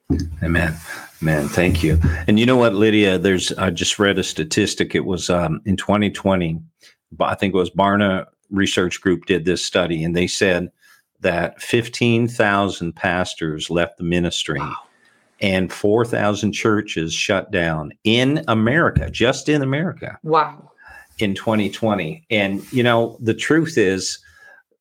Amen. 0.42 0.74
Man, 1.20 1.48
thank 1.48 1.82
you. 1.82 2.00
And 2.26 2.38
you 2.38 2.46
know 2.46 2.56
what, 2.56 2.74
Lydia? 2.74 3.18
There's 3.18 3.52
I 3.52 3.70
just 3.70 3.98
read 3.98 4.18
a 4.18 4.24
statistic. 4.24 4.94
It 4.94 5.04
was 5.04 5.28
um, 5.28 5.60
in 5.64 5.76
2020. 5.76 6.60
I 7.20 7.34
think 7.34 7.54
it 7.54 7.56
was 7.56 7.70
Barna 7.70 8.26
Research 8.50 9.00
Group 9.00 9.26
did 9.26 9.44
this 9.44 9.64
study, 9.64 10.04
and 10.04 10.16
they 10.16 10.26
said 10.26 10.70
that 11.20 11.60
15,000 11.60 12.94
pastors 12.94 13.70
left 13.70 13.98
the 13.98 14.04
ministry. 14.04 14.60
Wow. 14.60 14.76
And 15.40 15.72
4,000 15.72 16.52
churches 16.52 17.12
shut 17.14 17.50
down 17.50 17.92
in 18.04 18.44
America, 18.48 19.08
just 19.10 19.48
in 19.48 19.62
America. 19.62 20.18
Wow. 20.24 20.72
In 21.18 21.34
2020. 21.34 22.24
And, 22.30 22.72
you 22.72 22.82
know, 22.82 23.16
the 23.20 23.34
truth 23.34 23.78
is, 23.78 24.18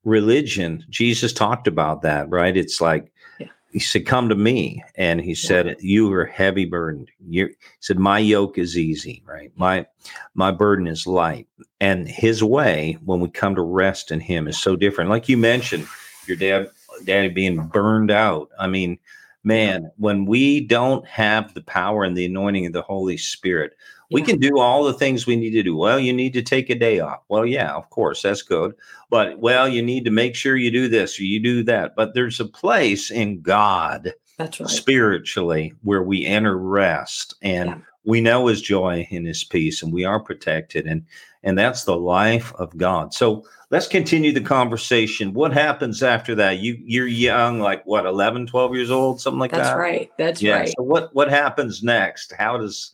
religion, 0.07 0.85
Jesus 0.89 1.33
talked 1.33 1.67
about 1.67 2.01
that, 2.01 2.29
right? 2.29 2.55
It's 2.55 2.79
like 2.79 3.11
yeah. 3.39 3.47
he 3.71 3.79
said, 3.79 4.05
Come 4.05 4.29
to 4.29 4.35
me. 4.35 4.83
And 4.95 5.21
he 5.21 5.35
said, 5.35 5.75
You 5.79 6.11
are 6.13 6.25
heavy 6.25 6.65
burdened. 6.65 7.11
you 7.27 7.47
he 7.47 7.55
said, 7.81 7.99
My 7.99 8.17
yoke 8.17 8.57
is 8.57 8.77
easy, 8.77 9.21
right? 9.25 9.51
My 9.57 9.85
my 10.33 10.51
burden 10.51 10.87
is 10.87 11.05
light. 11.05 11.47
And 11.81 12.07
his 12.07 12.43
way, 12.43 12.97
when 13.03 13.19
we 13.19 13.29
come 13.29 13.53
to 13.55 13.61
rest 13.61 14.11
in 14.11 14.19
him, 14.19 14.47
is 14.47 14.57
so 14.57 14.75
different. 14.75 15.09
Like 15.09 15.29
you 15.29 15.37
mentioned, 15.37 15.87
your 16.25 16.37
dad 16.37 16.69
daddy 17.05 17.29
being 17.29 17.67
burned 17.67 18.09
out. 18.09 18.49
I 18.57 18.67
mean, 18.67 18.97
man, 19.43 19.91
when 19.97 20.25
we 20.25 20.61
don't 20.61 21.05
have 21.05 21.53
the 21.53 21.61
power 21.61 22.03
and 22.03 22.17
the 22.17 22.25
anointing 22.25 22.65
of 22.65 22.73
the 22.73 22.81
Holy 22.81 23.17
Spirit, 23.17 23.73
we 24.09 24.21
can 24.21 24.39
do 24.39 24.59
all 24.59 24.83
the 24.83 24.93
things 24.93 25.27
we 25.27 25.35
need 25.35 25.51
to 25.51 25.63
do. 25.63 25.75
Well, 25.75 25.99
you 25.99 26.13
need 26.13 26.33
to 26.33 26.41
take 26.41 26.69
a 26.69 26.75
day 26.75 26.99
off. 26.99 27.19
Well, 27.27 27.45
yeah, 27.45 27.73
of 27.73 27.89
course, 27.89 28.21
that's 28.21 28.41
good. 28.41 28.73
But 29.09 29.39
well, 29.39 29.67
you 29.67 29.81
need 29.81 30.05
to 30.05 30.11
make 30.11 30.35
sure 30.35 30.55
you 30.55 30.71
do 30.71 30.87
this 30.87 31.19
or 31.19 31.23
you 31.23 31.39
do 31.39 31.63
that. 31.63 31.95
But 31.95 32.13
there's 32.13 32.39
a 32.39 32.45
place 32.45 33.11
in 33.11 33.41
God 33.41 34.13
that's 34.37 34.59
right. 34.59 34.69
spiritually 34.69 35.73
where 35.83 36.03
we 36.03 36.25
enter 36.25 36.57
rest 36.57 37.35
and 37.41 37.69
yeah. 37.69 37.77
we 38.05 38.21
know 38.21 38.47
his 38.47 38.61
joy 38.61 39.07
and 39.11 39.27
his 39.27 39.43
peace 39.43 39.83
and 39.83 39.91
we 39.91 40.05
are 40.05 40.19
protected 40.19 40.85
and 40.85 41.05
and 41.43 41.57
that's 41.57 41.85
the 41.85 41.95
life 41.95 42.53
of 42.55 42.75
God. 42.75 43.13
So 43.13 43.45
let's 43.69 43.87
continue 43.87 44.33
the 44.33 44.41
conversation. 44.41 45.33
What 45.33 45.53
happens 45.53 46.03
after 46.03 46.35
that? 46.35 46.59
You 46.59 46.77
you're 46.83 47.07
young, 47.07 47.59
like 47.59 47.85
what, 47.85 48.05
11, 48.05 48.47
12 48.47 48.75
years 48.75 48.91
old, 48.91 49.21
something 49.21 49.39
like 49.39 49.51
that's 49.51 49.69
that? 49.69 49.69
That's 49.69 49.79
right. 49.79 50.11
That's 50.17 50.41
yeah. 50.41 50.55
right. 50.57 50.67
So 50.69 50.83
what 50.83 51.13
what 51.13 51.29
happens 51.29 51.83
next? 51.83 52.33
How 52.37 52.57
does 52.57 52.93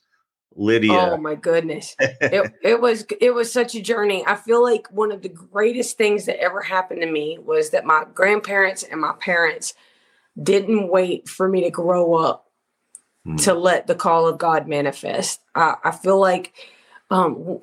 Lydia. 0.56 0.94
Oh 0.94 1.18
my 1.18 1.36
goodness. 1.36 1.96
it, 2.00 2.54
it 2.64 2.82
was 2.82 3.06
it 3.20 3.34
was 3.34 3.52
such 3.52 3.76
a 3.76 3.82
journey. 3.82 4.24
I 4.26 4.36
feel 4.36 4.64
like 4.64 4.88
one 4.92 5.12
of 5.12 5.22
the 5.22 5.30
greatest 5.30 5.98
things 5.98 6.26
that 6.26 6.40
ever 6.42 6.62
happened 6.62 7.02
to 7.02 7.12
me 7.12 7.38
was 7.44 7.72
that 7.72 7.86
my 7.86 8.06
grandparents 8.14 8.84
and 8.84 9.02
my 9.02 9.14
parents 9.20 9.74
didn't 10.42 10.90
wait 10.90 11.30
for 11.30 11.48
me 11.48 11.64
to 11.64 11.70
grow 11.70 12.16
up 12.16 12.50
mm. 13.26 13.42
to 13.44 13.54
let 13.54 13.88
the 13.88 13.96
call 13.96 14.28
of 14.28 14.38
God 14.38 14.68
manifest. 14.68 15.42
I, 15.56 15.76
I 15.84 15.92
feel 15.92 16.20
like 16.20 16.54
um, 17.12 17.60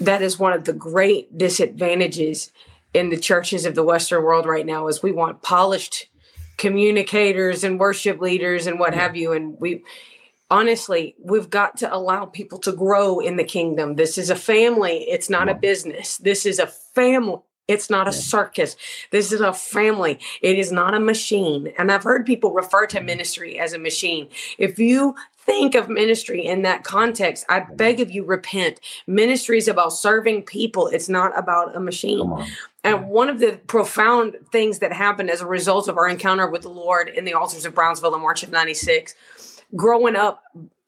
that 0.00 0.22
is 0.22 0.38
one 0.38 0.52
of 0.52 0.64
the 0.64 0.72
great 0.72 1.36
disadvantages 1.36 2.50
in 2.94 3.10
the 3.10 3.18
churches 3.18 3.66
of 3.66 3.74
the 3.74 3.82
Western 3.82 4.22
world 4.22 4.46
right 4.46 4.64
now 4.64 4.86
is 4.86 5.02
we 5.02 5.12
want 5.12 5.42
polished 5.42 6.06
communicators 6.56 7.64
and 7.64 7.80
worship 7.80 8.20
leaders 8.20 8.66
and 8.66 8.78
what 8.78 8.94
have 8.94 9.16
you. 9.16 9.32
And 9.32 9.58
we 9.60 9.82
honestly, 10.50 11.14
we've 11.22 11.50
got 11.50 11.76
to 11.78 11.94
allow 11.94 12.26
people 12.26 12.58
to 12.60 12.72
grow 12.72 13.20
in 13.20 13.36
the 13.36 13.44
kingdom. 13.44 13.96
This 13.96 14.18
is 14.18 14.30
a 14.30 14.36
family, 14.36 15.04
it's 15.08 15.30
not 15.30 15.48
a 15.48 15.54
business. 15.54 16.18
This 16.18 16.46
is 16.46 16.58
a 16.58 16.66
family. 16.66 17.40
It's 17.66 17.88
not 17.88 18.06
a 18.06 18.12
circus. 18.12 18.76
This 19.10 19.32
is 19.32 19.40
a 19.40 19.54
family. 19.54 20.18
It 20.42 20.58
is 20.58 20.70
not 20.70 20.92
a 20.92 21.00
machine. 21.00 21.72
And 21.78 21.90
I've 21.90 22.02
heard 22.02 22.26
people 22.26 22.52
refer 22.52 22.86
to 22.88 23.00
ministry 23.00 23.58
as 23.58 23.72
a 23.72 23.78
machine. 23.78 24.28
If 24.58 24.78
you 24.78 25.14
think 25.46 25.74
of 25.74 25.88
ministry 25.88 26.44
in 26.44 26.62
that 26.62 26.84
context, 26.84 27.44
I 27.48 27.60
beg 27.60 28.00
of 28.00 28.10
you, 28.10 28.24
repent. 28.24 28.80
Ministry 29.06 29.58
is 29.58 29.68
about 29.68 29.94
serving 29.94 30.42
people, 30.42 30.88
it's 30.88 31.08
not 31.08 31.36
about 31.38 31.74
a 31.76 31.80
machine. 31.80 32.30
And 32.82 33.08
one 33.08 33.30
of 33.30 33.40
the 33.40 33.58
profound 33.66 34.36
things 34.52 34.80
that 34.80 34.92
happened 34.92 35.30
as 35.30 35.40
a 35.40 35.46
result 35.46 35.88
of 35.88 35.96
our 35.96 36.08
encounter 36.08 36.48
with 36.48 36.62
the 36.62 36.68
Lord 36.68 37.08
in 37.08 37.24
the 37.24 37.32
altars 37.32 37.64
of 37.64 37.74
Brownsville 37.74 38.14
in 38.14 38.20
March 38.20 38.42
of 38.42 38.50
96, 38.50 39.14
growing 39.76 40.16
up 40.16 40.42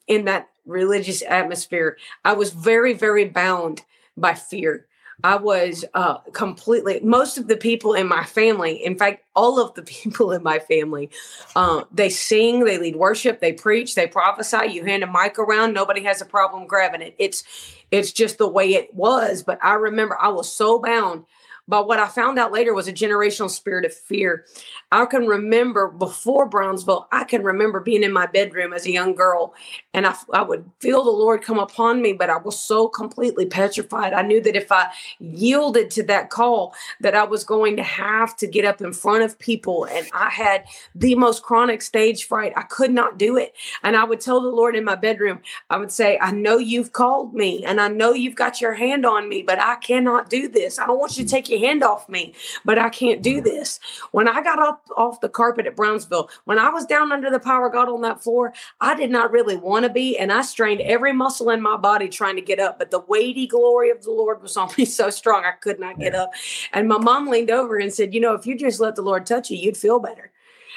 in 0.07 0.25
that 0.25 0.49
religious 0.65 1.21
atmosphere, 1.27 1.97
I 2.23 2.33
was 2.33 2.51
very, 2.51 2.93
very 2.93 3.25
bound 3.25 3.83
by 4.15 4.33
fear. 4.33 4.87
I 5.23 5.35
was 5.37 5.83
uh, 5.95 6.19
completely, 6.31 6.99
most 7.01 7.39
of 7.39 7.47
the 7.47 7.57
people 7.57 7.93
in 7.93 8.07
my 8.07 8.23
family, 8.23 8.85
in 8.85 8.97
fact, 8.97 9.23
all 9.35 9.59
of 9.59 9.73
the 9.73 9.81
people 10.03 10.31
in 10.31 10.43
my 10.43 10.59
family, 10.59 11.09
uh, 11.55 11.83
they 11.91 12.09
sing, 12.09 12.63
they 12.63 12.77
lead 12.77 12.95
worship, 12.95 13.39
they 13.39 13.53
preach, 13.53 13.95
they 13.95 14.07
prophesy. 14.07 14.67
You 14.71 14.83
hand 14.83 15.03
a 15.03 15.07
mic 15.07 15.39
around, 15.39 15.73
nobody 15.73 16.03
has 16.03 16.21
a 16.21 16.25
problem 16.25 16.67
grabbing 16.67 17.01
it. 17.01 17.15
It's, 17.17 17.43
it's 17.89 18.11
just 18.11 18.37
the 18.37 18.47
way 18.47 18.75
it 18.75 18.93
was. 18.93 19.41
But 19.41 19.59
I 19.63 19.73
remember 19.73 20.17
I 20.19 20.29
was 20.29 20.51
so 20.51 20.79
bound 20.79 21.25
but 21.67 21.87
what 21.87 21.99
I 21.99 22.07
found 22.07 22.39
out 22.39 22.51
later 22.51 22.73
was 22.73 22.87
a 22.87 22.93
generational 22.93 23.49
spirit 23.49 23.85
of 23.85 23.93
fear. 23.93 24.45
I 24.91 25.05
can 25.05 25.27
remember 25.27 25.89
before 25.89 26.47
Brownsville, 26.47 27.07
I 27.11 27.23
can 27.23 27.43
remember 27.43 27.79
being 27.79 28.03
in 28.03 28.13
my 28.13 28.25
bedroom 28.25 28.73
as 28.73 28.85
a 28.85 28.91
young 28.91 29.15
girl 29.15 29.53
and 29.97 30.05
I, 30.05 30.15
I 30.31 30.43
would 30.43 30.69
feel 30.79 31.03
the 31.03 31.09
Lord 31.09 31.41
come 31.41 31.57
upon 31.57 32.03
me, 32.03 32.13
but 32.13 32.29
I 32.29 32.37
was 32.37 32.59
so 32.59 32.87
completely 32.87 33.47
petrified. 33.47 34.13
I 34.13 34.21
knew 34.21 34.39
that 34.41 34.55
if 34.55 34.71
I 34.71 34.91
yielded 35.19 35.89
to 35.91 36.03
that 36.03 36.29
call, 36.29 36.75
that 37.01 37.15
I 37.15 37.23
was 37.23 37.43
going 37.43 37.75
to 37.77 37.83
have 37.83 38.35
to 38.37 38.47
get 38.47 38.63
up 38.63 38.79
in 38.79 38.93
front 38.93 39.23
of 39.23 39.39
people. 39.39 39.85
And 39.85 40.07
I 40.13 40.29
had 40.29 40.65
the 40.93 41.15
most 41.15 41.41
chronic 41.41 41.81
stage 41.81 42.25
fright. 42.25 42.53
I 42.55 42.61
could 42.61 42.91
not 42.91 43.17
do 43.17 43.37
it. 43.37 43.55
And 43.81 43.95
I 43.95 44.03
would 44.03 44.21
tell 44.21 44.39
the 44.39 44.49
Lord 44.49 44.75
in 44.75 44.83
my 44.83 44.93
bedroom, 44.93 45.39
I 45.71 45.77
would 45.77 45.91
say, 45.91 46.19
I 46.21 46.31
know 46.31 46.59
you've 46.59 46.93
called 46.93 47.33
me 47.33 47.65
and 47.65 47.81
I 47.81 47.87
know 47.87 48.13
you've 48.13 48.35
got 48.35 48.61
your 48.61 48.73
hand 48.73 49.03
on 49.03 49.27
me, 49.27 49.41
but 49.41 49.59
I 49.59 49.77
cannot 49.77 50.29
do 50.29 50.47
this. 50.47 50.77
I 50.77 50.85
don't 50.85 50.99
want 50.99 51.17
you 51.17 51.23
to 51.23 51.29
take 51.29 51.49
your 51.49 51.56
hand 51.59 51.83
off 51.83 52.07
me, 52.09 52.33
but 52.65 52.79
I 52.79 52.89
can't 52.89 53.21
do 53.21 53.35
mm-hmm. 53.35 53.45
this. 53.45 53.79
When 54.11 54.27
I 54.27 54.41
got 54.41 54.59
up 54.59 54.85
off 54.95 55.21
the 55.21 55.29
carpet 55.29 55.67
at 55.67 55.75
Brownsville, 55.75 56.29
when 56.45 56.59
I 56.59 56.69
was 56.69 56.85
down 56.85 57.11
under 57.11 57.29
the 57.29 57.39
power 57.39 57.67
of 57.67 57.73
God 57.73 57.89
on 57.89 58.01
that 58.01 58.23
floor, 58.23 58.53
I 58.81 58.95
did 58.95 59.11
not 59.11 59.31
really 59.31 59.57
want 59.57 59.83
to 59.83 59.89
be. 59.89 60.17
And 60.17 60.31
I 60.31 60.41
strained 60.41 60.81
every 60.81 61.13
muscle 61.13 61.49
in 61.49 61.61
my 61.61 61.77
body 61.77 62.09
trying 62.09 62.35
to 62.35 62.41
get 62.41 62.59
up. 62.59 62.79
But 62.79 62.91
the 62.91 62.99
weighty 63.01 63.47
glory 63.47 63.89
of 63.89 64.03
the 64.03 64.11
Lord 64.11 64.41
was 64.41 64.57
on 64.57 64.69
me 64.77 64.85
so 64.97 65.09
strong, 65.09 65.45
I 65.45 65.51
could 65.51 65.79
not 65.79 65.99
get 65.99 66.15
up. 66.15 66.31
And 66.73 66.87
my 66.87 66.97
mom 66.97 67.27
leaned 67.27 67.51
over 67.51 67.77
and 67.77 67.93
said, 67.93 68.13
You 68.13 68.19
know, 68.19 68.33
if 68.33 68.45
you 68.45 68.57
just 68.57 68.79
let 68.79 68.95
the 68.95 69.01
Lord 69.01 69.25
touch 69.25 69.49
you, 69.49 69.57
you'd 69.57 69.77
feel 69.77 69.99
better. 69.99 70.31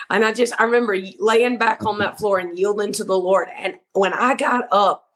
And 0.08 0.24
I 0.24 0.32
just, 0.32 0.54
I 0.58 0.64
remember 0.64 0.96
laying 1.18 1.58
back 1.58 1.84
on 1.84 1.98
that 1.98 2.18
floor 2.18 2.38
and 2.38 2.58
yielding 2.58 2.92
to 2.92 3.04
the 3.04 3.18
Lord. 3.18 3.48
And 3.56 3.78
when 3.92 4.12
I 4.12 4.34
got 4.34 4.66
up, 4.72 5.09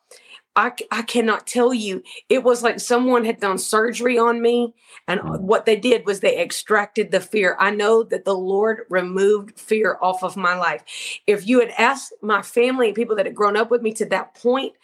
I, 0.57 0.73
I 0.91 1.03
cannot 1.03 1.47
tell 1.47 1.75
you. 1.75 2.03
It 2.29 2.45
was 2.45 2.63
like 2.63 2.79
someone 2.79 3.25
had 3.25 3.41
done 3.41 3.59
surgery 3.59 4.19
on 4.19 4.41
me. 4.41 4.75
And 5.09 5.21
mm. 5.21 5.41
what 5.41 5.67
they 5.67 5.77
did 5.77 6.07
was 6.07 6.21
they 6.21 6.41
extracted 6.41 7.11
the 7.11 7.21
fear. 7.21 7.57
I 7.59 7.71
know 7.71 8.03
that 8.05 8.25
the 8.25 8.35
Lord 8.35 8.83
removed 8.89 9.59
fear 9.59 9.99
off 10.01 10.23
of 10.23 10.37
my 10.37 10.55
life. 10.55 10.83
If 11.27 11.47
you 11.47 11.61
had 11.61 11.71
asked 11.77 12.13
my 12.23 12.43
family 12.43 12.87
and 12.87 12.97
people 12.97 13.17
that 13.17 13.27
had 13.27 13.35
grown 13.35 13.57
up 13.57 13.71
with 13.71 13.83
me 13.83 13.93
to 13.95 14.07
that 14.07 14.35
point, 14.35 14.75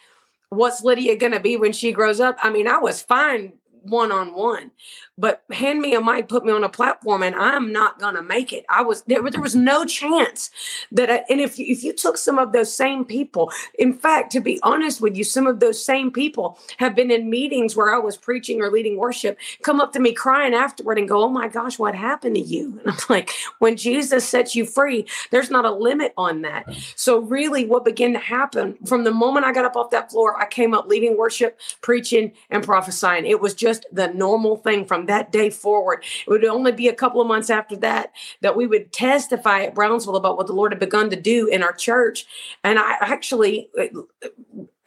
what's 0.49 0.83
Lydia 0.83 1.15
going 1.15 1.31
to 1.31 1.39
be 1.39 1.55
when 1.55 1.71
she 1.71 1.91
grows 1.91 2.19
up? 2.19 2.37
I 2.43 2.49
mean, 2.49 2.67
I 2.67 2.77
was 2.77 3.01
fine 3.01 3.53
one 3.83 4.11
on 4.11 4.33
one. 4.33 4.71
But 5.17 5.43
hand 5.51 5.81
me 5.81 5.93
a 5.93 6.01
mic, 6.01 6.29
put 6.29 6.45
me 6.45 6.51
on 6.51 6.63
a 6.63 6.69
platform, 6.69 7.21
and 7.21 7.35
I'm 7.35 7.71
not 7.71 7.99
gonna 7.99 8.23
make 8.23 8.53
it. 8.53 8.65
I 8.69 8.81
was 8.81 9.01
there. 9.03 9.21
There 9.29 9.41
was 9.41 9.55
no 9.55 9.85
chance 9.85 10.49
that. 10.91 11.11
I, 11.11 11.23
and 11.29 11.41
if 11.41 11.59
if 11.59 11.83
you 11.83 11.93
took 11.93 12.17
some 12.17 12.39
of 12.39 12.53
those 12.53 12.73
same 12.73 13.03
people, 13.03 13.51
in 13.77 13.93
fact, 13.93 14.31
to 14.31 14.39
be 14.39 14.59
honest 14.63 15.01
with 15.01 15.15
you, 15.15 15.23
some 15.23 15.47
of 15.47 15.59
those 15.59 15.83
same 15.83 16.11
people 16.11 16.57
have 16.77 16.95
been 16.95 17.11
in 17.11 17.29
meetings 17.29 17.75
where 17.75 17.93
I 17.93 17.99
was 17.99 18.15
preaching 18.17 18.61
or 18.61 18.71
leading 18.71 18.97
worship, 18.97 19.37
come 19.61 19.81
up 19.81 19.91
to 19.93 19.99
me 19.99 20.13
crying 20.13 20.53
afterward 20.53 20.97
and 20.97 21.09
go, 21.09 21.23
"Oh 21.23 21.29
my 21.29 21.49
gosh, 21.49 21.77
what 21.77 21.93
happened 21.93 22.35
to 22.35 22.41
you?" 22.41 22.79
And 22.79 22.91
I'm 22.91 22.97
like, 23.09 23.31
when 23.59 23.75
Jesus 23.75 24.27
sets 24.27 24.55
you 24.55 24.65
free, 24.65 25.05
there's 25.29 25.51
not 25.51 25.65
a 25.65 25.71
limit 25.71 26.13
on 26.17 26.41
that. 26.43 26.65
So 26.95 27.19
really, 27.19 27.65
what 27.65 27.85
began 27.85 28.13
to 28.13 28.19
happen 28.19 28.77
from 28.85 29.03
the 29.03 29.11
moment 29.11 29.45
I 29.45 29.51
got 29.51 29.65
up 29.65 29.75
off 29.75 29.91
that 29.91 30.09
floor, 30.09 30.39
I 30.41 30.45
came 30.45 30.73
up 30.73 30.87
leading 30.87 31.17
worship, 31.17 31.59
preaching, 31.81 32.31
and 32.49 32.63
prophesying. 32.63 33.25
It 33.25 33.41
was 33.41 33.53
just 33.53 33.85
the 33.91 34.07
normal 34.07 34.57
thing 34.57 34.85
from 34.85 35.00
Um, 35.01 35.07
that 35.07 35.31
day 35.31 35.49
forward. 35.49 36.03
It 36.25 36.29
would 36.29 36.45
only 36.45 36.71
be 36.71 36.87
a 36.87 36.93
couple 36.93 37.21
of 37.21 37.27
months 37.27 37.49
after 37.49 37.75
that 37.77 38.11
that 38.41 38.55
we 38.55 38.67
would 38.67 38.93
testify 38.93 39.63
at 39.63 39.75
Brownsville 39.75 40.15
about 40.15 40.37
what 40.37 40.47
the 40.47 40.53
Lord 40.53 40.71
had 40.71 40.79
begun 40.79 41.09
to 41.09 41.15
do 41.15 41.47
in 41.47 41.63
our 41.63 41.73
church. 41.73 42.25
And 42.63 42.79
I 42.79 42.97
actually, 43.01 43.69
uh, 43.79 43.87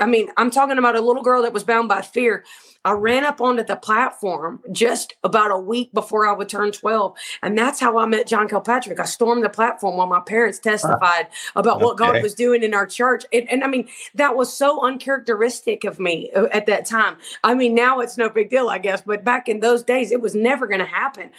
I 0.01 0.07
mean, 0.07 0.31
I'm 0.37 0.51
talking 0.51 0.79
about 0.79 0.97
a 0.97 1.01
little 1.01 1.23
girl 1.23 1.43
that 1.43 1.53
was 1.53 1.65
bound 1.65 1.89
by 1.89 2.03
fear. 2.03 2.45
I 2.85 2.93
ran 2.93 3.25
up 3.25 3.41
onto 3.41 3.65
the 3.65 3.77
platform 3.77 4.63
just 4.71 5.15
about 5.25 5.51
a 5.51 5.59
week 5.59 5.93
before 5.93 6.27
I 6.27 6.33
would 6.33 6.49
turn 6.49 6.73
12. 6.73 7.17
And 7.43 7.57
that's 7.57 7.81
how 7.81 7.99
I 7.99 8.07
met 8.07 8.27
John 8.27 8.49
Kilpatrick. 8.49 9.01
I 9.01 9.05
stormed 9.05 9.45
the 9.45 9.49
platform 9.49 9.97
while 9.97 10.07
my 10.07 10.21
parents 10.21 10.59
testified 10.59 11.29
about 11.57 11.81
what 11.81 11.97
God 11.97 12.23
was 12.23 12.35
doing 12.35 12.63
in 12.63 12.75
our 12.75 12.87
church. 12.87 13.25
And, 13.33 13.51
and, 13.51 13.65
I 13.65 13.69
mean, 13.69 13.89
that 14.15 14.37
was 14.37 14.55
so 14.55 14.85
uncharacteristic 14.85 15.85
of 15.85 15.99
me 15.99 16.31
uh, 16.37 16.47
at 16.53 16.67
that 16.67 16.85
time. 16.85 17.17
I 17.43 17.55
mean, 17.55 17.75
now 17.75 18.01
it's 18.01 18.19
no 18.19 18.29
big 18.29 18.51
deal, 18.51 18.69
I 18.69 18.79
guess. 18.79 19.03
But 19.03 19.25
back 19.25 19.49
in 19.49 19.61
those 19.61 19.83
days, 19.83 20.13
it 20.13 20.21
was 20.21 20.35
never 20.35 20.67
going 20.67 20.81
to 20.81 20.87
happen. 20.87 21.31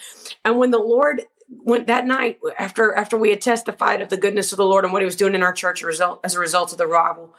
And 0.43 0.58
when 0.58 0.72
the 0.72 0.80
Lord 0.80 1.22
went 1.50 1.88
that 1.88 2.08
night 2.08 2.39
after 2.58 2.93
after 2.96 3.18
we 3.18 3.30
had 3.30 3.39
testified 3.39 4.02
of 4.02 4.10
the 4.10 4.18
goodness 4.18 4.52
of 4.52 4.58
the 4.58 4.66
Lord 4.66 4.84
and 4.84 4.91
what 4.91 5.02
he 5.02 5.06
was 5.06 5.16
doing 5.16 5.36
in 5.36 5.43
our 5.43 5.54
church 5.54 5.82
as 5.82 5.84
a 5.84 5.88
result, 5.88 6.20
as 6.24 6.36
a 6.36 6.39
result 6.39 6.72
of 6.72 6.78
the 6.78 6.88
revival, 6.88 7.36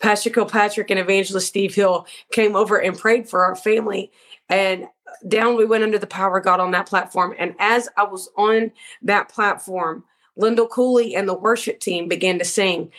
Pastor 0.00 0.30
Kilpatrick 0.30 0.90
and 0.90 0.98
Evangelist 0.98 1.46
Steve 1.46 1.74
Hill 1.74 2.06
came 2.32 2.56
over 2.56 2.78
and 2.78 2.98
prayed 2.98 3.28
for 3.28 3.44
our 3.44 3.54
family. 3.54 4.10
And 4.48 4.86
down 5.28 5.56
we 5.56 5.66
went 5.66 5.84
under 5.84 5.98
the 5.98 6.06
power 6.06 6.38
of 6.38 6.44
God 6.44 6.60
on 6.60 6.70
that 6.72 6.86
platform. 6.86 7.34
And 7.38 7.54
as 7.58 7.88
I 7.96 8.04
was 8.04 8.30
on 8.36 8.72
that 9.02 9.28
platform, 9.28 10.04
Lindell 10.36 10.68
Cooley 10.68 11.14
and 11.14 11.28
the 11.28 11.34
worship 11.34 11.80
team 11.80 12.08
began 12.08 12.38
to 12.38 12.44
sing 12.44 12.90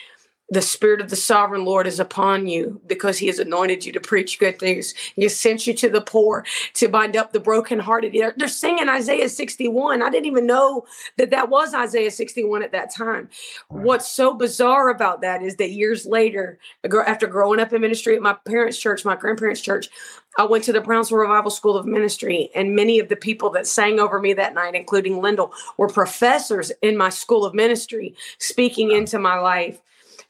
the 0.52 0.62
spirit 0.62 1.00
of 1.00 1.10
the 1.10 1.16
sovereign 1.16 1.64
Lord 1.64 1.88
is 1.88 2.00
upon 2.00 2.46
you 2.46 2.82
because 2.86 3.18
he 3.18 3.28
has 3.28 3.40
anointed 3.40 3.86
you 3.86 3.94
to 3.94 4.02
preach 4.02 4.38
good 4.38 4.62
news. 4.62 4.94
He 5.16 5.24
has 5.24 5.40
sent 5.40 5.66
you 5.66 5.74
to 5.76 5.90
the 5.90 6.02
poor 6.02 6.46
to 6.74 6.90
bind 6.90 7.16
up 7.16 7.32
the 7.32 7.40
brokenhearted. 7.40 8.12
They're, 8.12 8.34
they're 8.36 8.50
singing 8.50 8.90
Isaiah 8.90 9.30
61. 9.30 10.02
I 10.02 10.10
didn't 10.10 10.26
even 10.26 10.46
know 10.46 10.86
that 11.18 11.30
that 11.30 11.50
was 11.50 11.74
Isaiah 11.74 12.12
61 12.12 12.64
at 12.64 12.74
that 12.74 12.94
time. 12.94 13.30
What's 13.70 14.12
so 14.12 14.34
bizarre 14.34 14.90
about 14.90 15.22
that 15.22 15.42
is 15.42 15.56
that 15.56 15.72
years 15.72 16.06
later, 16.06 16.60
after 16.84 17.28
growing 17.28 17.62
up 17.62 17.72
in 17.72 17.80
ministry 17.80 18.18
at 18.18 18.22
my 18.22 18.34
parents' 18.46 18.78
church, 18.78 19.06
my 19.06 19.16
grandparents' 19.16 19.62
church, 19.62 19.90
I 20.38 20.44
went 20.44 20.66
to 20.66 20.74
the 20.74 20.82
Brownsville 20.82 21.18
Revival 21.18 21.52
School 21.52 21.78
of 21.78 21.86
Ministry, 21.86 22.50
and 22.56 22.76
many 22.76 23.00
of 23.00 23.10
the 23.10 23.16
people 23.16 23.50
that 23.52 23.68
sang 23.68 24.00
over 24.00 24.20
me 24.20 24.34
that 24.34 24.54
night, 24.54 24.76
including 24.76 25.22
Lindell, 25.22 25.54
were 25.78 25.90
professors 25.90 26.72
in 26.82 26.98
my 26.98 27.10
school 27.10 27.46
of 27.46 27.54
ministry, 27.54 28.16
speaking 28.38 28.92
into 28.92 29.20
my 29.20 29.38
life. 29.40 29.82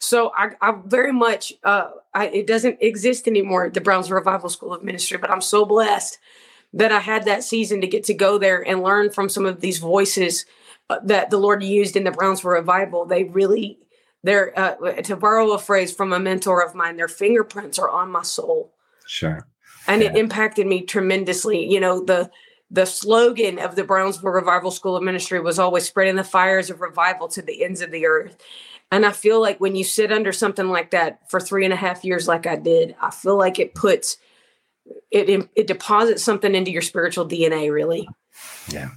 So 0.02 0.32
I, 0.36 0.50
I 0.62 0.74
very 0.88 1.14
much, 1.14 1.54
uh, 1.64 1.92
I, 2.16 2.28
it 2.30 2.48
doesn't 2.48 2.80
exist 2.82 3.28
anymore 3.28 3.68
at 3.68 3.76
the 3.76 3.82
Browns 3.82 4.10
Revival 4.10 4.50
School 4.50 4.74
of 4.74 4.84
Ministry, 4.84 5.20
but 5.20 5.30
I'm 5.30 5.42
so 5.42 5.64
blessed 5.64 6.18
that 6.74 6.92
I 6.92 7.00
had 7.00 7.26
that 7.26 7.44
season 7.44 7.82
to 7.82 7.88
get 7.88 8.04
to 8.06 8.16
go 8.16 8.40
there 8.40 8.68
and 8.68 8.82
learn 8.82 9.12
from 9.12 9.30
some 9.30 9.46
of 9.46 9.62
these 9.62 9.78
voices 9.78 10.46
uh, 10.90 10.98
that 11.04 11.30
the 11.30 11.38
Lord 11.38 11.62
used 11.62 11.96
in 11.96 12.04
the 12.04 12.12
Brownsville 12.12 12.50
Revival. 12.50 13.06
They 13.06 13.26
really, 13.26 13.78
they're, 14.24 14.58
uh, 14.60 15.02
to 15.04 15.16
borrow 15.16 15.52
a 15.52 15.60
phrase 15.60 15.94
from 15.94 16.14
a 16.14 16.20
mentor 16.20 16.66
of 16.66 16.74
mine, 16.74 16.98
their 16.98 17.08
fingerprints 17.08 17.78
are 17.78 17.90
on 17.90 18.10
my 18.10 18.24
soul. 18.24 18.74
Sure. 19.06 19.48
And 19.88 20.02
yeah. 20.02 20.10
it 20.10 20.18
impacted 20.18 20.66
me 20.66 20.82
tremendously. 20.82 21.72
You 21.72 21.80
know, 21.80 22.04
the, 22.04 22.32
the 22.72 22.86
slogan 22.86 23.60
of 23.60 23.76
the 23.76 23.84
Brownsville 23.84 24.32
Revival 24.32 24.72
School 24.72 24.96
of 24.96 25.04
Ministry 25.04 25.40
was 25.40 25.60
always 25.60 25.86
spreading 25.86 26.16
the 26.16 26.24
fires 26.24 26.72
of 26.72 26.82
revival 26.82 27.28
to 27.28 27.44
the 27.44 27.64
ends 27.64 27.82
of 27.82 27.92
the 27.92 28.08
earth. 28.08 28.38
And 28.92 29.06
I 29.06 29.12
feel 29.12 29.40
like 29.40 29.60
when 29.62 29.76
you 29.76 29.84
sit 29.84 30.12
under 30.12 30.32
something 30.34 30.68
like 30.68 30.92
that 30.92 31.30
for 31.30 31.40
three 31.40 31.64
and 31.64 31.74
a 31.74 31.78
half 31.78 32.04
years, 32.04 32.28
like 32.28 32.46
I 32.46 32.58
did, 32.58 32.96
I 33.02 33.12
feel 33.12 33.38
like 33.38 33.60
it 33.60 33.74
puts 33.74 34.18
it 35.10 35.30
it 35.56 35.68
deposits 35.68 36.24
something 36.24 36.54
into 36.54 36.72
your 36.72 36.82
spiritual 36.82 37.28
DNA, 37.28 37.72
really. 37.72 38.08
Yeah 38.68 38.90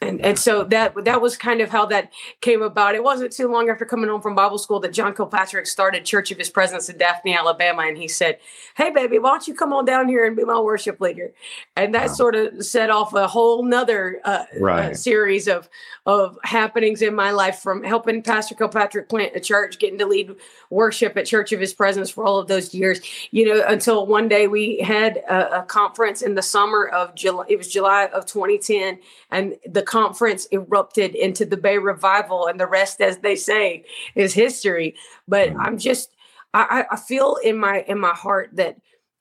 and 0.00 0.24
and 0.24 0.38
so 0.38 0.64
that 0.64 0.94
that 1.04 1.20
was 1.20 1.36
kind 1.36 1.60
of 1.60 1.68
how 1.68 1.84
that 1.86 2.10
came 2.40 2.62
about. 2.62 2.94
It 2.94 3.04
wasn't 3.04 3.32
too 3.32 3.48
long 3.48 3.68
after 3.68 3.84
coming 3.84 4.08
home 4.08 4.22
from 4.22 4.34
Bible 4.34 4.56
school 4.56 4.80
that 4.80 4.94
John 4.94 5.14
Kilpatrick 5.14 5.66
started 5.66 6.06
Church 6.06 6.30
of 6.30 6.38
His 6.38 6.48
Presence 6.48 6.88
in 6.88 6.96
Daphne, 6.96 7.36
Alabama, 7.36 7.82
and 7.82 7.98
he 7.98 8.08
said, 8.08 8.38
"Hey, 8.76 8.90
baby, 8.90 9.18
why 9.18 9.30
don't 9.30 9.46
you 9.46 9.54
come 9.54 9.74
on 9.74 9.84
down 9.84 10.08
here 10.08 10.24
and 10.24 10.34
be 10.34 10.44
my 10.44 10.58
worship 10.58 11.00
leader?" 11.00 11.32
And 11.76 11.94
that 11.94 12.08
wow. 12.08 12.14
sort 12.14 12.34
of 12.34 12.64
set 12.64 12.88
off 12.88 13.12
a 13.12 13.28
whole 13.28 13.62
nother 13.62 14.20
uh, 14.24 14.44
right. 14.58 14.92
uh, 14.92 14.94
series 14.94 15.48
of 15.48 15.68
of 16.06 16.38
happenings 16.44 17.02
in 17.02 17.14
my 17.14 17.30
life, 17.30 17.58
from 17.58 17.84
helping 17.84 18.22
Pastor 18.22 18.54
Kilpatrick 18.54 19.10
plant 19.10 19.36
a 19.36 19.40
church, 19.40 19.78
getting 19.78 19.98
to 19.98 20.06
lead 20.06 20.34
worship 20.70 21.16
at 21.18 21.26
Church 21.26 21.52
of 21.52 21.60
His 21.60 21.74
Presence 21.74 22.08
for 22.08 22.24
all 22.24 22.38
of 22.38 22.48
those 22.48 22.72
years, 22.72 23.02
you 23.32 23.44
know, 23.44 23.62
until 23.66 24.06
one 24.06 24.28
day 24.28 24.48
we 24.48 24.78
had 24.80 25.18
a, 25.28 25.60
a 25.60 25.62
conference 25.64 26.22
in 26.22 26.36
the 26.36 26.42
summer 26.42 26.86
of 26.86 27.14
July. 27.14 27.44
It 27.50 27.58
was 27.58 27.68
July 27.68 28.06
of 28.06 28.24
2010, 28.24 28.98
and 29.30 29.56
the 29.66 29.82
conference 29.90 30.46
erupted 30.52 31.16
into 31.16 31.44
the 31.44 31.56
Bay 31.56 31.78
Revival, 31.78 32.46
and 32.46 32.60
the 32.60 32.66
rest, 32.66 33.00
as 33.00 33.18
they 33.18 33.34
say, 33.34 33.84
is 34.14 34.32
history. 34.32 34.94
But 35.26 35.50
mm. 35.50 35.56
I'm 35.58 35.78
just, 35.78 36.14
I, 36.54 36.84
I 36.90 36.96
feel 36.96 37.36
in 37.42 37.58
my 37.58 37.84
in 37.88 37.98
my 37.98 38.14
heart 38.14 38.50
that 38.54 38.76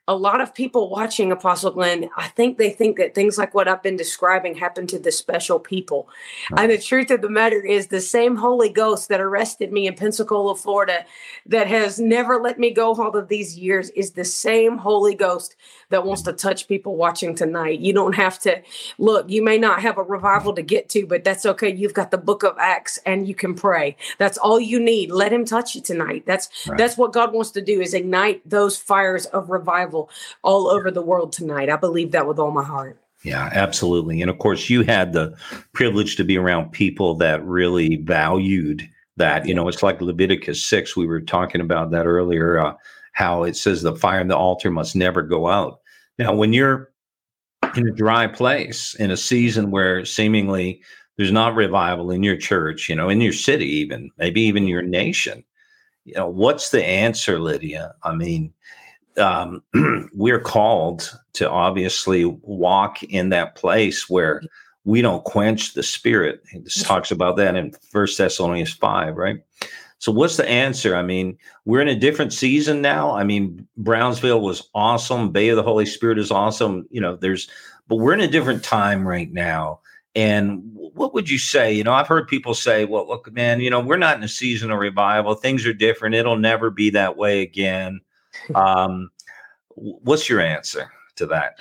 a 0.09 0.15
lot 0.15 0.41
of 0.41 0.55
people 0.55 0.89
watching 0.89 1.31
Apostle 1.31 1.69
Glenn, 1.69 2.09
I 2.17 2.29
think 2.29 2.57
they 2.57 2.71
think 2.71 2.97
that 2.97 3.13
things 3.13 3.37
like 3.37 3.53
what 3.53 3.67
I've 3.67 3.83
been 3.83 3.95
describing 3.95 4.55
happen 4.55 4.87
to 4.87 4.97
the 4.97 5.11
special 5.11 5.59
people. 5.59 6.09
And 6.57 6.71
the 6.71 6.79
truth 6.79 7.11
of 7.11 7.21
the 7.21 7.29
matter 7.29 7.63
is, 7.63 7.87
the 7.87 8.01
same 8.01 8.35
Holy 8.35 8.69
Ghost 8.69 9.09
that 9.09 9.21
arrested 9.21 9.71
me 9.71 9.85
in 9.85 9.93
Pensacola, 9.93 10.55
Florida, 10.55 11.05
that 11.45 11.67
has 11.67 11.99
never 11.99 12.41
let 12.41 12.57
me 12.57 12.71
go 12.71 12.95
all 12.95 13.15
of 13.15 13.27
these 13.27 13.55
years, 13.55 13.91
is 13.91 14.11
the 14.11 14.25
same 14.25 14.79
Holy 14.79 15.13
Ghost 15.13 15.55
that 15.89 16.03
wants 16.03 16.23
to 16.23 16.33
touch 16.33 16.67
people 16.67 16.95
watching 16.95 17.35
tonight. 17.35 17.79
You 17.79 17.93
don't 17.93 18.15
have 18.15 18.39
to 18.39 18.61
look, 18.97 19.29
you 19.29 19.43
may 19.43 19.59
not 19.59 19.79
have 19.81 19.99
a 19.99 20.03
revival 20.03 20.53
to 20.55 20.63
get 20.63 20.89
to, 20.89 21.05
but 21.05 21.23
that's 21.23 21.45
okay. 21.45 21.71
You've 21.71 21.93
got 21.93 22.09
the 22.09 22.17
book 22.17 22.41
of 22.41 22.57
Acts 22.57 22.97
and 23.05 23.27
you 23.27 23.35
can 23.35 23.53
pray. 23.53 23.95
That's 24.17 24.39
all 24.39 24.59
you 24.59 24.79
need. 24.79 25.11
Let 25.11 25.31
him 25.31 25.45
touch 25.45 25.75
you 25.75 25.81
tonight. 25.81 26.23
That's 26.25 26.49
right. 26.67 26.77
that's 26.77 26.97
what 26.97 27.13
God 27.13 27.31
wants 27.31 27.51
to 27.51 27.61
do 27.61 27.79
is 27.79 27.93
ignite 27.93 28.47
those 28.47 28.75
fires 28.75 29.27
of 29.27 29.51
revival 29.51 29.98
all 30.43 30.67
over 30.67 30.91
the 30.91 31.01
world 31.01 31.33
tonight. 31.33 31.69
I 31.69 31.75
believe 31.75 32.11
that 32.11 32.27
with 32.27 32.39
all 32.39 32.51
my 32.51 32.63
heart. 32.63 32.99
Yeah, 33.23 33.49
absolutely. 33.51 34.21
And 34.21 34.29
of 34.29 34.39
course, 34.39 34.69
you 34.69 34.83
had 34.83 35.11
the 35.11 35.35
privilege 35.73 36.15
to 36.15 36.23
be 36.23 36.37
around 36.37 36.71
people 36.71 37.15
that 37.15 37.43
really 37.43 37.97
valued 37.97 38.87
that. 39.17 39.45
You 39.45 39.53
know, 39.53 39.67
it's 39.67 39.83
like 39.83 39.99
Leviticus 39.99 40.63
6. 40.65 40.95
We 40.95 41.05
were 41.05 41.19
talking 41.19 41.59
about 41.59 41.91
that 41.91 42.05
earlier. 42.05 42.59
Uh, 42.59 42.73
how 43.13 43.43
it 43.43 43.55
says 43.55 43.81
the 43.81 43.95
fire 43.95 44.21
in 44.21 44.29
the 44.29 44.37
altar 44.37 44.71
must 44.71 44.95
never 44.95 45.21
go 45.21 45.47
out. 45.47 45.81
Now, 46.17 46.33
when 46.33 46.53
you're 46.53 46.91
in 47.75 47.87
a 47.87 47.91
dry 47.91 48.27
place, 48.27 48.95
in 48.95 49.11
a 49.11 49.17
season 49.17 49.71
where 49.71 50.05
seemingly 50.05 50.81
there's 51.17 51.31
not 51.31 51.55
revival 51.55 52.11
in 52.11 52.23
your 52.23 52.37
church, 52.37 52.87
you 52.87 52.95
know, 52.95 53.09
in 53.09 53.19
your 53.19 53.33
city, 53.33 53.65
even 53.65 54.09
maybe 54.17 54.41
even 54.41 54.67
your 54.67 54.81
nation, 54.81 55.43
you 56.05 56.13
know, 56.13 56.29
what's 56.29 56.69
the 56.69 56.83
answer, 56.83 57.39
Lydia? 57.39 57.93
I 58.03 58.15
mean, 58.15 58.53
um, 59.19 59.63
we're 60.13 60.39
called 60.39 61.11
to 61.33 61.49
obviously 61.49 62.25
walk 62.25 63.03
in 63.03 63.29
that 63.29 63.55
place 63.55 64.09
where 64.09 64.41
we 64.85 65.01
don't 65.01 65.23
quench 65.23 65.73
the 65.73 65.83
spirit. 65.83 66.41
He 66.51 66.61
talks 66.83 67.11
about 67.11 67.37
that 67.37 67.55
in 67.55 67.73
First 67.91 68.17
Thessalonians 68.17 68.73
five, 68.73 69.15
right? 69.15 69.41
So 69.99 70.13
what's 70.13 70.37
the 70.37 70.49
answer? 70.49 70.95
I 70.95 71.03
mean, 71.03 71.37
we're 71.65 71.81
in 71.81 71.89
a 71.89 71.95
different 71.95 72.31
season 72.31 72.81
now. 72.81 73.11
I 73.11 73.25
mean, 73.25 73.67
Brownsville 73.77 74.39
was 74.39 74.69
awesome. 74.73 75.31
Bay 75.31 75.49
of 75.49 75.57
the 75.57 75.63
Holy 75.63 75.85
Spirit 75.85 76.17
is 76.17 76.31
awesome. 76.31 76.87
You 76.89 77.01
know, 77.01 77.17
there's, 77.17 77.49
but 77.89 77.97
we're 77.97 78.13
in 78.13 78.21
a 78.21 78.27
different 78.27 78.63
time 78.63 79.05
right 79.05 79.31
now. 79.31 79.81
And 80.15 80.61
what 80.73 81.13
would 81.13 81.29
you 81.29 81.37
say? 81.37 81.73
You 81.73 81.83
know, 81.83 81.93
I've 81.93 82.07
heard 82.07 82.27
people 82.27 82.53
say, 82.53 82.85
well, 82.85 83.07
look, 83.07 83.31
man, 83.31 83.59
you 83.59 83.69
know, 83.69 83.81
we're 83.81 83.97
not 83.97 84.17
in 84.17 84.23
a 84.23 84.29
season 84.29 84.71
of 84.71 84.79
revival. 84.79 85.35
Things 85.35 85.65
are 85.65 85.73
different. 85.73 86.15
It'll 86.15 86.37
never 86.37 86.71
be 86.71 86.89
that 86.91 87.17
way 87.17 87.41
again. 87.41 87.99
Um, 88.55 89.11
what's 89.75 90.29
your 90.29 90.41
answer 90.41 90.91
to 91.15 91.25
that? 91.27 91.57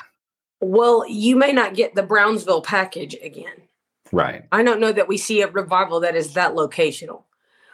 Well, 0.61 1.05
you 1.09 1.37
may 1.37 1.53
not 1.53 1.75
get 1.75 1.95
the 1.95 2.03
Brownsville 2.03 2.63
package 2.63 3.17
again. 3.23 3.63
Right. 4.11 4.45
I 4.51 4.63
don't 4.63 4.81
know 4.81 4.93
that 4.93 5.09
we 5.09 5.19
see 5.19 5.43
a 5.43 5.51
revival 5.51 6.01
that 6.01 6.17
is 6.17 6.35
that 6.35 6.55
locational. 6.55 7.25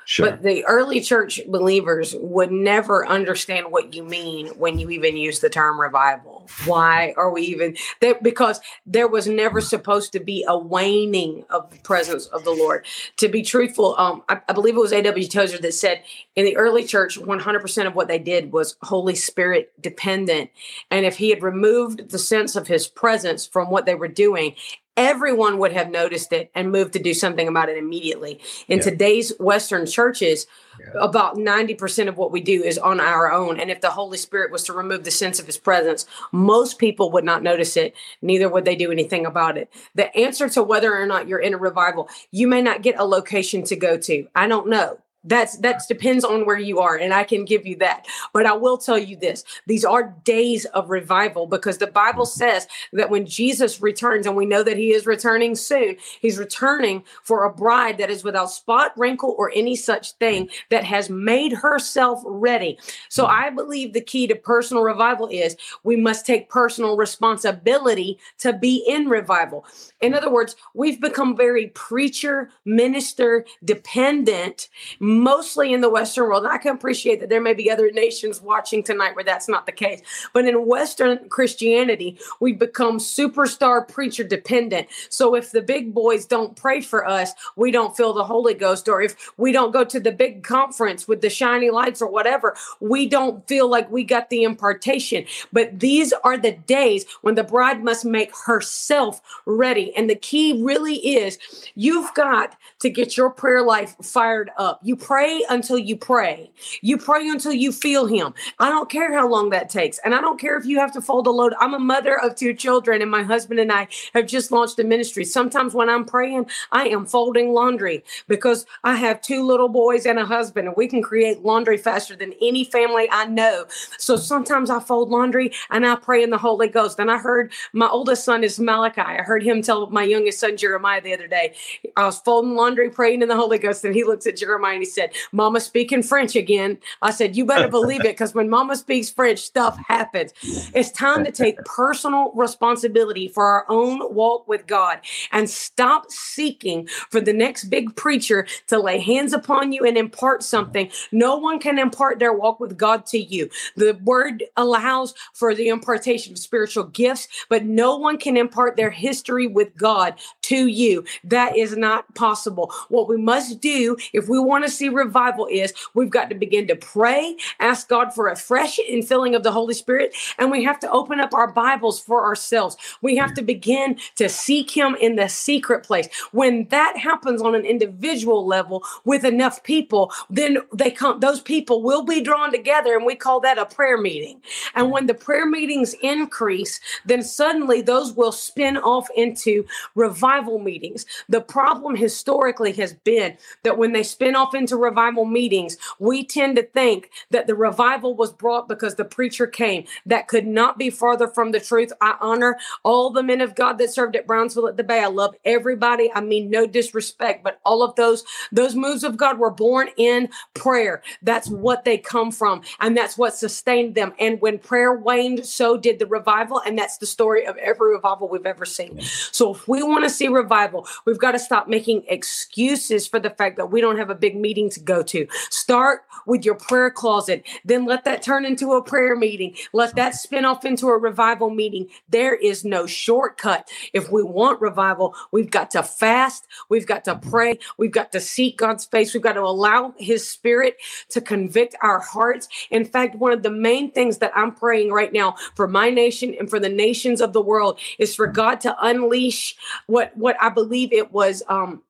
Sure. 0.07 0.31
But 0.31 0.43
the 0.43 0.65
early 0.67 1.01
church 1.01 1.41
believers 1.49 2.15
would 2.19 2.53
never 2.53 3.07
understand 3.07 3.67
what 3.71 3.95
you 3.95 4.03
mean 4.05 4.49
when 4.49 4.79
you 4.79 4.91
even 4.91 5.17
use 5.17 5.41
the 5.41 5.49
term 5.49 5.81
revival. 5.81 6.47
Why 6.67 7.15
are 7.17 7.31
we 7.31 7.43
even 7.43 7.77
that? 8.01 8.23
Because 8.23 8.61
there 8.85 9.09
was 9.09 9.27
never 9.27 9.61
supposed 9.61 10.13
to 10.13 10.21
be 10.21 10.45
a 10.47 10.59
waning 10.59 11.45
of 11.49 11.71
the 11.71 11.79
presence 11.79 12.27
of 12.27 12.45
the 12.45 12.51
Lord. 12.51 12.87
To 13.19 13.29
be 13.29 13.43
truthful, 13.43 13.95
um, 13.97 14.23
I, 14.29 14.41
I 14.49 14.53
believe 14.53 14.77
it 14.77 14.81
was 14.81 14.93
A.W. 14.93 15.27
Tozer 15.27 15.59
that 15.59 15.73
said 15.75 16.03
in 16.37 16.45
the 16.45 16.57
early 16.57 16.85
church, 16.85 17.19
100% 17.19 17.87
of 17.87 17.95
what 17.95 18.09
they 18.09 18.19
did 18.19 18.53
was 18.53 18.77
Holy 18.83 19.15
Spirit 19.15 19.73
dependent. 19.81 20.51
And 20.91 21.07
if 21.07 21.17
he 21.17 21.31
had 21.31 21.43
removed 21.43 22.11
the 22.11 22.19
sense 22.19 22.57
of 22.57 22.67
his 22.67 22.87
presence 22.87 23.47
from 23.47 23.71
what 23.71 23.87
they 23.87 23.95
were 23.95 24.09
doing, 24.09 24.55
everyone 24.97 25.59
would 25.59 25.73
have 25.73 25.91
noticed 25.91 26.33
it 26.33 26.51
and 26.55 26.71
moved 26.71 26.93
to 26.93 26.99
do 26.99 27.15
something 27.15 27.49
about 27.49 27.69
it 27.69 27.77
immediately. 27.77 28.41
In 28.69 28.79
yeah. 28.79 28.85
today's 28.85 29.33
Western 29.41 29.87
churches, 29.87 30.47
yeah. 30.79 31.01
about 31.01 31.37
90% 31.37 32.09
of 32.09 32.17
what 32.17 32.31
we 32.31 32.41
do 32.41 32.63
is 32.63 32.79
on 32.79 33.01
our 33.01 33.31
own. 33.33 33.59
And 33.59 33.71
if 33.71 33.81
the 33.81 33.91
Holy 33.91 34.19
Spirit 34.19 34.53
was 34.53 34.63
to 34.65 34.73
remove 34.73 35.05
the 35.05 35.11
sense 35.11 35.41
of 35.41 35.47
his 35.47 35.59
presence, 35.59 36.07
most 36.33 36.79
people 36.79 37.11
would 37.13 37.25
not 37.25 37.43
notice 37.43 37.77
it, 37.77 37.95
neither 38.23 38.49
would 38.49 38.65
they 38.65 38.77
do 38.77 38.93
anything 38.93 39.27
about 39.27 39.59
it. 39.59 39.73
The 39.95 40.15
answer 40.17 40.49
to 40.51 40.63
whether 40.63 40.97
or 40.97 41.07
not 41.07 41.29
you're 41.29 41.39
in 41.39 41.55
a 41.55 41.59
revival, 41.59 42.09
you 42.31 42.47
may 42.47 42.63
not 42.63 42.83
get 42.83 42.99
a 42.99 43.05
location 43.05 43.65
to 43.65 43.77
go 43.77 43.99
to. 43.99 44.27
I 44.35 44.47
don't 44.47 44.69
know. 44.69 44.99
That's 45.25 45.57
that 45.59 45.83
depends 45.89 46.25
on 46.25 46.45
where 46.45 46.59
you 46.59 46.81
are, 46.81 46.97
and 46.97 47.15
I 47.15 47.25
can 47.25 47.45
give 47.45 47.67
you 47.67 47.77
that. 47.77 48.07
But 48.33 48.47
I 48.47 48.53
will 48.53 48.79
tell 48.79 48.99
you 48.99 49.17
this: 49.17 49.45
these 49.67 49.85
are 49.85 50.15
days 50.25 50.65
of 50.67 50.91
revival 50.91 51.47
because 51.47 51.79
the 51.79 51.87
Bible 51.87 52.25
mm-hmm. 52.25 52.39
says 52.39 52.69
that 52.93 53.11
when 53.11 53.27
Jesus 53.27 53.81
returns, 53.81 54.27
and 54.27 54.37
we 54.37 54.47
know 54.47 54.63
that 54.63 54.77
He 54.77 54.93
is 54.93 55.07
returning 55.07 55.55
soon, 55.55 55.97
He's 56.21 56.39
returning 56.39 57.05
for 57.23 57.45
a 57.45 57.53
bride 57.53 57.99
that 57.99 58.11
is 58.11 58.25
without 58.25 58.51
spot, 58.51 58.93
wrinkle, 58.97 59.35
or 59.39 59.51
any 59.55 59.77
such 59.77 60.13
thing 60.13 60.49
that 60.71 60.85
has 60.85 61.09
made 61.09 61.53
herself 61.53 62.23
ready. 62.25 62.79
So 63.09 63.25
mm-hmm. 63.25 63.45
I 63.45 63.51
believe 63.51 63.93
the 63.93 64.01
key 64.01 64.27
to 64.27 64.35
personal 64.35 64.83
revival 64.83 65.29
is 65.29 65.57
we 65.83 65.97
must 65.97 66.27
take 66.27 66.49
personal 66.49 66.97
responsibility 66.97 68.19
to 68.39 68.53
be 68.53 68.85
in 68.87 69.09
revival. 69.09 69.65
In 70.01 70.15
other 70.15 70.31
words, 70.31 70.57
we've 70.75 71.01
become 71.01 71.37
very 71.37 71.69
preacher, 71.69 72.51
minister 72.65 73.47
dependent 73.65 74.69
mostly 75.15 75.73
in 75.73 75.81
the 75.81 75.91
Western 75.91 76.25
world. 76.25 76.45
And 76.45 76.53
I 76.53 76.59
can 76.59 76.75
appreciate 76.75 77.21
that 77.21 77.29
there 77.29 77.41
may 77.41 77.55
be 77.55 77.71
other 77.71 77.91
nations 77.91 78.41
watching 78.41 78.83
tonight 78.83 79.15
where 79.15 79.25
that's 79.25 79.49
not 79.49 79.67
the 79.67 79.73
case. 79.73 80.03
But 80.33 80.47
in 80.47 80.67
Western 80.67 81.29
Christianity, 81.29 82.19
we've 82.41 82.59
become 82.59 82.99
superstar 82.99 83.87
preacher 83.87 84.25
dependent. 84.25 84.89
So 85.09 85.35
if 85.35 85.53
the 85.53 85.63
big 85.63 85.95
boys 85.95 86.27
don't 86.27 86.57
pray 86.57 86.81
for 86.81 87.07
us, 87.07 87.33
we 87.57 87.71
don't 87.71 87.97
feel 87.97 88.13
the 88.13 88.25
Holy 88.25 88.55
Ghost. 88.55 88.89
Or 88.89 89.01
if 89.01 89.33
we 89.37 89.53
don't 89.53 89.73
go 89.73 89.85
to 89.85 90.01
the 90.01 90.13
big 90.13 90.43
conference 90.43 91.07
with 91.07 91.21
the 91.21 91.31
shiny 91.31 91.71
lights 91.71 92.03
or 92.03 92.11
whatever, 92.11 92.57
we 92.81 93.09
don't 93.09 93.47
feel 93.47 93.69
like 93.69 93.91
we 93.91 94.05
got 94.05 94.31
the 94.31 94.45
impartation. 94.45 95.25
But 95.53 95.81
these 95.81 96.13
are 96.25 96.37
the 96.37 96.53
days 96.53 97.05
when 97.23 97.35
the 97.35 97.45
bride 97.45 97.83
must 97.85 98.05
make 98.05 98.33
herself 98.47 99.21
ready. 99.47 99.95
And 99.97 100.09
the 100.09 100.15
key 100.15 100.63
really 100.63 100.97
is 100.97 101.39
you've 101.75 102.13
got 102.15 102.57
to 102.81 102.91
get 102.91 103.17
your 103.17 103.31
prayer 103.31 103.63
life 103.63 103.97
fired 104.03 104.51
up. 104.59 104.81
You 104.83 104.97
pray 105.05 105.45
until 105.51 105.79
you 105.79 105.97
pray. 105.97 106.51
You 106.81 106.97
pray 106.97 107.29
until 107.29 107.53
you 107.53 107.71
feel 107.71 108.07
Him. 108.07 108.35
I 108.59 108.71
don't 108.71 108.91
care 108.91 109.13
how 109.13 109.29
long 109.29 109.51
that 109.51 109.69
takes. 109.69 109.99
And 109.99 110.15
I 110.15 110.21
don't 110.21 110.41
care 110.41 110.57
if 110.57 110.65
you 110.65 110.79
have 110.79 110.93
to 110.95 111.03
fold 111.03 111.27
a 111.27 111.31
load. 111.31 111.55
I'm 111.61 111.75
a 111.75 111.79
mother 111.79 112.19
of 112.19 112.35
two 112.35 112.55
children, 112.55 113.03
and 113.03 113.11
my 113.11 113.23
husband 113.23 113.61
and 113.61 113.71
I 113.71 113.89
have 114.15 114.27
just 114.27 114.51
launched 114.51 114.79
a 114.79 114.85
ministry. 114.85 115.25
Sometimes 115.25 115.75
when 115.75 115.89
I'm 115.89 116.05
praying, 116.05 116.47
I 116.73 116.89
am 116.89 117.07
folding 117.07 117.53
laundry 117.53 118.03
because 118.29 118.67
I 118.83 118.97
have 118.97 119.21
two 119.21 119.45
little 119.45 119.69
boys 119.69 120.07
and 120.07 120.19
a 120.19 120.25
husband, 120.25 120.69
and 120.69 120.77
we 120.77 120.89
can 120.89 121.03
create 121.03 121.45
laundry 121.45 121.77
faster 121.77 122.17
than 122.17 122.33
any 122.41 122.65
family 122.65 123.09
I 123.11 123.27
know. 123.27 123.67
So 123.99 124.17
sometimes 124.17 124.71
I 124.71 124.81
fold 124.81 125.11
laundry 125.11 125.53
and 125.71 125.87
I 125.87 125.97
pray 125.97 126.23
in 126.23 126.31
the 126.31 126.39
Holy 126.39 126.69
Ghost. 126.69 126.99
And 126.99 127.11
I 127.11 127.19
heard 127.19 127.53
my 127.73 127.89
oldest 127.89 128.25
son 128.25 128.43
is 128.43 128.59
Malachi. 128.59 129.01
I 129.01 129.23
heard 129.23 129.43
him 129.43 129.63
tell 129.63 129.89
my 129.91 130.03
youngest 130.03 130.41
son 130.41 130.57
Jeremiah 130.57 131.01
the 131.01 131.13
other 131.13 131.27
day. 131.27 131.55
I 131.97 132.07
was 132.07 132.19
folding 132.19 132.55
laundry, 132.55 132.91
praying 132.91 133.23
in 133.23 133.29
the 133.29 133.37
Holy 133.37 133.59
Ghost, 133.59 133.85
and 133.85 133.95
he 133.95 134.05
looks 134.05 134.27
at 134.27 134.37
Jeremiah 134.37 134.75
and 134.75 134.83
he 134.83 134.89
said, 134.95 135.13
Mama 135.33 135.61
speaking 135.61 136.03
French 136.03 136.37
again. 136.37 136.79
I 137.03 137.11
said, 137.11 137.37
You 137.37 137.45
better 137.45 137.69
believe 137.69 138.01
it 138.01 138.15
because 138.15 138.35
when 138.35 138.49
Mama 138.49 138.77
speaks 138.77 139.11
French, 139.11 139.41
stuff 139.41 139.79
happens. 139.87 140.33
It's 140.75 140.91
time 140.91 141.25
to 141.25 141.33
take 141.33 141.57
personal 141.65 142.33
responsibility 142.35 143.29
for 143.29 143.45
our 143.45 143.67
own 143.69 144.15
walk 144.15 144.47
with 144.49 144.67
God 144.67 145.01
and 145.33 145.49
stop 145.49 146.11
seeking 146.11 146.89
for 147.11 147.21
the 147.21 147.33
next 147.33 147.65
big 147.65 147.95
preacher 147.97 148.47
to 148.69 148.79
lay 148.79 148.99
hands 148.99 149.33
upon 149.33 149.73
you 149.73 149.85
and 149.85 149.97
impart 149.97 150.43
something. 150.43 150.91
No 151.13 151.37
one 151.37 151.59
can 151.59 151.79
impart 151.79 152.19
their 152.19 152.33
walk 152.33 152.61
with 152.61 152.77
God 152.77 153.07
to 153.07 153.19
you. 153.19 153.51
The 153.77 153.99
word 154.05 154.45
allows 154.57 155.15
for 155.33 155.55
the 155.55 155.69
impartation 155.69 156.33
of 156.33 156.39
spiritual 156.39 156.85
gifts, 156.85 157.29
but 157.49 157.65
no 157.65 157.97
one 157.97 158.19
can 158.19 158.37
impart 158.37 158.77
their 158.77 158.91
history 158.91 159.47
with 159.47 159.75
God 159.77 160.15
to 160.43 160.67
you. 160.67 161.05
That 161.25 161.57
is 161.57 161.77
not 161.77 162.13
possible. 162.15 162.73
What 162.89 163.09
we 163.09 163.17
must 163.17 163.61
do 163.61 163.97
if 164.13 164.29
we 164.29 164.39
want 164.39 164.65
to 164.65 164.71
see 164.71 164.84
revival 164.89 165.47
is 165.51 165.73
we've 165.95 166.11
got 166.11 166.29
to 166.31 166.35
begin 166.35 166.67
to 166.69 166.77
pray, 166.77 167.37
ask 167.61 167.89
God 167.89 168.15
for 168.15 168.29
a 168.29 168.37
fresh 168.37 168.79
infilling 168.91 169.37
of 169.37 169.43
the 169.43 169.53
Holy 169.53 169.75
Spirit, 169.75 170.15
and 170.39 170.51
we 170.51 170.65
have 170.65 170.79
to 170.81 170.91
open 170.91 171.21
up 171.21 171.35
our 171.35 171.53
Bibles 171.53 172.01
for 172.01 172.25
ourselves. 172.25 172.77
We 173.03 173.17
have 173.17 173.35
to 173.35 173.43
begin 173.43 173.99
to 174.17 174.29
seek 174.29 174.71
Him 174.71 174.97
in 175.01 175.17
the 175.17 175.29
secret 175.29 175.85
place. 175.85 176.09
When 176.33 176.67
that 176.69 176.97
happens 176.97 177.43
on 177.43 177.55
an 177.55 177.65
individual 177.65 178.47
level 178.47 178.83
with 179.05 179.25
enough 179.25 179.63
people, 179.63 180.13
then 180.31 180.59
they 180.73 180.91
come, 180.91 181.21
those 181.21 181.41
people 181.41 181.83
will 181.83 182.03
be 182.03 182.21
drawn 182.21 182.51
together, 182.51 182.97
and 182.97 183.05
we 183.05 183.15
call 183.15 183.41
that 183.41 183.59
a 183.59 183.67
prayer 183.67 183.99
meeting. 183.99 184.41
And 184.75 184.91
when 184.91 185.07
the 185.07 185.15
prayer 185.15 185.47
meetings 185.47 185.95
increase, 186.03 186.81
then 187.05 187.23
suddenly 187.23 187.83
those 187.83 188.13
will 188.13 188.33
spin 188.33 188.77
off 188.77 189.09
into 189.17 189.67
revival 189.95 190.59
meetings. 190.59 191.07
The 191.29 191.41
problem 191.41 191.97
historically 191.97 192.73
has 192.73 192.93
been 192.93 193.37
that 193.63 193.79
when 193.79 193.93
they 193.93 194.03
spin 194.03 194.35
off 194.35 194.55
into 194.55 194.64
revival 194.73 195.25
meetings, 195.25 195.77
we 195.99 196.25
tend 196.25 196.57
to 196.57 196.63
think 196.63 197.11
that 197.31 197.47
the 197.47 197.55
revival 197.55 198.15
was 198.15 198.33
brought 198.33 198.69
because 198.69 198.95
the 198.95 199.05
preacher 199.05 199.47
came. 199.47 199.85
That 200.07 200.29
could 200.29 200.47
not 200.47 200.79
be 200.79 200.91
farther 200.91 201.29
from 201.29 201.53
the 201.53 201.61
truth. 201.61 201.93
I 202.01 202.17
honor 202.21 202.59
all 202.83 203.11
the 203.11 203.23
men 203.23 203.41
of 203.41 203.55
God 203.55 203.79
that 203.79 203.93
served 203.93 204.17
at 204.17 204.27
Brownsville 204.27 204.69
at 204.69 204.77
the 204.77 204.85
Bay. 204.85 205.01
I 205.01 205.07
love 205.07 205.35
everybody. 205.45 206.11
I 206.15 206.21
mean 206.21 206.51
no 206.51 206.67
disrespect, 206.67 207.45
but 207.45 207.61
all 207.65 207.83
of 207.83 207.95
those 207.97 208.25
those 208.53 208.75
moves 208.75 209.05
of 209.05 209.17
God 209.17 209.39
were 209.39 209.51
born 209.51 209.89
in 209.97 210.29
prayer. 210.55 211.03
That's 211.23 211.49
what 211.49 211.85
they 211.85 211.99
come 211.99 212.31
from 212.31 212.63
and 212.81 212.97
that's 212.97 213.19
what 213.19 213.35
sustained 213.35 213.95
them. 213.95 214.13
And 214.19 214.41
when 214.41 214.59
prayer 214.59 214.95
waned, 214.95 215.47
so 215.47 215.77
did 215.77 215.99
the 215.99 216.07
revival 216.07 216.61
and 216.65 216.79
that's 216.79 216.99
the 216.99 217.07
story 217.07 217.47
of 217.47 217.57
every 217.59 217.95
revival 217.95 218.29
we've 218.29 218.47
ever 218.47 218.65
seen. 218.65 219.01
So 219.33 219.55
if 219.55 219.67
we 219.69 219.83
want 219.83 220.05
to 220.05 220.11
see 220.11 220.29
revival, 220.29 220.87
we've 221.05 221.19
got 221.19 221.33
to 221.33 221.39
stop 221.39 221.69
making 221.69 222.05
excuses 222.09 223.07
for 223.07 223.19
the 223.19 223.31
fact 223.31 223.57
that 223.57 223.67
we 223.67 223.81
don't 223.81 223.99
have 223.99 224.11
a 224.11 224.15
big 224.15 224.37
meeting 224.37 224.54
to 224.55 224.81
go 224.81 225.03
to. 225.03 225.27
Start 225.51 226.03
with 226.27 226.45
your 226.45 226.55
prayer 226.55 226.91
closet, 226.91 227.45
then 227.65 227.85
let 227.85 228.05
that 228.05 228.23
turn 228.23 228.45
into 228.45 228.73
a 228.73 228.83
prayer 228.83 229.17
meeting. 229.17 229.55
Let 229.73 229.95
that 229.97 230.15
spin 230.15 230.45
off 230.45 230.65
into 230.65 230.89
a 230.89 230.99
revival 230.99 231.51
meeting. 231.51 231.89
There 232.09 232.35
is 232.35 232.65
no 232.65 232.87
shortcut. 232.87 233.69
If 233.93 234.11
we 234.11 234.23
want 234.23 234.61
revival, 234.61 235.15
we've 235.33 235.51
got 235.51 235.71
to 235.73 235.83
fast, 235.83 236.47
we've 236.69 236.87
got 236.87 237.05
to 237.05 237.17
pray, 237.17 237.59
we've 237.77 237.93
got 237.93 238.13
to 238.13 238.21
seek 238.21 238.59
God's 238.59 238.85
face, 238.85 239.13
we've 239.13 239.23
got 239.23 239.35
to 239.35 239.43
allow 239.43 239.95
His 239.99 240.29
Spirit 240.29 240.77
to 241.11 241.21
convict 241.21 241.75
our 241.83 242.01
hearts. 242.01 242.49
In 242.71 242.85
fact, 242.85 243.17
one 243.17 243.33
of 243.33 243.43
the 243.43 243.51
main 243.51 243.91
things 243.91 244.19
that 244.19 244.33
I'm 244.35 244.53
praying 244.53 244.93
right 244.93 245.13
now 245.13 245.37
for 245.55 245.69
my 245.69 245.91
nation 245.91 246.35
and 246.39 246.49
for 246.49 246.59
the 246.59 246.69
nations 246.69 247.21
of 247.21 247.33
the 247.33 247.43
world 247.43 247.79
is 247.99 248.15
for 248.15 248.27
God 248.27 248.61
to 248.63 248.75
unleash 248.81 249.57
what 249.87 250.17
what 250.17 250.37
I 250.41 250.49
believe 250.49 250.93
it 250.93 251.13
was 251.13 251.43
um 251.49 251.83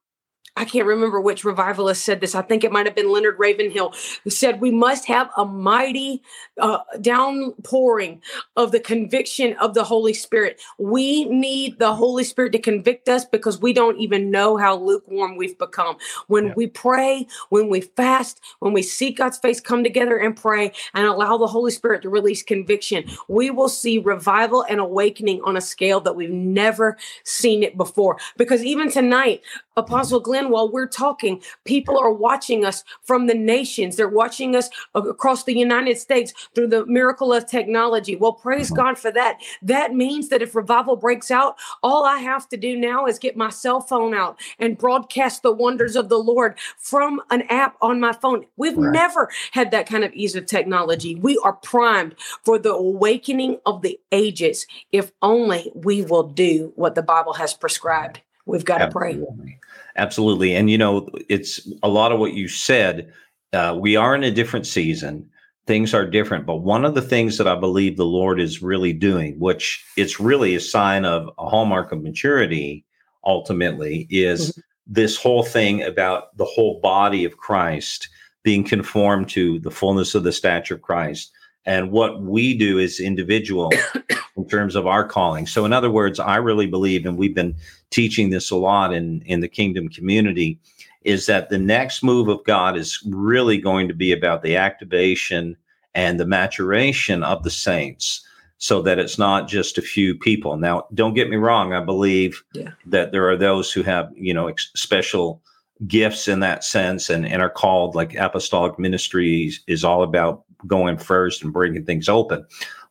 I 0.57 0.65
can't 0.65 0.87
remember 0.87 1.21
which 1.21 1.45
revivalist 1.45 2.05
said 2.05 2.21
this. 2.21 2.35
I 2.35 2.43
think 2.43 2.63
it 2.63 2.71
might 2.71 2.87
have 2.87 2.95
been 2.95 3.11
Leonard 3.11 3.39
Ravenhill 3.39 3.93
who 4.23 4.31
said, 4.31 4.61
We 4.61 4.71
must 4.71 5.05
have 5.07 5.29
a 5.37 5.45
mighty 5.45 6.23
uh, 6.61 6.79
downpouring 7.01 8.23
of 8.57 8.71
the 8.71 8.79
conviction 8.79 9.55
of 9.55 9.75
the 9.75 9.83
Holy 9.83 10.15
Spirit. 10.15 10.61
We 10.79 11.25
need 11.25 11.81
the 11.81 11.93
Holy 11.93 12.23
Spirit 12.23 12.53
to 12.53 12.61
convict 12.61 13.09
us 13.09 13.25
because 13.25 13.61
we 13.61 13.73
don't 13.73 13.99
even 13.99 14.31
know 14.31 14.57
how 14.57 14.77
lukewarm 14.77 15.37
we've 15.37 15.59
become. 15.59 15.97
When 16.29 16.47
yeah. 16.47 16.55
we 16.57 16.69
pray, 16.69 17.27
when 17.49 17.69
we 17.69 17.81
fast, 17.81 18.41
when 18.61 18.73
we 18.73 18.83
seek 18.83 19.19
God's 19.19 19.39
face, 19.39 19.61
come 19.61 19.83
together 19.83 20.19
and 20.19 20.37
pray 20.37 20.73
and 20.95 21.05
allow 21.05 21.37
the 21.37 21.49
Holy 21.49 21.73
Spirit 21.73 22.03
to 22.03 22.09
release 22.09 22.45
conviction, 22.45 23.05
we 23.27 23.51
will 23.51 23.69
see 23.69 23.99
revival 23.99 24.65
and 24.69 24.79
awakening 24.79 25.43
on 25.43 25.57
a 25.57 25.61
scale 25.61 26.01
that 26.03 26.15
we've 26.15 26.31
never 26.31 26.97
seen 27.25 27.65
it 27.65 27.77
before. 27.77 28.19
Because 28.37 28.63
even 28.63 28.89
tonight, 28.89 29.43
Apostle 29.77 30.21
Glenn, 30.21 30.44
while 30.51 30.71
we're 30.71 30.87
talking, 30.87 31.43
people 31.65 31.99
are 31.99 32.13
watching 32.13 32.65
us 32.65 32.85
from 33.03 33.27
the 33.27 33.35
nations. 33.35 33.97
They're 33.97 34.09
watching 34.09 34.57
us 34.57 34.71
across 34.95 35.45
the 35.45 35.57
United 35.57 35.99
States 35.99 36.33
through 36.55 36.69
the 36.69 36.87
miracle 36.87 37.33
of 37.33 37.47
technology. 37.47 38.17
Well, 38.17 38.33
praise 38.33 38.67
mm-hmm. 38.67 38.77
God 38.77 38.99
for 38.99 39.11
that. 39.13 39.41
That 39.63 39.95
means 39.95 40.29
that 40.29 40.43
if 40.43 40.55
revival 40.55 40.97
breaks 40.97 41.31
out, 41.31 41.57
all 41.83 42.05
I 42.05 42.19
have 42.19 42.49
to 42.51 42.57
do 42.57 42.77
now 42.77 43.07
is 43.07 43.19
get 43.19 43.37
my 43.37 43.51
cell 43.51 43.81
phone 43.81 44.15
out 44.15 44.41
and 44.59 44.79
broadcast 44.79 45.43
the 45.43 45.53
wonders 45.53 45.97
of 45.97 46.09
the 46.09 46.19
Lord 46.19 46.57
from 46.79 47.21
an 47.31 47.43
app 47.49 47.77
on 47.81 48.01
my 48.01 48.13
phone. 48.13 48.45
We've 48.57 48.77
right. 48.77 48.93
never 48.93 49.31
had 49.53 49.71
that 49.71 49.87
kind 49.87 50.05
of 50.05 50.13
ease 50.13 50.37
of 50.37 50.47
technology. 50.47 51.15
We 51.15 51.39
are 51.45 51.55
primed 51.55 52.15
for 52.45 52.59
the 52.59 52.73
awakening 52.73 53.59
of 53.67 53.83
the 53.83 53.99
ages 54.13 54.67
if 54.93 55.13
only 55.23 55.71
we 55.75 56.03
will 56.03 56.25
do 56.25 56.73
what 56.77 56.95
the 56.95 57.03
Bible 57.03 57.35
has 57.35 57.55
prescribed. 57.55 58.21
We've 58.47 58.65
got 58.65 58.83
Absolutely. 58.83 59.21
to 59.21 59.27
pray. 59.27 59.59
Absolutely. 59.97 60.55
And, 60.55 60.71
you 60.71 60.79
know, 60.79 61.09
it's 61.29 61.69
a 61.83 61.89
lot 61.89 62.13
of 62.13 62.19
what 62.19 62.35
you 62.35 62.49
said. 62.49 63.13
Uh, 63.53 63.77
we 63.79 63.97
are 63.97 64.15
in 64.15 64.25
a 64.25 64.31
different 64.31 64.67
season. 64.67 65.29
Things 65.67 65.95
are 65.95 66.07
different. 66.07 66.47
But 66.47 66.57
one 66.57 66.85
of 66.85 66.95
the 66.95 67.03
things 67.03 67.39
that 67.39 67.47
I 67.47 67.55
believe 67.55 67.97
the 67.97 68.05
Lord 68.05 68.41
is 68.41 68.63
really 68.63 68.93
doing, 68.93 69.39
which 69.39 69.85
it's 69.97 70.21
really 70.21 70.55
a 70.55 70.61
sign 70.61 71.05
of 71.05 71.31
a 71.39 71.49
hallmark 71.49 71.93
of 71.93 72.03
maturity 72.03 72.85
ultimately, 73.25 74.07
is 74.11 74.51
mm-hmm. 74.51 74.61
this 74.87 75.17
whole 75.17 75.45
thing 75.45 75.83
about 75.83 76.37
the 76.37 76.45
whole 76.45 76.81
body 76.81 77.25
of 77.25 77.37
Christ 77.37 78.09
being 78.43 78.65
conformed 78.65 79.29
to 79.31 79.59
the 79.61 79.71
fullness 79.71 80.15
of 80.15 80.25
the 80.25 80.33
stature 80.33 80.75
of 80.75 80.83
Christ 80.83 81.33
and 81.67 81.91
what 81.91 82.23
we 82.23 82.57
do 82.57 82.79
as 82.79 83.01
individual 83.01 83.73
in 84.37 84.47
terms 84.49 84.75
of 84.75 84.87
our 84.87 85.07
calling. 85.07 85.47
So, 85.47 85.65
in 85.65 85.73
other 85.73 85.91
words, 85.91 86.21
I 86.21 86.37
really 86.37 86.67
believe, 86.67 87.07
and 87.07 87.17
we've 87.17 87.35
been 87.35 87.57
teaching 87.91 88.31
this 88.31 88.51
a 88.51 88.57
lot 88.57 88.93
in, 88.93 89.23
in 89.23 89.41
the 89.41 89.49
kingdom 89.49 89.89
community, 89.89 90.59
is 91.03 91.27
that 91.27 91.51
the 91.51 91.59
next 91.59 92.03
move 92.03 92.29
of 92.29 92.45
God 92.45 92.77
is 92.77 93.03
really 93.07 93.59
going 93.59 93.89
to 93.89 93.95
be 93.95 94.13
about 94.13 94.43
the 94.43 94.57
activation 94.57 95.57
and 95.95 96.19
the 96.19 96.27
maturation 96.27 97.23
of 97.23 97.43
the 97.43 97.51
saints 97.51 98.27
so 98.59 98.81
that 98.83 98.99
it's 98.99 99.19
not 99.19 99.47
just 99.47 99.79
a 99.79 99.83
few 99.83 100.15
people. 100.15 100.57
Now, 100.57 100.87
don't 100.95 101.15
get 101.15 101.29
me 101.29 101.37
wrong, 101.37 101.73
I 101.73 101.81
believe 101.81 102.43
yeah. 102.55 102.71
that 102.87 103.13
there 103.13 103.29
are 103.29 103.37
those 103.37 103.71
who 103.73 103.83
have, 103.83 104.11
you 104.15 104.33
know, 104.33 104.49
ex- 104.49 104.71
special 104.75 105.43
gifts 105.87 106.29
in 106.29 106.41
that 106.41 106.65
sense 106.65 107.11
and, 107.11 107.27
and 107.27 107.43
are 107.43 107.51
called 107.51 107.95
like 107.95 108.15
apostolic 108.15 108.79
ministries 108.79 109.63
is 109.67 109.85
all 109.85 110.03
about 110.03 110.44
going 110.67 110.99
first 110.99 111.43
and 111.43 111.53
breaking 111.53 111.85
things 111.85 112.09
open. 112.09 112.45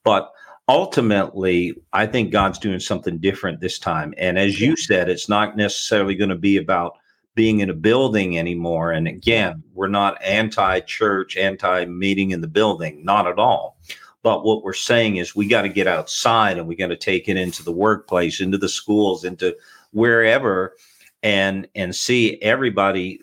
But 0.03 0.31
ultimately, 0.67 1.75
I 1.91 2.05
think 2.05 2.31
God's 2.31 2.59
doing 2.59 2.79
something 2.79 3.17
different 3.17 3.59
this 3.59 3.79
time. 3.79 4.13
And 4.17 4.37
as 4.37 4.59
you 4.59 4.75
said, 4.75 5.09
it's 5.09 5.29
not 5.29 5.57
necessarily 5.57 6.15
going 6.15 6.29
to 6.29 6.35
be 6.35 6.57
about 6.57 6.97
being 7.35 7.61
in 7.61 7.69
a 7.69 7.73
building 7.73 8.37
anymore. 8.37 8.91
And 8.91 9.07
again, 9.07 9.63
we're 9.73 9.87
not 9.87 10.21
anti 10.23 10.79
church, 10.81 11.35
anti 11.37 11.85
meeting 11.85 12.31
in 12.31 12.41
the 12.41 12.47
building, 12.47 13.03
not 13.03 13.27
at 13.27 13.39
all. 13.39 13.77
But 14.21 14.45
what 14.45 14.63
we're 14.63 14.73
saying 14.73 15.17
is 15.17 15.35
we 15.35 15.47
got 15.47 15.63
to 15.63 15.69
get 15.69 15.87
outside 15.87 16.57
and 16.57 16.67
we 16.67 16.75
got 16.75 16.87
to 16.87 16.95
take 16.95 17.27
it 17.27 17.35
into 17.35 17.63
the 17.63 17.73
workplace, 17.73 18.39
into 18.39 18.57
the 18.57 18.69
schools, 18.69 19.25
into 19.25 19.55
wherever 19.91 20.75
and 21.23 21.67
and 21.75 21.95
see 21.95 22.41
everybody 22.41 23.19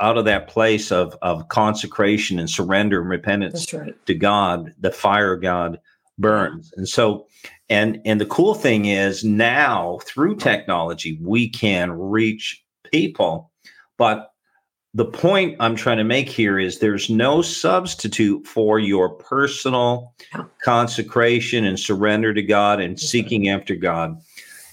out 0.00 0.18
of 0.18 0.24
that 0.24 0.48
place 0.48 0.90
of 0.90 1.16
of 1.22 1.48
consecration 1.48 2.38
and 2.38 2.50
surrender 2.50 3.00
and 3.00 3.10
repentance 3.10 3.72
right. 3.72 3.94
to 4.06 4.14
God, 4.14 4.74
the 4.78 4.90
fire 4.90 5.32
of 5.34 5.42
God 5.42 5.78
burns. 6.18 6.72
And 6.76 6.88
so 6.88 7.26
and 7.68 8.00
and 8.04 8.20
the 8.20 8.26
cool 8.26 8.54
thing 8.54 8.86
is 8.86 9.24
now 9.24 9.98
through 10.04 10.36
technology 10.36 11.18
we 11.22 11.48
can 11.48 11.92
reach 11.92 12.62
people 12.90 13.50
but 13.96 14.30
the 14.94 15.04
point 15.04 15.56
I'm 15.58 15.74
trying 15.74 15.98
to 15.98 16.04
make 16.04 16.28
here 16.28 16.58
is 16.58 16.78
there's 16.78 17.10
no 17.10 17.42
substitute 17.42 18.46
for 18.46 18.78
your 18.78 19.08
personal 19.10 20.14
consecration 20.62 21.64
and 21.64 21.78
surrender 21.78 22.32
to 22.32 22.42
God 22.42 22.80
and 22.80 22.98
seeking 22.98 23.48
after 23.48 23.74
God. 23.74 24.16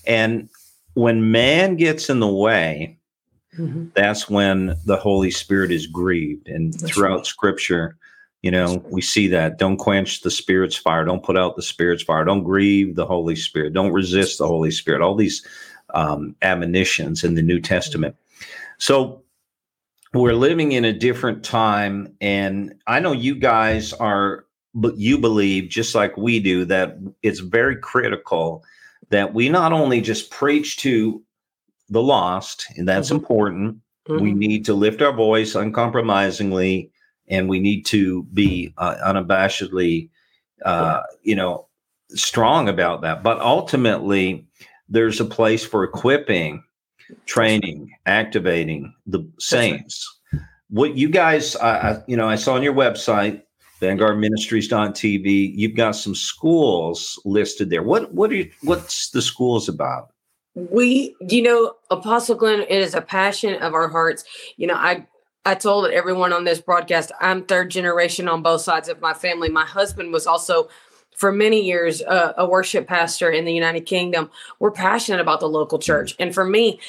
And 0.05 0.47
when 0.93 1.31
man 1.31 1.75
gets 1.75 2.07
in 2.07 2.19
the 2.19 2.31
way, 2.31 2.99
mm-hmm. 3.57 3.87
that's 3.93 4.29
when 4.29 4.77
the 4.85 4.97
Holy 4.97 5.31
Spirit 5.31 5.71
is 5.71 5.87
grieved. 5.87 6.47
And 6.47 6.73
that's 6.73 6.93
throughout 6.93 7.17
right. 7.17 7.25
scripture, 7.25 7.97
you 8.41 8.51
know, 8.51 8.83
we 8.89 9.01
see 9.01 9.27
that. 9.27 9.57
Don't 9.57 9.77
quench 9.77 10.21
the 10.21 10.31
Spirit's 10.31 10.75
fire. 10.75 11.05
Don't 11.05 11.23
put 11.23 11.37
out 11.37 11.55
the 11.55 11.61
Spirit's 11.61 12.03
fire. 12.03 12.25
Don't 12.25 12.43
grieve 12.43 12.95
the 12.95 13.05
Holy 13.05 13.35
Spirit. 13.35 13.73
Don't 13.73 13.91
resist 13.91 14.37
the 14.37 14.47
Holy 14.47 14.71
Spirit. 14.71 15.01
All 15.01 15.15
these 15.15 15.45
um, 15.93 16.35
admonitions 16.41 17.23
in 17.23 17.35
the 17.35 17.41
New 17.41 17.59
Testament. 17.59 18.15
So, 18.77 19.21
we're 20.13 20.33
living 20.33 20.73
in 20.73 20.85
a 20.85 20.93
different 20.93 21.43
time 21.43 22.15
and 22.19 22.75
i 22.87 22.99
know 22.99 23.11
you 23.11 23.35
guys 23.35 23.93
are 23.93 24.45
but 24.73 24.97
you 24.97 25.17
believe 25.17 25.69
just 25.69 25.95
like 25.95 26.15
we 26.17 26.39
do 26.39 26.65
that 26.65 26.97
it's 27.21 27.39
very 27.39 27.75
critical 27.75 28.63
that 29.09 29.33
we 29.33 29.49
not 29.49 29.73
only 29.73 30.01
just 30.01 30.31
preach 30.31 30.77
to 30.77 31.21
the 31.91 32.01
lost 32.01 32.65
and 32.77 32.87
that's 32.87 33.07
mm-hmm. 33.07 33.17
important. 33.17 33.77
Mm-hmm. 34.09 34.23
we 34.23 34.33
need 34.33 34.65
to 34.65 34.73
lift 34.73 35.03
our 35.03 35.13
voice 35.13 35.53
uncompromisingly 35.53 36.91
and 37.27 37.47
we 37.47 37.59
need 37.59 37.85
to 37.85 38.23
be 38.33 38.73
uh, 38.77 38.95
unabashedly 39.05 40.09
uh, 40.65 41.01
you 41.21 41.35
know 41.35 41.67
strong 42.09 42.67
about 42.67 43.01
that. 43.01 43.21
But 43.21 43.39
ultimately 43.39 44.47
there's 44.89 45.19
a 45.19 45.25
place 45.25 45.63
for 45.63 45.83
equipping 45.83 46.63
training 47.25 47.91
activating 48.05 48.93
the 49.05 49.29
saints. 49.39 50.07
What 50.69 50.95
you 50.95 51.09
guys 51.09 51.55
I, 51.57 52.01
you 52.07 52.15
know 52.15 52.27
i 52.27 52.35
saw 52.35 52.55
on 52.55 52.63
your 52.63 52.73
website 52.73 53.43
Vanguard 53.81 54.17
vanguardministries.tv 54.17 55.53
you've 55.55 55.75
got 55.75 55.95
some 55.95 56.15
schools 56.15 57.19
listed 57.25 57.69
there. 57.69 57.83
What 57.83 58.13
what 58.13 58.31
are 58.31 58.35
you, 58.35 58.51
what's 58.63 59.09
the 59.09 59.21
schools 59.21 59.67
about 59.67 60.10
we 60.55 61.15
you 61.21 61.41
know 61.41 61.75
apostle 61.89 62.35
glenn 62.35 62.61
it 62.61 62.69
is 62.69 62.93
a 62.93 63.01
passion 63.01 63.61
of 63.61 63.73
our 63.73 63.87
hearts 63.87 64.25
you 64.57 64.67
know 64.67 64.75
i 64.75 65.05
I 65.45 65.55
told 65.55 65.89
everyone 65.89 66.33
on 66.33 66.43
this 66.43 66.61
broadcast, 66.61 67.11
I'm 67.19 67.43
third 67.43 67.71
generation 67.71 68.27
on 68.27 68.43
both 68.43 68.61
sides 68.61 68.89
of 68.89 69.01
my 69.01 69.13
family. 69.13 69.49
My 69.49 69.65
husband 69.65 70.13
was 70.13 70.27
also, 70.27 70.69
for 71.17 71.31
many 71.31 71.61
years, 71.61 72.01
uh, 72.03 72.33
a 72.37 72.45
worship 72.45 72.87
pastor 72.87 73.31
in 73.31 73.45
the 73.45 73.53
United 73.53 73.87
Kingdom. 73.87 74.29
We're 74.59 74.71
passionate 74.71 75.19
about 75.19 75.39
the 75.39 75.49
local 75.49 75.79
church. 75.79 76.15
And 76.19 76.33
for 76.33 76.45
me, 76.45 76.79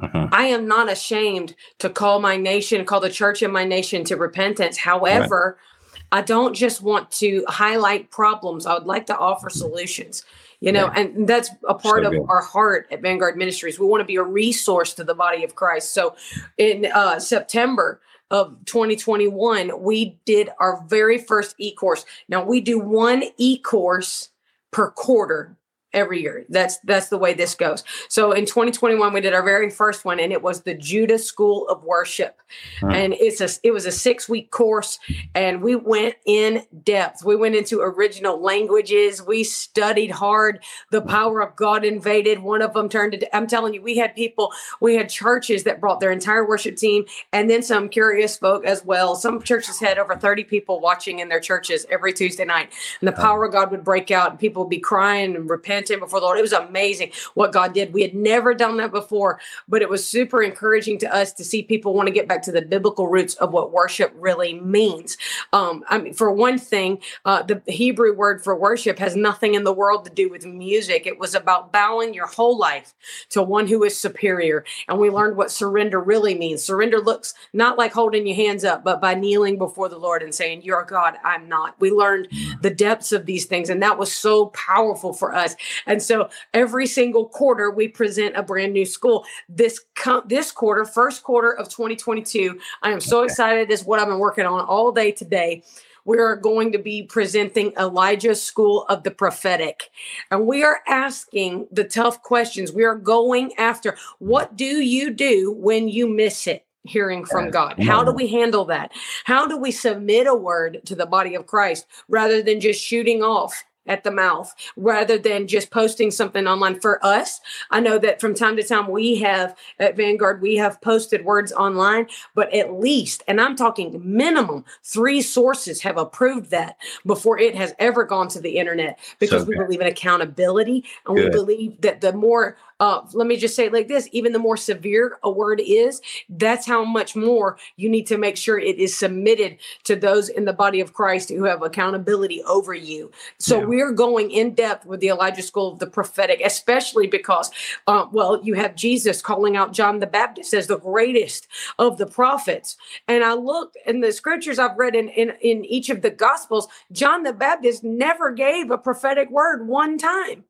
uh-huh. 0.00 0.28
I 0.32 0.46
am 0.46 0.66
not 0.66 0.90
ashamed 0.90 1.54
to 1.78 1.88
call 1.88 2.20
my 2.20 2.36
nation, 2.36 2.84
call 2.84 3.00
the 3.00 3.10
church 3.10 3.42
in 3.42 3.52
my 3.52 3.64
nation 3.64 4.02
to 4.04 4.16
repentance. 4.16 4.76
However, 4.76 5.58
right. 5.92 6.02
I 6.10 6.22
don't 6.22 6.54
just 6.54 6.82
want 6.82 7.12
to 7.12 7.44
highlight 7.46 8.10
problems, 8.10 8.66
I 8.66 8.74
would 8.74 8.86
like 8.86 9.06
to 9.06 9.16
offer 9.16 9.50
solutions 9.50 10.24
you 10.60 10.72
know 10.72 10.86
yeah. 10.86 11.00
and 11.00 11.28
that's 11.28 11.50
a 11.68 11.74
part 11.74 12.02
so 12.02 12.08
of 12.08 12.12
good. 12.12 12.26
our 12.28 12.42
heart 12.42 12.86
at 12.90 13.02
vanguard 13.02 13.36
ministries 13.36 13.78
we 13.78 13.86
want 13.86 14.00
to 14.00 14.04
be 14.04 14.16
a 14.16 14.22
resource 14.22 14.94
to 14.94 15.04
the 15.04 15.14
body 15.14 15.42
of 15.42 15.54
christ 15.54 15.92
so 15.92 16.14
in 16.58 16.86
uh, 16.94 17.18
september 17.18 18.00
of 18.30 18.56
2021 18.66 19.82
we 19.82 20.18
did 20.24 20.50
our 20.60 20.84
very 20.86 21.18
first 21.18 21.54
e-course 21.58 22.04
now 22.28 22.44
we 22.44 22.60
do 22.60 22.78
one 22.78 23.24
e-course 23.38 24.28
per 24.70 24.90
quarter 24.90 25.56
every 25.92 26.22
year. 26.22 26.44
That's 26.48 26.78
that's 26.84 27.08
the 27.08 27.18
way 27.18 27.34
this 27.34 27.54
goes. 27.54 27.84
So 28.08 28.32
in 28.32 28.46
2021 28.46 29.12
we 29.12 29.20
did 29.20 29.34
our 29.34 29.42
very 29.42 29.70
first 29.70 30.04
one 30.04 30.20
and 30.20 30.32
it 30.32 30.42
was 30.42 30.62
the 30.62 30.74
Judah 30.74 31.18
School 31.18 31.66
of 31.68 31.82
Worship. 31.84 32.40
Hmm. 32.80 32.90
And 32.90 33.14
it's 33.14 33.40
a 33.40 33.48
it 33.66 33.72
was 33.72 33.86
a 33.86 33.90
6-week 33.90 34.50
course 34.50 34.98
and 35.34 35.62
we 35.62 35.76
went 35.76 36.14
in 36.26 36.64
depth. 36.84 37.24
We 37.24 37.36
went 37.36 37.54
into 37.54 37.80
original 37.80 38.40
languages. 38.40 39.22
We 39.22 39.44
studied 39.44 40.10
hard. 40.10 40.62
The 40.90 41.02
power 41.02 41.42
of 41.42 41.56
God 41.56 41.84
invaded. 41.84 42.40
One 42.40 42.62
of 42.62 42.72
them 42.74 42.88
turned 42.88 43.12
to 43.12 43.36
I'm 43.36 43.46
telling 43.46 43.74
you 43.74 43.82
we 43.82 43.96
had 43.96 44.14
people, 44.14 44.52
we 44.80 44.94
had 44.94 45.08
churches 45.08 45.64
that 45.64 45.80
brought 45.80 46.00
their 46.00 46.12
entire 46.12 46.46
worship 46.46 46.76
team 46.76 47.04
and 47.32 47.50
then 47.50 47.62
some 47.62 47.88
curious 47.88 48.36
folk 48.36 48.64
as 48.64 48.84
well. 48.84 49.16
Some 49.16 49.42
churches 49.42 49.80
had 49.80 49.98
over 49.98 50.16
30 50.16 50.44
people 50.44 50.80
watching 50.80 51.18
in 51.18 51.28
their 51.28 51.40
churches 51.40 51.86
every 51.90 52.12
Tuesday 52.12 52.44
night. 52.44 52.72
And 53.00 53.08
the 53.08 53.12
power 53.12 53.44
of 53.44 53.52
God 53.52 53.70
would 53.70 53.84
break 53.84 54.10
out 54.10 54.30
and 54.30 54.38
people 54.38 54.64
would 54.64 54.70
be 54.70 54.78
crying 54.78 55.34
and 55.34 55.48
repent 55.48 55.79
before 55.88 56.20
the 56.20 56.26
Lord. 56.26 56.38
It 56.38 56.42
was 56.42 56.52
amazing 56.52 57.12
what 57.34 57.52
God 57.52 57.72
did. 57.72 57.92
We 57.92 58.02
had 58.02 58.14
never 58.14 58.54
done 58.54 58.76
that 58.78 58.90
before, 58.90 59.40
but 59.68 59.82
it 59.82 59.88
was 59.88 60.06
super 60.06 60.42
encouraging 60.42 60.98
to 60.98 61.14
us 61.14 61.32
to 61.34 61.44
see 61.44 61.62
people 61.62 61.94
want 61.94 62.06
to 62.06 62.12
get 62.12 62.28
back 62.28 62.42
to 62.42 62.52
the 62.52 62.62
biblical 62.62 63.08
roots 63.08 63.34
of 63.36 63.52
what 63.52 63.72
worship 63.72 64.12
really 64.16 64.60
means. 64.60 65.16
Um, 65.52 65.84
I 65.88 65.98
mean, 65.98 66.14
for 66.14 66.30
one 66.30 66.58
thing, 66.58 66.98
uh, 67.24 67.42
the 67.42 67.62
Hebrew 67.66 68.14
word 68.14 68.42
for 68.42 68.56
worship 68.56 68.98
has 68.98 69.16
nothing 69.16 69.54
in 69.54 69.64
the 69.64 69.72
world 69.72 70.04
to 70.04 70.10
do 70.10 70.28
with 70.28 70.44
music. 70.44 71.06
It 71.06 71.18
was 71.18 71.34
about 71.34 71.72
bowing 71.72 72.14
your 72.14 72.26
whole 72.26 72.58
life 72.58 72.94
to 73.30 73.42
one 73.42 73.66
who 73.66 73.82
is 73.84 73.98
superior. 73.98 74.64
And 74.88 74.98
we 74.98 75.10
learned 75.10 75.36
what 75.36 75.50
surrender 75.50 76.00
really 76.00 76.34
means. 76.34 76.62
Surrender 76.62 77.00
looks 77.00 77.34
not 77.52 77.78
like 77.78 77.92
holding 77.92 78.26
your 78.26 78.36
hands 78.36 78.64
up, 78.64 78.84
but 78.84 79.00
by 79.00 79.14
kneeling 79.14 79.58
before 79.58 79.88
the 79.88 79.98
Lord 79.98 80.22
and 80.22 80.34
saying, 80.34 80.62
You're 80.62 80.84
God, 80.84 81.16
I'm 81.24 81.48
not. 81.48 81.78
We 81.78 81.90
learned 81.90 82.28
the 82.62 82.70
depths 82.70 83.12
of 83.12 83.26
these 83.26 83.44
things. 83.46 83.70
And 83.70 83.82
that 83.82 83.98
was 83.98 84.12
so 84.12 84.46
powerful 84.46 85.12
for 85.12 85.34
us. 85.34 85.54
And 85.86 86.02
so 86.02 86.28
every 86.54 86.86
single 86.86 87.28
quarter 87.28 87.70
we 87.70 87.88
present 87.88 88.36
a 88.36 88.42
brand 88.42 88.72
new 88.72 88.86
school. 88.86 89.24
This 89.48 89.80
this 90.26 90.52
quarter, 90.52 90.84
first 90.84 91.22
quarter 91.22 91.52
of 91.52 91.68
2022, 91.68 92.58
I 92.82 92.90
am 92.90 93.00
so 93.00 93.18
okay. 93.18 93.26
excited. 93.26 93.68
This 93.68 93.80
is 93.80 93.86
what 93.86 94.00
I've 94.00 94.08
been 94.08 94.18
working 94.18 94.46
on 94.46 94.60
all 94.60 94.92
day 94.92 95.12
today 95.12 95.62
we 96.04 96.18
are 96.18 96.36
going 96.36 96.72
to 96.72 96.78
be 96.78 97.02
presenting 97.02 97.72
Elijah's 97.78 98.42
School 98.42 98.84
of 98.88 99.02
the 99.02 99.10
Prophetic. 99.10 99.90
And 100.30 100.46
we 100.46 100.62
are 100.62 100.80
asking 100.86 101.68
the 101.70 101.84
tough 101.84 102.22
questions. 102.22 102.72
We 102.72 102.84
are 102.84 102.96
going 102.96 103.52
after 103.58 103.96
what 104.18 104.56
do 104.56 104.64
you 104.64 105.10
do 105.10 105.52
when 105.52 105.88
you 105.88 106.08
miss 106.08 106.46
it? 106.46 106.64
Hearing 106.84 107.26
from 107.26 107.50
God. 107.50 107.78
How 107.78 108.02
do 108.02 108.10
we 108.10 108.26
handle 108.26 108.64
that? 108.64 108.90
How 109.24 109.46
do 109.46 109.58
we 109.58 109.70
submit 109.70 110.26
a 110.26 110.34
word 110.34 110.80
to 110.86 110.94
the 110.94 111.04
body 111.04 111.34
of 111.34 111.46
Christ 111.46 111.86
rather 112.08 112.40
than 112.42 112.58
just 112.58 112.82
shooting 112.82 113.22
off 113.22 113.64
at 113.90 114.04
the 114.04 114.10
mouth 114.10 114.54
rather 114.76 115.18
than 115.18 115.46
just 115.46 115.70
posting 115.70 116.10
something 116.10 116.46
online 116.46 116.80
for 116.80 117.04
us 117.04 117.40
i 117.70 117.80
know 117.80 117.98
that 117.98 118.20
from 118.20 118.32
time 118.32 118.56
to 118.56 118.62
time 118.62 118.88
we 118.88 119.16
have 119.16 119.56
at 119.80 119.96
vanguard 119.96 120.40
we 120.40 120.56
have 120.56 120.80
posted 120.80 121.24
words 121.24 121.52
online 121.52 122.06
but 122.34 122.52
at 122.54 122.72
least 122.72 123.22
and 123.26 123.40
i'm 123.40 123.56
talking 123.56 124.00
minimum 124.02 124.64
three 124.84 125.20
sources 125.20 125.82
have 125.82 125.98
approved 125.98 126.50
that 126.50 126.76
before 127.04 127.38
it 127.38 127.54
has 127.54 127.74
ever 127.80 128.04
gone 128.04 128.28
to 128.28 128.40
the 128.40 128.56
internet 128.56 128.98
because 129.18 129.42
so 129.42 129.48
we 129.48 129.56
believe 129.56 129.80
in 129.80 129.88
accountability 129.88 130.84
and 131.06 131.16
Good. 131.16 131.24
we 131.24 131.30
believe 131.30 131.80
that 131.80 132.00
the 132.00 132.12
more 132.12 132.56
uh, 132.80 133.02
let 133.12 133.26
me 133.26 133.36
just 133.36 133.54
say 133.54 133.66
it 133.66 133.72
like 133.72 133.88
this 133.88 134.08
even 134.12 134.32
the 134.32 134.38
more 134.38 134.56
severe 134.56 135.18
a 135.22 135.30
word 135.30 135.60
is, 135.64 136.00
that's 136.28 136.66
how 136.66 136.84
much 136.84 137.14
more 137.14 137.58
you 137.76 137.88
need 137.88 138.06
to 138.06 138.18
make 138.18 138.36
sure 138.36 138.58
it 138.58 138.78
is 138.78 138.96
submitted 138.96 139.58
to 139.84 139.94
those 139.94 140.28
in 140.28 140.46
the 140.46 140.52
body 140.52 140.80
of 140.80 140.94
Christ 140.94 141.28
who 141.28 141.44
have 141.44 141.62
accountability 141.62 142.42
over 142.44 142.74
you. 142.74 143.10
So 143.38 143.60
yeah. 143.60 143.66
we're 143.66 143.92
going 143.92 144.30
in 144.30 144.54
depth 144.54 144.86
with 144.86 145.00
the 145.00 145.08
Elijah 145.08 145.42
School 145.42 145.72
of 145.72 145.78
the 145.78 145.86
Prophetic, 145.86 146.40
especially 146.44 147.06
because, 147.06 147.50
uh, 147.86 148.06
well, 148.10 148.40
you 148.42 148.54
have 148.54 148.74
Jesus 148.74 149.20
calling 149.20 149.56
out 149.56 149.72
John 149.72 150.00
the 150.00 150.06
Baptist 150.06 150.54
as 150.54 150.66
the 150.66 150.78
greatest 150.78 151.46
of 151.78 151.98
the 151.98 152.06
prophets. 152.06 152.76
And 153.06 153.22
I 153.22 153.34
looked 153.34 153.76
in 153.86 154.00
the 154.00 154.12
scriptures 154.12 154.58
I've 154.58 154.78
read 154.78 154.94
in, 154.94 155.08
in, 155.10 155.32
in 155.40 155.64
each 155.64 155.90
of 155.90 156.00
the 156.00 156.10
Gospels, 156.10 156.66
John 156.92 157.22
the 157.24 157.32
Baptist 157.32 157.84
never 157.84 158.30
gave 158.30 158.70
a 158.70 158.78
prophetic 158.78 159.30
word 159.30 159.66
one 159.66 159.98
time. 159.98 160.44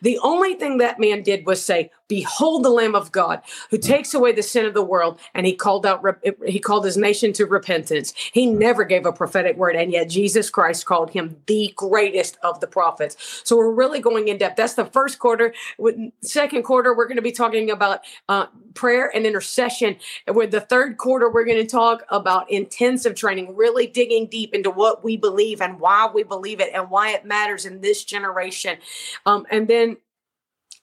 The 0.00 0.18
only 0.18 0.54
thing 0.54 0.78
that 0.78 0.98
man 1.00 1.22
did 1.22 1.46
was 1.46 1.64
say, 1.64 1.90
Behold 2.08 2.64
the 2.64 2.70
Lamb 2.70 2.94
of 2.94 3.12
God 3.12 3.42
who 3.70 3.78
takes 3.78 4.14
away 4.14 4.32
the 4.32 4.42
sin 4.42 4.66
of 4.66 4.74
the 4.74 4.82
world. 4.82 5.18
And 5.34 5.46
he 5.46 5.54
called 5.54 5.86
out, 5.86 6.04
he 6.46 6.58
called 6.58 6.84
his 6.84 6.96
nation 6.96 7.32
to 7.34 7.46
repentance. 7.46 8.12
He 8.32 8.46
never 8.46 8.84
gave 8.84 9.06
a 9.06 9.12
prophetic 9.12 9.56
word. 9.56 9.76
And 9.76 9.92
yet 9.92 10.10
Jesus 10.10 10.50
Christ 10.50 10.86
called 10.86 11.10
him 11.10 11.36
the 11.46 11.72
greatest 11.76 12.38
of 12.42 12.60
the 12.60 12.66
prophets. 12.66 13.42
So 13.44 13.56
we're 13.56 13.72
really 13.72 14.00
going 14.00 14.28
in 14.28 14.38
depth. 14.38 14.56
That's 14.56 14.74
the 14.74 14.84
first 14.84 15.18
quarter. 15.18 15.54
Second 16.20 16.62
quarter, 16.64 16.94
we're 16.94 17.06
going 17.06 17.16
to 17.16 17.22
be 17.22 17.32
talking 17.32 17.70
about 17.70 18.00
uh, 18.28 18.46
prayer 18.74 19.10
and 19.14 19.26
intercession. 19.26 19.96
With 20.28 20.50
the 20.50 20.60
third 20.60 20.98
quarter, 20.98 21.30
we're 21.30 21.44
going 21.44 21.64
to 21.64 21.66
talk 21.66 22.04
about 22.08 22.50
intensive 22.50 23.14
training, 23.14 23.56
really 23.56 23.86
digging 23.86 24.26
deep 24.26 24.54
into 24.54 24.70
what 24.70 25.02
we 25.02 25.16
believe 25.16 25.60
and 25.60 25.80
why 25.80 26.10
we 26.12 26.22
believe 26.22 26.60
it 26.60 26.70
and 26.74 26.90
why 26.90 27.12
it 27.12 27.24
matters 27.24 27.64
in 27.64 27.80
this 27.80 28.04
generation. 28.04 28.78
Um, 29.26 29.46
and 29.50 29.68
then 29.68 29.96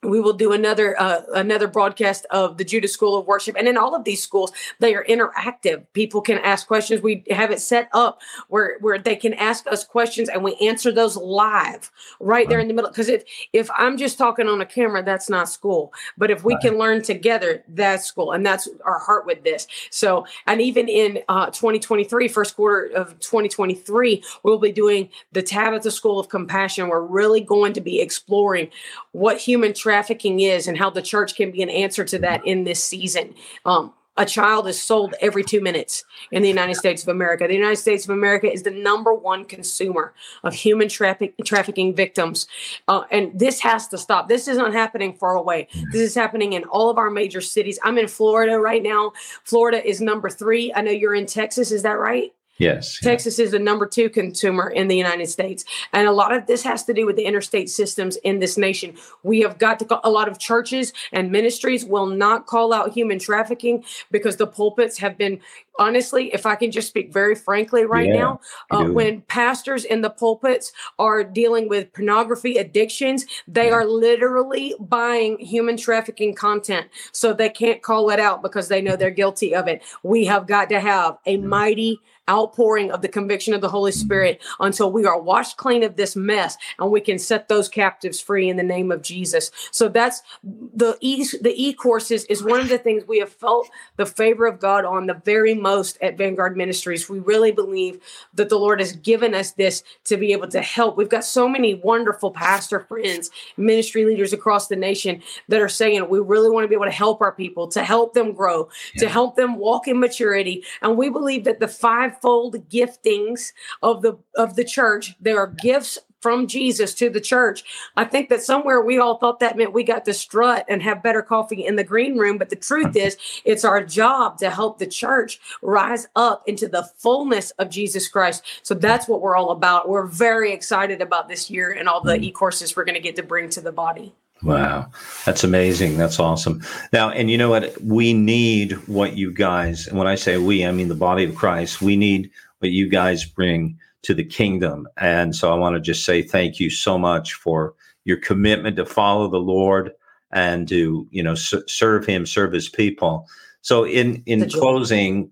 we 0.03 0.21
will 0.21 0.33
do 0.33 0.53
another 0.53 0.99
uh, 0.99 1.21
another 1.33 1.67
broadcast 1.67 2.25
of 2.31 2.57
the 2.57 2.63
Judah 2.63 2.87
School 2.87 3.17
of 3.17 3.27
Worship, 3.27 3.55
and 3.57 3.67
in 3.67 3.77
all 3.77 3.93
of 3.93 4.05
these 4.05 4.23
schools, 4.23 4.51
they 4.79 4.95
are 4.95 5.03
interactive. 5.05 5.83
People 5.93 6.21
can 6.21 6.37
ask 6.39 6.67
questions. 6.67 7.01
We 7.01 7.23
have 7.29 7.51
it 7.51 7.59
set 7.59 7.89
up 7.91 8.21
where 8.47 8.77
where 8.79 8.97
they 8.97 9.15
can 9.15 9.33
ask 9.33 9.67
us 9.67 9.83
questions, 9.83 10.29
and 10.29 10.41
we 10.41 10.55
answer 10.55 10.91
those 10.91 11.17
live 11.17 11.91
right 12.21 12.47
there 12.47 12.59
in 12.59 12.69
the 12.69 12.73
middle. 12.73 12.89
Because 12.89 13.09
if 13.09 13.23
if 13.51 13.69
I'm 13.77 13.97
just 13.97 14.17
talking 14.17 14.47
on 14.47 14.61
a 14.61 14.65
camera, 14.65 15.03
that's 15.03 15.29
not 15.29 15.49
school. 15.49 15.93
But 16.17 16.31
if 16.31 16.45
we 16.45 16.53
right. 16.53 16.61
can 16.61 16.77
learn 16.77 17.01
together, 17.01 17.63
that's 17.67 18.05
school, 18.05 18.31
and 18.31 18.45
that's 18.45 18.69
our 18.85 18.99
heart 18.99 19.25
with 19.25 19.43
this. 19.43 19.67
So, 19.89 20.25
and 20.47 20.61
even 20.61 20.87
in 20.87 21.19
uh, 21.27 21.47
2023, 21.47 22.29
first 22.29 22.55
quarter 22.55 22.85
of 22.95 23.19
2023, 23.19 24.23
we'll 24.43 24.59
be 24.59 24.71
doing 24.71 25.09
the 25.33 25.43
Tabitha 25.43 25.91
School 25.91 26.19
of 26.19 26.29
Compassion. 26.29 26.87
We're 26.87 27.01
really 27.01 27.41
going 27.41 27.73
to 27.73 27.81
be 27.81 27.99
exploring 27.99 28.69
what 29.11 29.37
human 29.37 29.73
trafficking 29.89 30.39
is 30.39 30.67
and 30.67 30.77
how 30.77 30.91
the 30.91 31.01
church 31.01 31.35
can 31.35 31.49
be 31.49 31.63
an 31.63 31.69
answer 31.69 32.05
to 32.05 32.19
that 32.19 32.45
in 32.45 32.63
this 32.63 32.83
season. 32.83 33.33
Um, 33.65 33.91
a 34.17 34.25
child 34.25 34.67
is 34.67 34.79
sold 34.79 35.15
every 35.19 35.43
two 35.43 35.61
minutes 35.61 36.03
in 36.31 36.43
the 36.43 36.47
United 36.47 36.75
States 36.75 37.01
of 37.01 37.07
America. 37.07 37.47
The 37.47 37.55
United 37.55 37.77
States 37.77 38.03
of 38.03 38.11
America 38.11 38.51
is 38.51 38.61
the 38.61 38.69
number 38.69 39.13
one 39.13 39.45
consumer 39.45 40.13
of 40.43 40.53
human 40.53 40.89
traffic, 40.89 41.33
trafficking 41.43 41.95
victims. 41.95 42.45
Uh, 42.87 43.03
and 43.09 43.31
this 43.33 43.61
has 43.61 43.87
to 43.87 43.97
stop. 43.97 44.29
This 44.29 44.47
isn't 44.47 44.73
happening 44.73 45.13
far 45.13 45.35
away. 45.35 45.69
This 45.91 46.01
is 46.01 46.15
happening 46.15 46.53
in 46.53 46.65
all 46.65 46.91
of 46.91 46.99
our 46.99 47.09
major 47.09 47.41
cities. 47.41 47.79
I'm 47.83 47.97
in 47.97 48.07
Florida 48.07 48.59
right 48.59 48.83
now. 48.83 49.13
Florida 49.43 49.83
is 49.83 50.01
number 50.01 50.29
three. 50.29 50.71
I 50.75 50.81
know 50.81 50.91
you're 50.91 51.15
in 51.15 51.25
Texas. 51.25 51.71
Is 51.71 51.81
that 51.81 51.97
right? 51.97 52.31
Yes. 52.59 52.99
Texas 52.99 53.39
is 53.39 53.51
the 53.51 53.59
number 53.59 53.85
two 53.85 54.09
consumer 54.09 54.69
in 54.69 54.89
the 54.89 54.97
United 54.97 55.27
States. 55.27 55.63
And 55.93 56.07
a 56.09 56.11
lot 56.11 56.35
of 56.35 56.45
this 56.45 56.61
has 56.63 56.83
to 56.83 56.93
do 56.93 57.05
with 57.05 57.15
the 57.15 57.23
interstate 57.23 57.69
systems 57.69 58.17
in 58.17 58.39
this 58.39 58.57
nation. 58.57 58.95
We 59.23 59.39
have 59.41 59.57
got 59.57 59.79
to, 59.79 59.85
call, 59.85 60.01
a 60.03 60.09
lot 60.09 60.27
of 60.27 60.39
churches 60.39 60.91
and 61.13 61.31
ministries 61.31 61.85
will 61.85 62.05
not 62.05 62.47
call 62.47 62.73
out 62.73 62.91
human 62.91 63.17
trafficking 63.17 63.85
because 64.11 64.35
the 64.35 64.45
pulpits 64.45 64.97
have 64.97 65.17
been, 65.17 65.39
honestly, 65.79 66.31
if 66.33 66.45
I 66.45 66.55
can 66.55 66.69
just 66.69 66.89
speak 66.89 67.11
very 67.11 67.33
frankly 67.33 67.85
right 67.85 68.09
yeah, 68.09 68.19
now, 68.19 68.41
uh, 68.69 68.85
when 68.85 69.21
pastors 69.21 69.85
in 69.85 70.01
the 70.01 70.09
pulpits 70.09 70.71
are 70.99 71.23
dealing 71.23 71.67
with 71.69 71.91
pornography 71.93 72.57
addictions, 72.57 73.25
they 73.47 73.67
yeah. 73.67 73.73
are 73.73 73.85
literally 73.85 74.75
buying 74.79 75.39
human 75.39 75.77
trafficking 75.77 76.35
content 76.35 76.87
so 77.11 77.33
they 77.33 77.49
can't 77.49 77.81
call 77.81 78.09
it 78.11 78.19
out 78.19 78.43
because 78.43 78.67
they 78.67 78.81
know 78.81 78.95
they're 78.95 79.09
guilty 79.09 79.55
of 79.55 79.67
it. 79.67 79.81
We 80.03 80.25
have 80.25 80.45
got 80.45 80.69
to 80.69 80.79
have 80.79 81.17
a 81.25 81.37
mighty 81.37 81.99
outpouring 82.29 82.91
of 82.91 83.01
the 83.01 83.07
conviction 83.07 83.53
of 83.53 83.61
the 83.61 83.69
Holy 83.69 83.91
Spirit 83.91 84.41
until 84.59 84.91
we 84.91 85.05
are 85.05 85.19
washed 85.19 85.57
clean 85.57 85.83
of 85.83 85.95
this 85.95 86.15
mess 86.15 86.55
and 86.77 86.91
we 86.91 87.01
can 87.01 87.17
set 87.17 87.47
those 87.47 87.67
captives 87.67 88.21
free 88.21 88.49
in 88.49 88.57
the 88.57 88.63
name 88.63 88.91
of 88.91 89.01
Jesus. 89.01 89.51
So 89.71 89.89
that's 89.89 90.21
the 90.43 90.97
e 91.01 91.25
the 91.41 91.53
e 91.55 91.73
courses 91.73 92.25
is 92.25 92.43
one 92.43 92.59
of 92.59 92.69
the 92.69 92.77
things 92.77 93.03
we 93.07 93.19
have 93.19 93.33
felt 93.33 93.69
the 93.97 94.05
favor 94.05 94.45
of 94.45 94.59
God 94.59 94.85
on 94.85 95.07
the 95.07 95.21
very 95.25 95.55
most 95.69 95.97
at 96.01 96.17
Vanguard 96.17 96.57
Ministries. 96.57 97.09
We 97.09 97.19
really 97.19 97.51
believe 97.51 97.99
that 98.33 98.49
the 98.49 98.59
Lord 98.59 98.79
has 98.79 98.93
given 98.93 99.33
us 99.33 99.51
this 99.51 99.83
to 100.05 100.17
be 100.17 100.31
able 100.33 100.47
to 100.49 100.61
help. 100.61 100.97
We've 100.97 101.09
got 101.09 101.25
so 101.25 101.47
many 101.47 101.75
wonderful 101.75 102.31
pastor 102.31 102.79
friends, 102.79 103.29
ministry 103.57 104.05
leaders 104.05 104.33
across 104.33 104.67
the 104.67 104.75
nation 104.75 105.21
that 105.47 105.61
are 105.61 105.69
saying 105.69 106.09
we 106.09 106.19
really 106.19 106.49
want 106.49 106.63
to 106.63 106.67
be 106.67 106.75
able 106.75 106.85
to 106.85 106.91
help 106.91 107.21
our 107.21 107.31
people, 107.31 107.67
to 107.69 107.83
help 107.83 108.13
them 108.13 108.33
grow, 108.33 108.69
yeah. 108.93 109.01
to 109.01 109.09
help 109.09 109.35
them 109.35 109.55
walk 109.57 109.87
in 109.87 109.99
maturity. 109.99 110.63
And 110.81 110.97
we 110.97 111.09
believe 111.09 111.43
that 111.43 111.59
the 111.59 111.67
five 111.67 112.09
fivefold 112.09 112.69
giftings 112.69 113.51
of 113.81 114.01
the 114.01 114.17
of 114.35 114.55
the 114.55 114.63
church. 114.63 115.15
There 115.19 115.37
are 115.39 115.47
gifts 115.47 115.97
from 116.21 116.47
Jesus 116.47 116.93
to 116.95 117.09
the 117.09 117.21
church. 117.21 117.63
I 117.95 118.05
think 118.05 118.29
that 118.29 118.43
somewhere 118.43 118.81
we 118.81 118.99
all 118.99 119.17
thought 119.17 119.39
that 119.39 119.57
meant 119.57 119.73
we 119.73 119.83
got 119.83 120.05
to 120.05 120.13
strut 120.13 120.65
and 120.67 120.81
have 120.83 121.03
better 121.03 121.21
coffee 121.21 121.65
in 121.65 121.75
the 121.75 121.83
green 121.83 122.17
room. 122.17 122.37
But 122.37 122.49
the 122.49 122.55
truth 122.55 122.95
is, 122.95 123.17
it's 123.45 123.65
our 123.65 123.83
job 123.83 124.37
to 124.39 124.49
help 124.49 124.79
the 124.79 124.87
church 124.87 125.39
rise 125.61 126.07
up 126.15 126.43
into 126.47 126.67
the 126.67 126.83
fullness 126.97 127.51
of 127.51 127.69
Jesus 127.69 128.07
Christ. 128.07 128.43
So 128.63 128.73
that's 128.73 129.07
what 129.07 129.21
we're 129.21 129.35
all 129.35 129.51
about. 129.51 129.89
We're 129.89 130.07
very 130.07 130.51
excited 130.51 131.01
about 131.01 131.27
this 131.27 131.49
year 131.49 131.71
and 131.71 131.87
all 131.87 132.01
the 132.01 132.17
mm. 132.17 132.23
e 132.23 132.31
courses 132.31 132.75
we're 132.75 132.85
going 132.85 132.95
to 132.95 133.01
get 133.01 133.15
to 133.17 133.23
bring 133.23 133.49
to 133.49 133.61
the 133.61 133.71
body. 133.71 134.13
Wow. 134.43 134.91
That's 135.25 135.43
amazing. 135.43 135.97
That's 135.97 136.19
awesome. 136.19 136.61
Now, 136.93 137.09
and 137.09 137.29
you 137.29 137.37
know 137.37 137.49
what? 137.49 137.79
We 137.81 138.13
need 138.13 138.73
what 138.87 139.17
you 139.17 139.33
guys, 139.33 139.87
and 139.87 139.97
when 139.97 140.07
I 140.07 140.15
say 140.15 140.37
we, 140.37 140.65
I 140.65 140.71
mean 140.71 140.87
the 140.87 140.95
body 140.95 141.25
of 141.25 141.35
Christ, 141.35 141.81
we 141.81 141.95
need 141.95 142.31
what 142.59 142.71
you 142.71 142.87
guys 142.87 143.25
bring 143.25 143.77
to 144.03 144.13
the 144.13 144.23
kingdom. 144.23 144.87
And 144.97 145.35
so 145.35 145.51
I 145.51 145.55
want 145.55 145.75
to 145.75 145.81
just 145.81 146.05
say 146.05 146.21
thank 146.21 146.59
you 146.59 146.69
so 146.69 146.97
much 146.97 147.33
for 147.33 147.73
your 148.05 148.17
commitment 148.17 148.77
to 148.77 148.85
follow 148.85 149.27
the 149.27 149.37
Lord 149.37 149.91
and 150.31 150.67
to, 150.69 151.07
you 151.11 151.23
know, 151.23 151.33
s- 151.33 151.53
serve 151.67 152.05
him, 152.05 152.25
serve 152.25 152.53
his 152.53 152.69
people. 152.69 153.27
So 153.61 153.85
in 153.85 154.23
in 154.25 154.49
closing, 154.49 155.31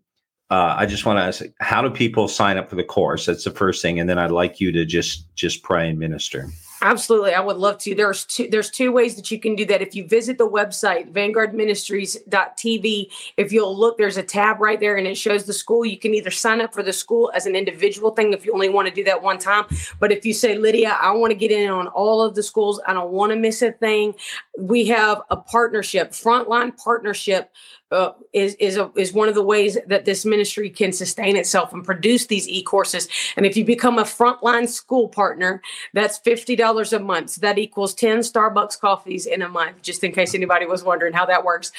uh, 0.49 0.75
I 0.77 0.85
just 0.85 1.05
want 1.05 1.17
to 1.17 1.23
ask, 1.23 1.43
how 1.59 1.81
do 1.81 1.89
people 1.89 2.27
sign 2.27 2.57
up 2.57 2.69
for 2.69 2.75
the 2.75 2.83
course? 2.83 3.25
That's 3.25 3.45
the 3.45 3.51
first 3.51 3.81
thing, 3.81 3.99
and 3.99 4.09
then 4.09 4.19
I'd 4.19 4.31
like 4.31 4.59
you 4.59 4.71
to 4.73 4.83
just 4.85 5.33
just 5.35 5.63
pray 5.63 5.89
and 5.89 5.97
minister. 5.97 6.49
Absolutely, 6.81 7.33
I 7.33 7.39
would 7.39 7.55
love 7.57 7.79
to. 7.79 7.95
There's 7.95 8.23
two 8.25 8.47
there's 8.49 8.69
two 8.69 8.91
ways 8.91 9.15
that 9.15 9.31
you 9.31 9.39
can 9.39 9.55
do 9.55 9.65
that. 9.65 9.81
If 9.81 9.95
you 9.95 10.07
visit 10.07 10.37
the 10.37 10.47
website 10.47 11.11
vanguardministries.tv, 11.11 13.11
if 13.37 13.51
you'll 13.51 13.75
look, 13.75 13.97
there's 13.97 14.17
a 14.17 14.23
tab 14.23 14.61
right 14.61 14.79
there 14.79 14.97
and 14.97 15.07
it 15.07 15.17
shows 15.17 15.45
the 15.45 15.53
school. 15.53 15.83
You 15.85 15.97
can 15.97 16.13
either 16.13 16.29
sign 16.29 16.61
up 16.61 16.75
for 16.75 16.83
the 16.83 16.93
school 16.93 17.31
as 17.33 17.47
an 17.47 17.55
individual 17.55 18.11
thing 18.11 18.31
if 18.31 18.45
you 18.45 18.53
only 18.53 18.69
want 18.69 18.87
to 18.87 18.93
do 18.93 19.03
that 19.05 19.23
one 19.23 19.39
time. 19.39 19.65
But 19.99 20.11
if 20.11 20.23
you 20.23 20.33
say, 20.33 20.55
Lydia, 20.55 20.99
I 21.01 21.09
want 21.11 21.31
to 21.31 21.35
get 21.35 21.49
in 21.51 21.67
on 21.69 21.87
all 21.87 22.21
of 22.21 22.35
the 22.35 22.43
schools, 22.43 22.79
I 22.85 22.93
don't 22.93 23.11
want 23.11 23.31
to 23.31 23.35
miss 23.35 23.63
a 23.63 23.71
thing. 23.71 24.13
We 24.59 24.85
have 24.87 25.23
a 25.31 25.37
partnership, 25.37 26.11
frontline 26.11 26.77
partnership 26.77 27.51
uh, 27.91 28.11
is 28.33 28.55
is 28.55 28.77
a, 28.77 28.91
is 28.95 29.13
one 29.13 29.29
of 29.29 29.35
the 29.35 29.43
ways 29.43 29.77
that 29.87 30.05
this 30.05 30.25
ministry 30.25 30.69
can 30.69 30.91
sustain 30.91 31.35
itself 31.35 31.73
and 31.73 31.83
produce 31.83 32.25
these 32.27 32.47
e-courses. 32.49 33.07
And 33.35 33.45
if 33.45 33.55
you 33.55 33.63
become 33.63 33.97
a 33.99 34.03
frontline 34.03 34.67
school 34.67 35.07
partner, 35.07 35.61
that's 35.93 36.17
fifty 36.17 36.55
dollars 36.55 36.93
a 36.93 36.99
month. 36.99 37.31
So 37.31 37.41
that 37.41 37.57
equals 37.57 37.93
ten 37.93 38.19
Starbucks 38.19 38.79
coffees 38.79 39.25
in 39.25 39.41
a 39.41 39.49
month. 39.49 39.81
Just 39.81 40.03
in 40.03 40.11
case 40.11 40.35
anybody 40.35 40.65
was 40.65 40.83
wondering 40.83 41.13
how 41.13 41.25
that 41.27 41.43
works. 41.43 41.71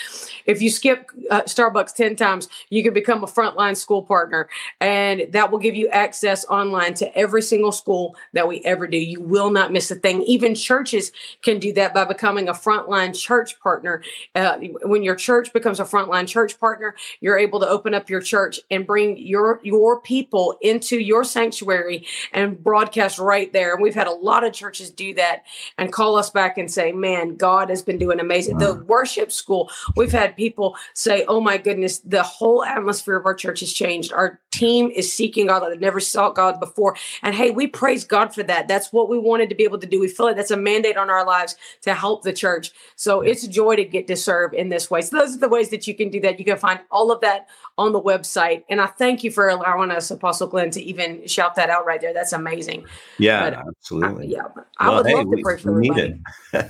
If 0.46 0.62
you 0.62 0.70
skip 0.70 1.11
uh, 1.30 1.42
Starbucks 1.42 1.94
ten 1.94 2.16
times, 2.16 2.48
you 2.70 2.82
can 2.82 2.94
become 2.94 3.22
a 3.24 3.26
frontline 3.26 3.76
school 3.76 4.02
partner, 4.02 4.48
and 4.80 5.26
that 5.32 5.50
will 5.50 5.59
give 5.59 5.74
you 5.74 5.88
access 5.88 6.44
online 6.46 6.94
to 6.94 7.18
every 7.18 7.42
single 7.42 7.72
school 7.72 8.16
that 8.32 8.46
we 8.46 8.61
ever 8.64 8.86
do. 8.86 8.96
You 8.96 9.20
will 9.20 9.50
not 9.50 9.72
miss 9.72 9.90
a 9.90 9.94
thing. 9.96 10.22
Even 10.22 10.54
churches 10.54 11.12
can 11.42 11.59
do 11.59 11.72
that 11.72 11.92
by 11.92 12.04
becoming 12.04 12.48
a 12.48 12.54
frontline 12.54 13.18
church 13.18 13.59
partner. 13.61 14.02
Uh, 14.34 14.59
when 14.82 15.02
your 15.02 15.16
church 15.16 15.52
becomes 15.52 15.80
a 15.80 15.84
front 15.84 15.97
frontline 15.99 16.26
church 16.26 16.59
partner, 16.59 16.94
you're 17.20 17.38
able 17.38 17.61
to 17.61 17.68
open 17.68 17.94
up 17.94 18.09
your 18.09 18.20
church 18.20 18.61
and 18.70 18.86
bring 18.86 19.16
your 19.18 19.61
your 19.62 20.01
people 20.01 20.57
into 20.61 20.99
your 20.99 21.24
sanctuary 21.24 22.07
and 22.32 22.62
broadcast 22.62 23.18
right 23.18 23.53
there. 23.53 23.74
And 23.74 23.82
we've 23.82 23.94
had 23.94 24.07
a 24.07 24.12
lot 24.12 24.44
of 24.44 24.53
churches 24.53 24.90
do 24.90 25.14
that 25.14 25.44
and 25.76 25.92
call 25.92 26.16
us 26.16 26.30
back 26.30 26.59
and 26.59 26.70
say, 26.70 26.92
"Man, 26.92 27.36
God 27.36 27.70
has 27.70 27.82
been 27.82 27.99
doing 27.99 28.20
amazing." 28.20 28.59
Wow. 28.59 28.72
The 28.72 28.84
worship 28.84 29.32
school, 29.32 29.70
we've 29.96 30.12
had 30.12 30.36
people 30.36 30.76
say, 30.94 31.24
"Oh 31.28 31.40
my 31.40 31.57
goodness, 31.57 31.99
the 31.99 32.22
whole 32.22 32.64
atmosphere 32.64 33.16
of 33.16 33.26
our 33.26 33.34
church 33.34 33.61
has 33.61 33.72
changed. 33.72 34.12
Our 34.12 34.40
team 34.51 34.90
is 34.94 35.12
seeking 35.12 35.46
God 35.46 35.61
that 35.61 35.80
never 35.80 36.01
sought 36.01 36.34
God 36.34 36.61
before." 36.61 36.96
And 37.22 37.34
hey, 37.34 37.51
we 37.51 37.66
praise 37.66 38.05
God 38.05 38.34
for 38.34 38.42
that. 38.44 38.68
That's 38.68 38.92
what 38.92 39.09
we 39.09 39.18
wanted 39.18 39.49
to 39.51 39.55
be 39.55 39.64
able 39.64 39.78
to 39.78 39.86
do. 39.86 40.01
We 40.01 40.09
feel 40.09 40.26
like 40.26 40.36
that's 40.36 40.51
a 40.51 40.57
mandate 40.57 40.96
on 40.96 41.11
our 41.11 41.26
lives 41.26 41.57
to 41.82 41.94
help 41.94 42.22
the 42.22 42.32
church. 42.32 42.72
So 42.96 43.20
it's 43.20 43.44
a 43.44 43.49
joy 43.49 43.76
to 43.76 43.84
get 43.84 44.07
to 44.09 44.16
serve 44.16 44.55
in 44.55 44.68
this 44.68 44.90
way. 44.90 45.01
So 45.03 45.18
those 45.18 45.34
are 45.34 45.38
the 45.38 45.49
ways 45.49 45.70
that 45.70 45.86
you 45.86 45.88
can 45.95 46.11
do 46.11 46.20
that. 46.20 46.39
You 46.39 46.45
can 46.45 46.57
find 46.57 46.80
all 46.91 47.11
of 47.11 47.20
that 47.20 47.49
on 47.78 47.93
the 47.93 48.01
website. 48.01 48.64
And 48.68 48.80
I 48.80 48.86
thank 48.86 49.22
you 49.22 49.30
for 49.30 49.49
allowing 49.49 49.91
us, 49.91 50.11
Apostle 50.11 50.49
Glenn, 50.49 50.70
to 50.72 50.82
even 50.82 51.26
shout 51.26 51.55
that 51.55 51.70
out 51.70 51.86
right 51.86 52.01
there. 52.01 52.12
That's 52.12 52.32
amazing. 52.32 52.84
Yeah, 53.18 53.51
but, 53.51 53.66
absolutely. 53.68 54.26
I, 54.26 54.30
yeah, 54.30 54.62
I 54.78 54.89
well, 54.89 54.97
would 54.99 55.07
hey, 55.07 55.14
love 55.14 55.30
to 55.30 55.43
pray 55.43 55.57
for 55.57 55.70
everybody. 55.70 56.20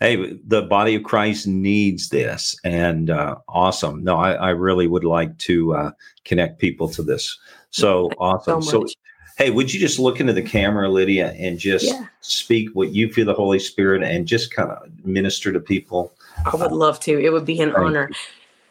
hey, 0.00 0.38
the 0.46 0.62
body 0.62 0.94
of 0.94 1.02
Christ 1.02 1.46
needs 1.46 2.08
this, 2.08 2.56
and 2.64 3.10
uh, 3.10 3.36
awesome. 3.48 4.02
No, 4.02 4.16
I, 4.16 4.32
I, 4.32 4.50
really 4.50 4.86
would 4.86 5.04
like 5.04 5.36
to 5.38 5.74
uh, 5.74 5.90
connect 6.24 6.58
people 6.58 6.88
to 6.88 7.02
this. 7.02 7.38
So 7.70 8.10
awesome. 8.18 8.62
So, 8.62 8.86
so, 8.86 8.94
hey, 9.36 9.50
would 9.50 9.72
you 9.72 9.78
just 9.78 9.98
look 9.98 10.20
into 10.20 10.32
the 10.32 10.42
camera, 10.42 10.88
Lydia, 10.88 11.32
and 11.32 11.58
just 11.58 11.86
yeah. 11.86 12.06
speak 12.20 12.70
what 12.74 12.92
you 12.92 13.12
feel 13.12 13.26
the 13.26 13.34
Holy 13.34 13.58
Spirit, 13.58 14.02
and 14.02 14.26
just 14.26 14.54
kind 14.54 14.70
of 14.70 15.04
minister 15.04 15.52
to 15.52 15.60
people? 15.60 16.14
I 16.44 16.56
would 16.56 16.72
love 16.72 17.00
to. 17.00 17.18
It 17.18 17.32
would 17.32 17.44
be 17.44 17.60
an 17.60 17.74
honor. 17.74 18.10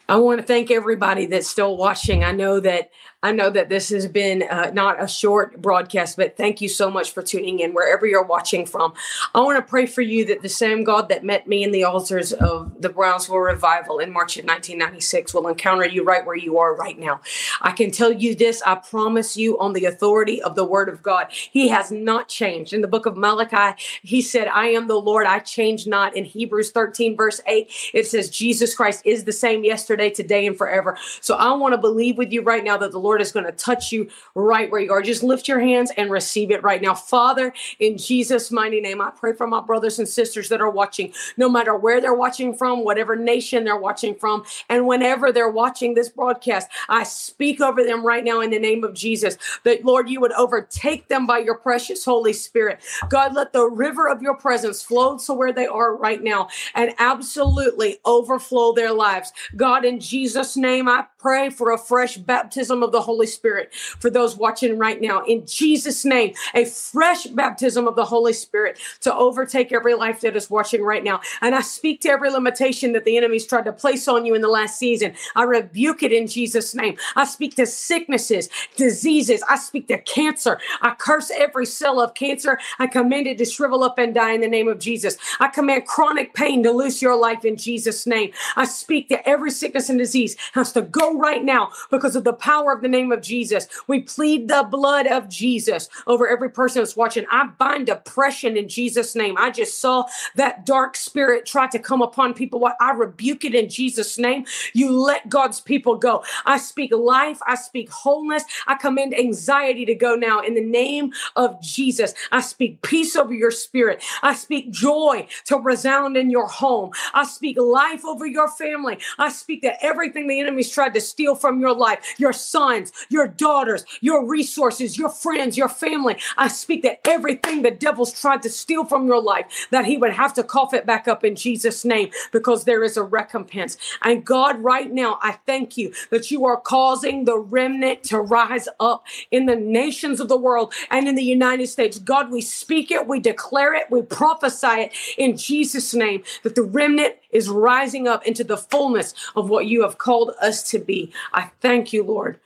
I 0.08 0.16
want 0.16 0.40
to 0.40 0.46
thank 0.46 0.70
everybody 0.70 1.26
that's 1.26 1.48
still 1.48 1.76
watching. 1.76 2.22
I 2.22 2.32
know 2.32 2.60
that 2.60 2.90
I 3.22 3.32
know 3.32 3.48
that 3.48 3.70
this 3.70 3.88
has 3.88 4.06
been 4.06 4.42
uh, 4.42 4.70
not 4.74 5.02
a 5.02 5.08
short 5.08 5.60
broadcast, 5.62 6.18
but 6.18 6.36
thank 6.36 6.60
you 6.60 6.68
so 6.68 6.90
much 6.90 7.12
for 7.12 7.22
tuning 7.22 7.60
in 7.60 7.72
wherever 7.72 8.06
you're 8.06 8.22
watching 8.22 8.66
from. 8.66 8.92
I 9.34 9.40
want 9.40 9.56
to 9.56 9.68
pray 9.68 9.86
for 9.86 10.02
you 10.02 10.26
that 10.26 10.42
the 10.42 10.50
same 10.50 10.84
God 10.84 11.08
that 11.08 11.24
met 11.24 11.48
me 11.48 11.64
in 11.64 11.72
the 11.72 11.84
altars 11.84 12.34
of 12.34 12.82
the 12.82 12.90
Brownsville 12.90 13.38
revival 13.38 14.00
in 14.00 14.12
March 14.12 14.36
of 14.36 14.44
1996 14.44 15.32
will 15.32 15.48
encounter 15.48 15.86
you 15.86 16.04
right 16.04 16.26
where 16.26 16.36
you 16.36 16.58
are 16.58 16.76
right 16.76 16.98
now. 16.98 17.22
I 17.62 17.72
can 17.72 17.90
tell 17.90 18.12
you 18.12 18.34
this 18.34 18.62
I 18.66 18.74
promise 18.74 19.34
you 19.34 19.58
on 19.58 19.72
the 19.72 19.86
authority 19.86 20.42
of 20.42 20.54
the 20.54 20.64
word 20.64 20.90
of 20.90 21.02
God. 21.02 21.28
He 21.30 21.68
has 21.68 21.90
not 21.90 22.28
changed. 22.28 22.74
In 22.74 22.82
the 22.82 22.88
book 22.88 23.06
of 23.06 23.16
Malachi, 23.16 23.80
he 24.02 24.20
said, 24.20 24.46
I 24.48 24.66
am 24.68 24.88
the 24.88 25.00
Lord, 25.00 25.26
I 25.26 25.38
change 25.38 25.86
not. 25.86 26.14
In 26.14 26.26
Hebrews 26.26 26.70
13, 26.70 27.16
verse 27.16 27.40
8, 27.46 27.72
it 27.94 28.06
says, 28.06 28.28
Jesus 28.28 28.74
Christ 28.74 29.00
is 29.06 29.24
the 29.24 29.32
same 29.32 29.64
yesterday, 29.64 30.10
today, 30.10 30.46
and 30.46 30.56
forever. 30.56 30.98
So 31.22 31.34
I 31.36 31.52
want 31.54 31.72
to 31.72 31.78
believe 31.78 32.18
with 32.18 32.30
you 32.30 32.42
right 32.42 32.62
now 32.62 32.76
that 32.76 32.92
the 32.92 33.05
Lord 33.06 33.22
is 33.22 33.30
going 33.30 33.46
to 33.46 33.52
touch 33.52 33.92
you 33.92 34.08
right 34.34 34.68
where 34.68 34.80
you 34.80 34.90
are. 34.90 35.00
Just 35.00 35.22
lift 35.22 35.46
your 35.46 35.60
hands 35.60 35.92
and 35.96 36.10
receive 36.10 36.50
it 36.50 36.64
right 36.64 36.82
now. 36.82 36.92
Father, 36.92 37.54
in 37.78 37.96
Jesus' 37.96 38.50
mighty 38.50 38.80
name, 38.80 39.00
I 39.00 39.10
pray 39.10 39.32
for 39.32 39.46
my 39.46 39.60
brothers 39.60 40.00
and 40.00 40.08
sisters 40.08 40.48
that 40.48 40.60
are 40.60 40.68
watching, 40.68 41.12
no 41.36 41.48
matter 41.48 41.76
where 41.76 42.00
they're 42.00 42.14
watching 42.14 42.52
from, 42.52 42.82
whatever 42.82 43.14
nation 43.14 43.62
they're 43.62 43.76
watching 43.76 44.16
from, 44.16 44.44
and 44.68 44.88
whenever 44.88 45.30
they're 45.30 45.48
watching 45.48 45.94
this 45.94 46.08
broadcast, 46.08 46.68
I 46.88 47.04
speak 47.04 47.60
over 47.60 47.84
them 47.84 48.04
right 48.04 48.24
now 48.24 48.40
in 48.40 48.50
the 48.50 48.58
name 48.58 48.82
of 48.82 48.92
Jesus 48.92 49.38
that, 49.62 49.84
Lord, 49.84 50.08
you 50.08 50.20
would 50.20 50.32
overtake 50.32 51.06
them 51.06 51.28
by 51.28 51.38
your 51.38 51.58
precious 51.58 52.04
Holy 52.04 52.32
Spirit. 52.32 52.80
God, 53.08 53.34
let 53.34 53.52
the 53.52 53.68
river 53.68 54.08
of 54.08 54.20
your 54.20 54.36
presence 54.36 54.82
flow 54.82 55.16
to 55.18 55.32
where 55.32 55.52
they 55.52 55.66
are 55.66 55.94
right 55.94 56.24
now 56.24 56.48
and 56.74 56.92
absolutely 56.98 57.98
overflow 58.04 58.72
their 58.72 58.92
lives. 58.92 59.32
God, 59.54 59.84
in 59.84 60.00
Jesus' 60.00 60.56
name, 60.56 60.88
I 60.88 61.06
pray 61.18 61.50
for 61.50 61.70
a 61.70 61.78
fresh 61.78 62.16
baptism 62.16 62.82
of 62.82 62.92
the 62.92 62.95
Holy 63.00 63.26
Spirit 63.26 63.74
for 63.74 64.10
those 64.10 64.36
watching 64.36 64.78
right 64.78 65.00
now. 65.00 65.24
In 65.24 65.46
Jesus' 65.46 66.04
name, 66.04 66.34
a 66.54 66.64
fresh 66.64 67.26
baptism 67.26 67.86
of 67.86 67.96
the 67.96 68.04
Holy 68.04 68.32
Spirit 68.32 68.78
to 69.00 69.14
overtake 69.14 69.72
every 69.72 69.94
life 69.94 70.20
that 70.20 70.36
is 70.36 70.50
watching 70.50 70.82
right 70.82 71.04
now. 71.04 71.20
And 71.40 71.54
I 71.54 71.60
speak 71.60 72.00
to 72.02 72.08
every 72.08 72.30
limitation 72.30 72.92
that 72.92 73.04
the 73.04 73.16
enemy's 73.16 73.46
tried 73.46 73.64
to 73.64 73.72
place 73.72 74.08
on 74.08 74.26
you 74.26 74.34
in 74.34 74.42
the 74.42 74.48
last 74.48 74.78
season. 74.78 75.14
I 75.34 75.44
rebuke 75.44 76.02
it 76.02 76.12
in 76.12 76.26
Jesus' 76.26 76.74
name. 76.74 76.96
I 77.14 77.24
speak 77.24 77.56
to 77.56 77.66
sicknesses, 77.66 78.48
diseases. 78.76 79.42
I 79.48 79.56
speak 79.56 79.88
to 79.88 79.98
cancer. 79.98 80.58
I 80.82 80.94
curse 80.94 81.30
every 81.30 81.66
cell 81.66 82.00
of 82.00 82.14
cancer. 82.14 82.58
I 82.78 82.86
command 82.86 83.26
it 83.26 83.38
to 83.38 83.44
shrivel 83.44 83.84
up 83.84 83.98
and 83.98 84.14
die 84.14 84.32
in 84.32 84.40
the 84.40 84.48
name 84.48 84.68
of 84.68 84.78
Jesus. 84.78 85.16
I 85.40 85.48
command 85.48 85.86
chronic 85.86 86.34
pain 86.34 86.62
to 86.62 86.70
loose 86.70 87.02
your 87.02 87.16
life 87.16 87.44
in 87.44 87.56
Jesus' 87.56 88.06
name. 88.06 88.32
I 88.56 88.64
speak 88.64 89.08
to 89.08 89.28
every 89.28 89.50
sickness 89.50 89.88
and 89.88 89.98
disease 89.98 90.36
has 90.52 90.72
to 90.72 90.82
go 90.82 91.18
right 91.18 91.44
now 91.44 91.70
because 91.90 92.16
of 92.16 92.24
the 92.24 92.32
power 92.32 92.72
of 92.72 92.82
the 92.86 92.96
name 92.96 93.10
of 93.10 93.20
Jesus. 93.20 93.66
We 93.88 94.00
plead 94.02 94.48
the 94.48 94.66
blood 94.70 95.06
of 95.08 95.28
Jesus 95.28 95.88
over 96.06 96.28
every 96.28 96.50
person 96.50 96.80
that's 96.80 96.96
watching. 96.96 97.26
I 97.30 97.48
bind 97.58 97.86
depression 97.86 98.56
in 98.56 98.68
Jesus' 98.68 99.16
name. 99.16 99.36
I 99.36 99.50
just 99.50 99.80
saw 99.80 100.04
that 100.36 100.64
dark 100.64 100.96
spirit 100.96 101.46
try 101.46 101.66
to 101.68 101.78
come 101.78 102.00
upon 102.00 102.32
people. 102.32 102.60
What 102.60 102.76
I 102.80 102.92
rebuke 102.92 103.44
it 103.44 103.54
in 103.54 103.68
Jesus' 103.68 104.18
name. 104.18 104.46
You 104.72 104.92
let 104.92 105.28
God's 105.28 105.60
people 105.60 105.96
go. 105.96 106.24
I 106.44 106.58
speak 106.58 106.92
life. 106.92 107.40
I 107.46 107.56
speak 107.56 107.90
wholeness. 107.90 108.44
I 108.66 108.76
command 108.76 109.18
anxiety 109.18 109.84
to 109.86 109.94
go 109.94 110.14
now 110.14 110.40
in 110.40 110.54
the 110.54 110.64
name 110.64 111.12
of 111.34 111.60
Jesus. 111.60 112.14
I 112.30 112.40
speak 112.40 112.82
peace 112.82 113.16
over 113.16 113.34
your 113.34 113.50
spirit. 113.50 114.02
I 114.22 114.34
speak 114.34 114.70
joy 114.70 115.26
to 115.46 115.56
resound 115.56 116.16
in 116.16 116.30
your 116.30 116.46
home. 116.46 116.92
I 117.14 117.24
speak 117.24 117.58
life 117.58 118.04
over 118.04 118.26
your 118.26 118.48
family. 118.48 118.98
I 119.18 119.30
speak 119.30 119.62
that 119.62 119.84
everything 119.84 120.28
the 120.28 120.38
enemy's 120.38 120.70
tried 120.70 120.94
to 120.94 121.00
steal 121.00 121.34
from 121.34 121.60
your 121.60 121.74
life, 121.74 122.14
your 122.18 122.32
sons, 122.76 122.92
your 123.08 123.28
daughters, 123.28 123.84
your 124.00 124.26
resources, 124.26 124.98
your 124.98 125.08
friends, 125.08 125.56
your 125.56 125.68
family. 125.68 126.16
I 126.36 126.48
speak 126.48 126.82
that 126.82 127.00
everything 127.06 127.62
the 127.62 127.70
devil's 127.70 128.18
tried 128.18 128.42
to 128.42 128.50
steal 128.50 128.84
from 128.84 129.06
your 129.06 129.22
life, 129.22 129.68
that 129.70 129.84
he 129.84 129.96
would 129.96 130.12
have 130.12 130.34
to 130.34 130.42
cough 130.42 130.74
it 130.74 130.86
back 130.86 131.08
up 131.08 131.24
in 131.24 131.34
Jesus' 131.34 131.84
name 131.84 132.10
because 132.32 132.64
there 132.64 132.84
is 132.84 132.96
a 132.96 133.02
recompense. 133.02 133.76
And 134.02 134.24
God, 134.24 134.62
right 134.62 134.92
now, 134.92 135.18
I 135.22 135.32
thank 135.46 135.76
you 135.76 135.92
that 136.10 136.30
you 136.30 136.44
are 136.46 136.60
causing 136.60 137.24
the 137.24 137.38
remnant 137.38 138.04
to 138.04 138.20
rise 138.20 138.68
up 138.80 139.04
in 139.30 139.46
the 139.46 139.56
nations 139.56 140.20
of 140.20 140.28
the 140.28 140.36
world 140.36 140.72
and 140.90 141.08
in 141.08 141.14
the 141.14 141.22
United 141.22 141.68
States. 141.68 141.98
God, 141.98 142.30
we 142.30 142.40
speak 142.40 142.90
it, 142.90 143.06
we 143.06 143.20
declare 143.20 143.74
it, 143.74 143.90
we 143.90 144.02
prophesy 144.02 144.66
it 144.66 144.92
in 145.18 145.36
Jesus' 145.36 145.94
name 145.94 146.22
that 146.42 146.54
the 146.54 146.62
remnant 146.62 147.14
is 147.30 147.48
rising 147.48 148.08
up 148.08 148.26
into 148.26 148.44
the 148.44 148.56
fullness 148.56 149.14
of 149.34 149.50
what 149.50 149.66
you 149.66 149.82
have 149.82 149.98
called 149.98 150.32
us 150.40 150.62
to 150.70 150.78
be. 150.78 151.12
I 151.32 151.50
thank 151.60 151.92
you, 151.92 152.02
Lord, 152.02 152.38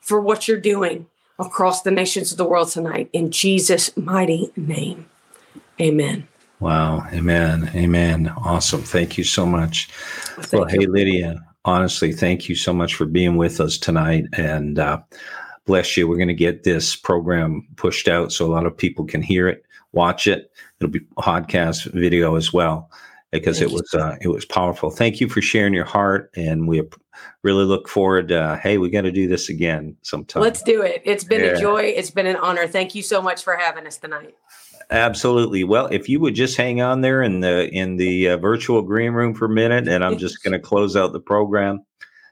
for 0.00 0.20
what 0.20 0.48
you're 0.48 0.60
doing 0.60 1.06
across 1.38 1.82
the 1.82 1.90
nations 1.90 2.32
of 2.32 2.38
the 2.38 2.44
world 2.44 2.68
tonight. 2.68 3.08
In 3.12 3.30
Jesus' 3.30 3.96
mighty 3.96 4.50
name. 4.56 5.08
Amen. 5.80 6.26
Wow. 6.60 7.06
Amen. 7.12 7.70
Amen. 7.74 8.32
Awesome. 8.44 8.82
Thank 8.82 9.16
you 9.16 9.24
so 9.24 9.46
much. 9.46 9.88
Well, 10.36 10.62
well 10.62 10.64
hey, 10.64 10.86
Lydia, 10.86 11.40
honestly, 11.64 12.12
thank 12.12 12.48
you 12.48 12.56
so 12.56 12.72
much 12.72 12.94
for 12.94 13.04
being 13.04 13.36
with 13.36 13.60
us 13.60 13.78
tonight. 13.78 14.24
And 14.32 14.78
uh, 14.78 14.98
bless 15.66 15.96
you. 15.96 16.08
We're 16.08 16.16
going 16.16 16.28
to 16.28 16.34
get 16.34 16.64
this 16.64 16.96
program 16.96 17.66
pushed 17.76 18.08
out 18.08 18.32
so 18.32 18.44
a 18.46 18.52
lot 18.52 18.66
of 18.66 18.76
people 18.76 19.04
can 19.04 19.22
hear 19.22 19.46
it, 19.48 19.64
watch 19.92 20.26
it. 20.26 20.50
It'll 20.80 20.90
be 20.90 21.00
podcast 21.16 21.92
video 21.92 22.34
as 22.34 22.52
well 22.52 22.90
because 23.32 23.58
Thank 23.58 23.70
it 23.70 23.74
was 23.74 23.94
uh, 23.94 24.16
it 24.20 24.28
was 24.28 24.44
powerful. 24.44 24.90
Thank 24.90 25.20
you 25.20 25.28
for 25.28 25.40
sharing 25.40 25.74
your 25.74 25.84
heart, 25.84 26.30
and 26.36 26.66
we 26.66 26.82
really 27.42 27.64
look 27.64 27.88
forward. 27.88 28.32
Uh, 28.32 28.56
hey, 28.56 28.78
we 28.78 28.90
got 28.90 29.02
to 29.02 29.12
do 29.12 29.28
this 29.28 29.48
again 29.48 29.96
sometime. 30.02 30.42
Let's 30.42 30.62
do 30.62 30.82
it. 30.82 31.02
It's 31.04 31.24
been 31.24 31.44
yeah. 31.44 31.50
a 31.50 31.60
joy. 31.60 31.82
It's 31.82 32.10
been 32.10 32.26
an 32.26 32.36
honor. 32.36 32.66
Thank 32.66 32.94
you 32.94 33.02
so 33.02 33.20
much 33.20 33.42
for 33.42 33.56
having 33.56 33.86
us 33.86 33.98
tonight. 33.98 34.34
Absolutely. 34.90 35.64
Well, 35.64 35.86
if 35.88 36.08
you 36.08 36.18
would 36.20 36.34
just 36.34 36.56
hang 36.56 36.80
on 36.80 37.02
there 37.02 37.22
in 37.22 37.40
the 37.40 37.68
in 37.70 37.96
the 37.96 38.30
uh, 38.30 38.36
virtual 38.38 38.82
green 38.82 39.12
room 39.12 39.34
for 39.34 39.44
a 39.44 39.50
minute, 39.50 39.88
and 39.88 40.04
I'm 40.04 40.18
just 40.18 40.42
going 40.42 40.52
to 40.52 40.58
close 40.58 40.96
out 40.96 41.12
the 41.12 41.20
program. 41.20 41.84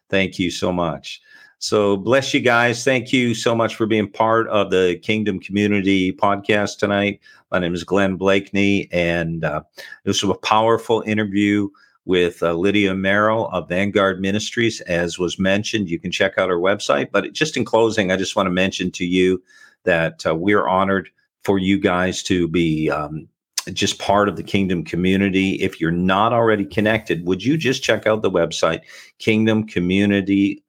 Thank 0.08 0.38
you 0.38 0.50
so 0.50 0.72
much. 0.72 1.20
So 1.58 1.96
bless 1.96 2.34
you 2.34 2.40
guys. 2.40 2.84
Thank 2.84 3.12
you 3.12 3.34
so 3.34 3.54
much 3.54 3.76
for 3.76 3.86
being 3.86 4.10
part 4.10 4.46
of 4.48 4.70
the 4.70 4.98
Kingdom 5.02 5.40
Community 5.40 6.12
podcast 6.12 6.78
tonight. 6.78 7.20
My 7.50 7.58
name 7.58 7.74
is 7.74 7.82
Glenn 7.82 8.18
Bleakney, 8.18 8.88
and 8.92 9.42
uh, 9.42 9.62
this 10.04 10.22
was 10.22 10.36
a 10.36 10.40
powerful 10.40 11.02
interview 11.06 11.68
with 12.04 12.42
uh, 12.42 12.52
Lydia 12.52 12.94
Marrow 12.94 13.46
of 13.46 13.70
Vanguard 13.70 14.20
Ministries. 14.20 14.82
As 14.82 15.18
was 15.18 15.38
mentioned, 15.38 15.88
you 15.88 15.98
can 15.98 16.10
check 16.10 16.34
out 16.36 16.50
our 16.50 16.58
website. 16.58 17.08
But 17.10 17.32
just 17.32 17.56
in 17.56 17.64
closing, 17.64 18.12
I 18.12 18.16
just 18.16 18.36
want 18.36 18.48
to 18.48 18.52
mention 18.52 18.90
to 18.92 19.06
you 19.06 19.42
that 19.84 20.26
uh, 20.26 20.34
we're 20.34 20.68
honored 20.68 21.08
for 21.42 21.58
you 21.58 21.80
guys 21.80 22.22
to 22.24 22.48
be 22.48 22.90
um, 22.90 23.28
just 23.72 23.98
part 23.98 24.28
of 24.28 24.36
the 24.36 24.42
kingdom 24.42 24.84
community. 24.84 25.54
If 25.54 25.80
you're 25.80 25.90
not 25.90 26.34
already 26.34 26.66
connected, 26.66 27.26
would 27.26 27.42
you 27.42 27.56
just 27.56 27.82
check 27.82 28.06
out 28.06 28.20
the 28.20 28.30
website, 28.30 28.80
Kingdom 29.18 29.66
Community 29.66 30.62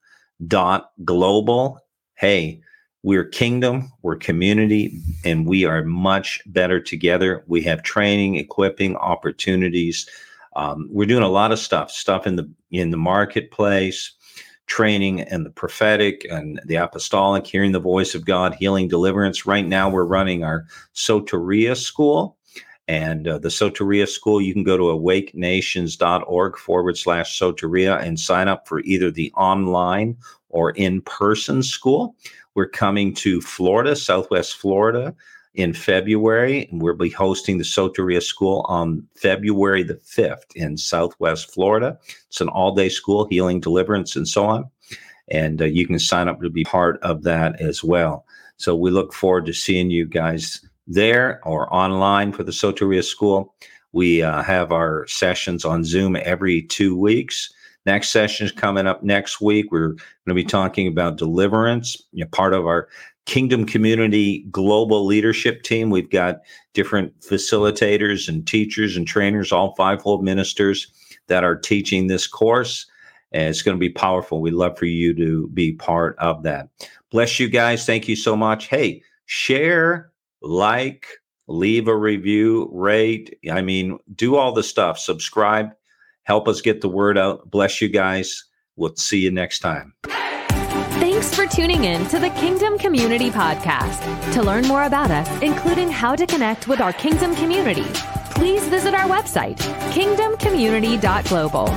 dot 0.45 0.91
global. 1.03 1.79
Hey, 2.15 2.61
we're 3.03 3.25
kingdom, 3.25 3.91
we're 4.01 4.17
community, 4.17 4.99
and 5.23 5.47
we 5.47 5.65
are 5.65 5.83
much 5.83 6.41
better 6.47 6.79
together. 6.79 7.43
We 7.47 7.61
have 7.63 7.83
training, 7.83 8.35
equipping, 8.35 8.95
opportunities. 8.97 10.09
Um, 10.55 10.89
we're 10.91 11.05
doing 11.07 11.23
a 11.23 11.29
lot 11.29 11.51
of 11.51 11.59
stuff, 11.59 11.91
stuff 11.91 12.27
in 12.27 12.35
the 12.35 12.51
in 12.71 12.91
the 12.91 12.97
marketplace, 12.97 14.11
training 14.65 15.21
and 15.21 15.45
the 15.45 15.49
prophetic 15.51 16.25
and 16.29 16.59
the 16.65 16.75
apostolic, 16.75 17.47
hearing 17.47 17.71
the 17.71 17.79
voice 17.79 18.13
of 18.15 18.25
God, 18.25 18.55
healing, 18.55 18.87
deliverance. 18.87 19.45
Right 19.45 19.65
now, 19.65 19.89
we're 19.89 20.03
running 20.03 20.43
our 20.43 20.65
Soteria 20.93 21.75
School. 21.75 22.36
And 22.87 23.27
uh, 23.27 23.37
the 23.37 23.49
Soteria 23.49 24.07
School, 24.07 24.39
you 24.39 24.53
can 24.53 24.63
go 24.63 24.77
to 24.77 24.89
awakenations.org 24.89 26.57
forward 26.57 26.97
slash 26.97 27.37
Soteria 27.37 28.01
and 28.01 28.19
sign 28.19 28.47
up 28.47 28.67
for 28.67 28.79
either 28.81 29.11
the 29.11 29.31
online 29.33 30.15
or 30.49 30.71
in 30.71 31.01
person 31.01 31.61
school. 31.63 32.15
We're 32.55 32.69
coming 32.69 33.13
to 33.15 33.41
Florida, 33.41 33.95
Southwest 33.95 34.55
Florida 34.55 35.13
in 35.53 35.73
February, 35.73 36.67
and 36.71 36.81
we'll 36.81 36.95
be 36.95 37.09
hosting 37.09 37.57
the 37.57 37.63
Soteria 37.63 38.21
School 38.21 38.65
on 38.69 39.05
February 39.15 39.83
the 39.83 39.95
5th 39.95 40.55
in 40.55 40.77
Southwest 40.77 41.51
Florida. 41.51 41.97
It's 42.27 42.41
an 42.41 42.47
all 42.47 42.73
day 42.73 42.89
school, 42.89 43.27
healing, 43.29 43.59
deliverance, 43.59 44.15
and 44.15 44.27
so 44.27 44.45
on. 44.45 44.69
And 45.29 45.61
uh, 45.61 45.65
you 45.65 45.85
can 45.85 45.99
sign 45.99 46.29
up 46.29 46.41
to 46.41 46.49
be 46.49 46.63
part 46.63 47.01
of 47.01 47.23
that 47.23 47.59
as 47.59 47.83
well. 47.83 48.25
So 48.57 48.75
we 48.75 48.91
look 48.91 49.13
forward 49.13 49.45
to 49.47 49.53
seeing 49.53 49.91
you 49.91 50.05
guys 50.05 50.66
there 50.87 51.41
or 51.45 51.73
online 51.73 52.31
for 52.31 52.43
the 52.43 52.51
Soteria 52.51 53.03
School. 53.03 53.53
We 53.91 54.21
uh, 54.21 54.41
have 54.43 54.71
our 54.71 55.05
sessions 55.07 55.65
on 55.65 55.83
Zoom 55.83 56.15
every 56.15 56.63
two 56.63 56.97
weeks. 56.97 57.53
Next 57.85 58.09
session 58.09 58.45
is 58.45 58.51
coming 58.51 58.85
up 58.85 59.03
next 59.03 59.39
week. 59.39 59.71
We're 59.71 59.89
going 59.89 59.99
to 60.27 60.33
be 60.33 60.43
talking 60.43 60.87
about 60.87 61.17
deliverance. 61.17 62.01
You 62.11 62.25
know, 62.25 62.29
part 62.31 62.53
of 62.53 62.65
our 62.65 62.89
Kingdom 63.27 63.65
Community 63.65 64.45
Global 64.51 65.05
Leadership 65.05 65.63
Team. 65.63 65.89
We've 65.89 66.09
got 66.09 66.39
different 66.73 67.19
facilitators 67.19 68.29
and 68.29 68.47
teachers 68.47 68.95
and 68.95 69.05
trainers, 69.05 69.51
all 69.51 69.75
fivefold 69.75 70.23
ministers 70.23 70.87
that 71.27 71.43
are 71.43 71.55
teaching 71.55 72.07
this 72.07 72.25
course. 72.25 72.85
And 73.33 73.49
it's 73.49 73.61
going 73.61 73.75
to 73.75 73.79
be 73.79 73.89
powerful. 73.89 74.39
We'd 74.39 74.53
love 74.53 74.77
for 74.77 74.85
you 74.85 75.13
to 75.15 75.47
be 75.49 75.73
part 75.73 76.15
of 76.19 76.43
that. 76.43 76.69
Bless 77.11 77.39
you 77.39 77.49
guys. 77.49 77.85
Thank 77.85 78.07
you 78.07 78.15
so 78.15 78.37
much. 78.37 78.67
Hey, 78.67 79.03
share 79.25 80.06
like, 80.41 81.07
leave 81.47 81.87
a 81.87 81.95
review, 81.95 82.69
rate. 82.71 83.37
I 83.51 83.61
mean, 83.61 83.97
do 84.13 84.35
all 84.35 84.51
the 84.51 84.63
stuff. 84.63 84.99
Subscribe, 84.99 85.71
help 86.23 86.47
us 86.47 86.61
get 86.61 86.81
the 86.81 86.89
word 86.89 87.17
out. 87.17 87.49
Bless 87.49 87.81
you 87.81 87.89
guys. 87.89 88.43
We'll 88.75 88.95
see 88.95 89.19
you 89.19 89.31
next 89.31 89.59
time. 89.59 89.93
Thanks 90.99 91.33
for 91.33 91.47
tuning 91.47 91.85
in 91.85 92.05
to 92.07 92.19
the 92.19 92.29
Kingdom 92.31 92.77
Community 92.77 93.31
Podcast. 93.31 94.33
To 94.33 94.43
learn 94.43 94.67
more 94.67 94.83
about 94.83 95.09
us, 95.09 95.29
including 95.41 95.89
how 95.89 96.15
to 96.15 96.27
connect 96.27 96.67
with 96.67 96.79
our 96.79 96.93
Kingdom 96.93 97.35
community, 97.35 97.85
please 98.35 98.67
visit 98.67 98.93
our 98.93 99.09
website, 99.09 99.57
kingdomcommunity.global. 99.91 101.67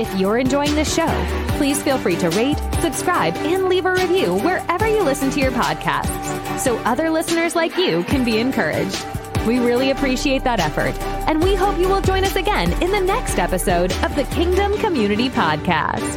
If 0.00 0.14
you're 0.18 0.38
enjoying 0.38 0.74
the 0.74 0.84
show, 0.84 1.08
please 1.56 1.82
feel 1.82 1.96
free 1.96 2.16
to 2.16 2.28
rate, 2.30 2.58
subscribe, 2.80 3.34
and 3.36 3.64
leave 3.64 3.86
a 3.86 3.92
review 3.92 4.34
wherever 4.36 4.86
you 4.86 5.02
listen 5.02 5.30
to 5.30 5.40
your 5.40 5.52
podcasts 5.52 6.41
so 6.62 6.78
other 6.78 7.10
listeners 7.10 7.54
like 7.56 7.76
you 7.76 8.04
can 8.04 8.24
be 8.24 8.38
encouraged. 8.38 9.04
We 9.46 9.58
really 9.58 9.90
appreciate 9.90 10.44
that 10.44 10.60
effort, 10.60 10.96
and 11.28 11.42
we 11.42 11.56
hope 11.56 11.76
you 11.78 11.88
will 11.88 12.00
join 12.00 12.22
us 12.22 12.36
again 12.36 12.72
in 12.80 12.92
the 12.92 13.00
next 13.00 13.38
episode 13.38 13.92
of 14.04 14.14
the 14.14 14.22
Kingdom 14.24 14.78
Community 14.78 15.28
Podcast. 15.28 16.12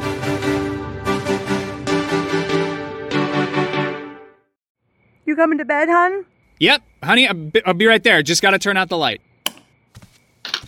You 5.25 5.35
coming 5.35 5.57
to 5.57 5.65
bed, 5.65 5.89
hon? 5.89 6.25
Yep, 6.59 6.83
honey, 7.03 7.27
I'll 7.27 7.33
be, 7.33 7.65
I'll 7.65 7.73
be 7.73 7.87
right 7.87 8.03
there. 8.03 8.21
Just 8.21 8.43
gotta 8.43 8.59
turn 8.59 8.77
out 8.77 8.89
the 8.89 8.97
light. 8.97 9.21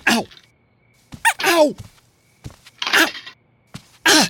Ow! 0.07 0.25
Ow! 1.45 1.75
Ow! 2.87 3.07
Ah! 4.05 4.29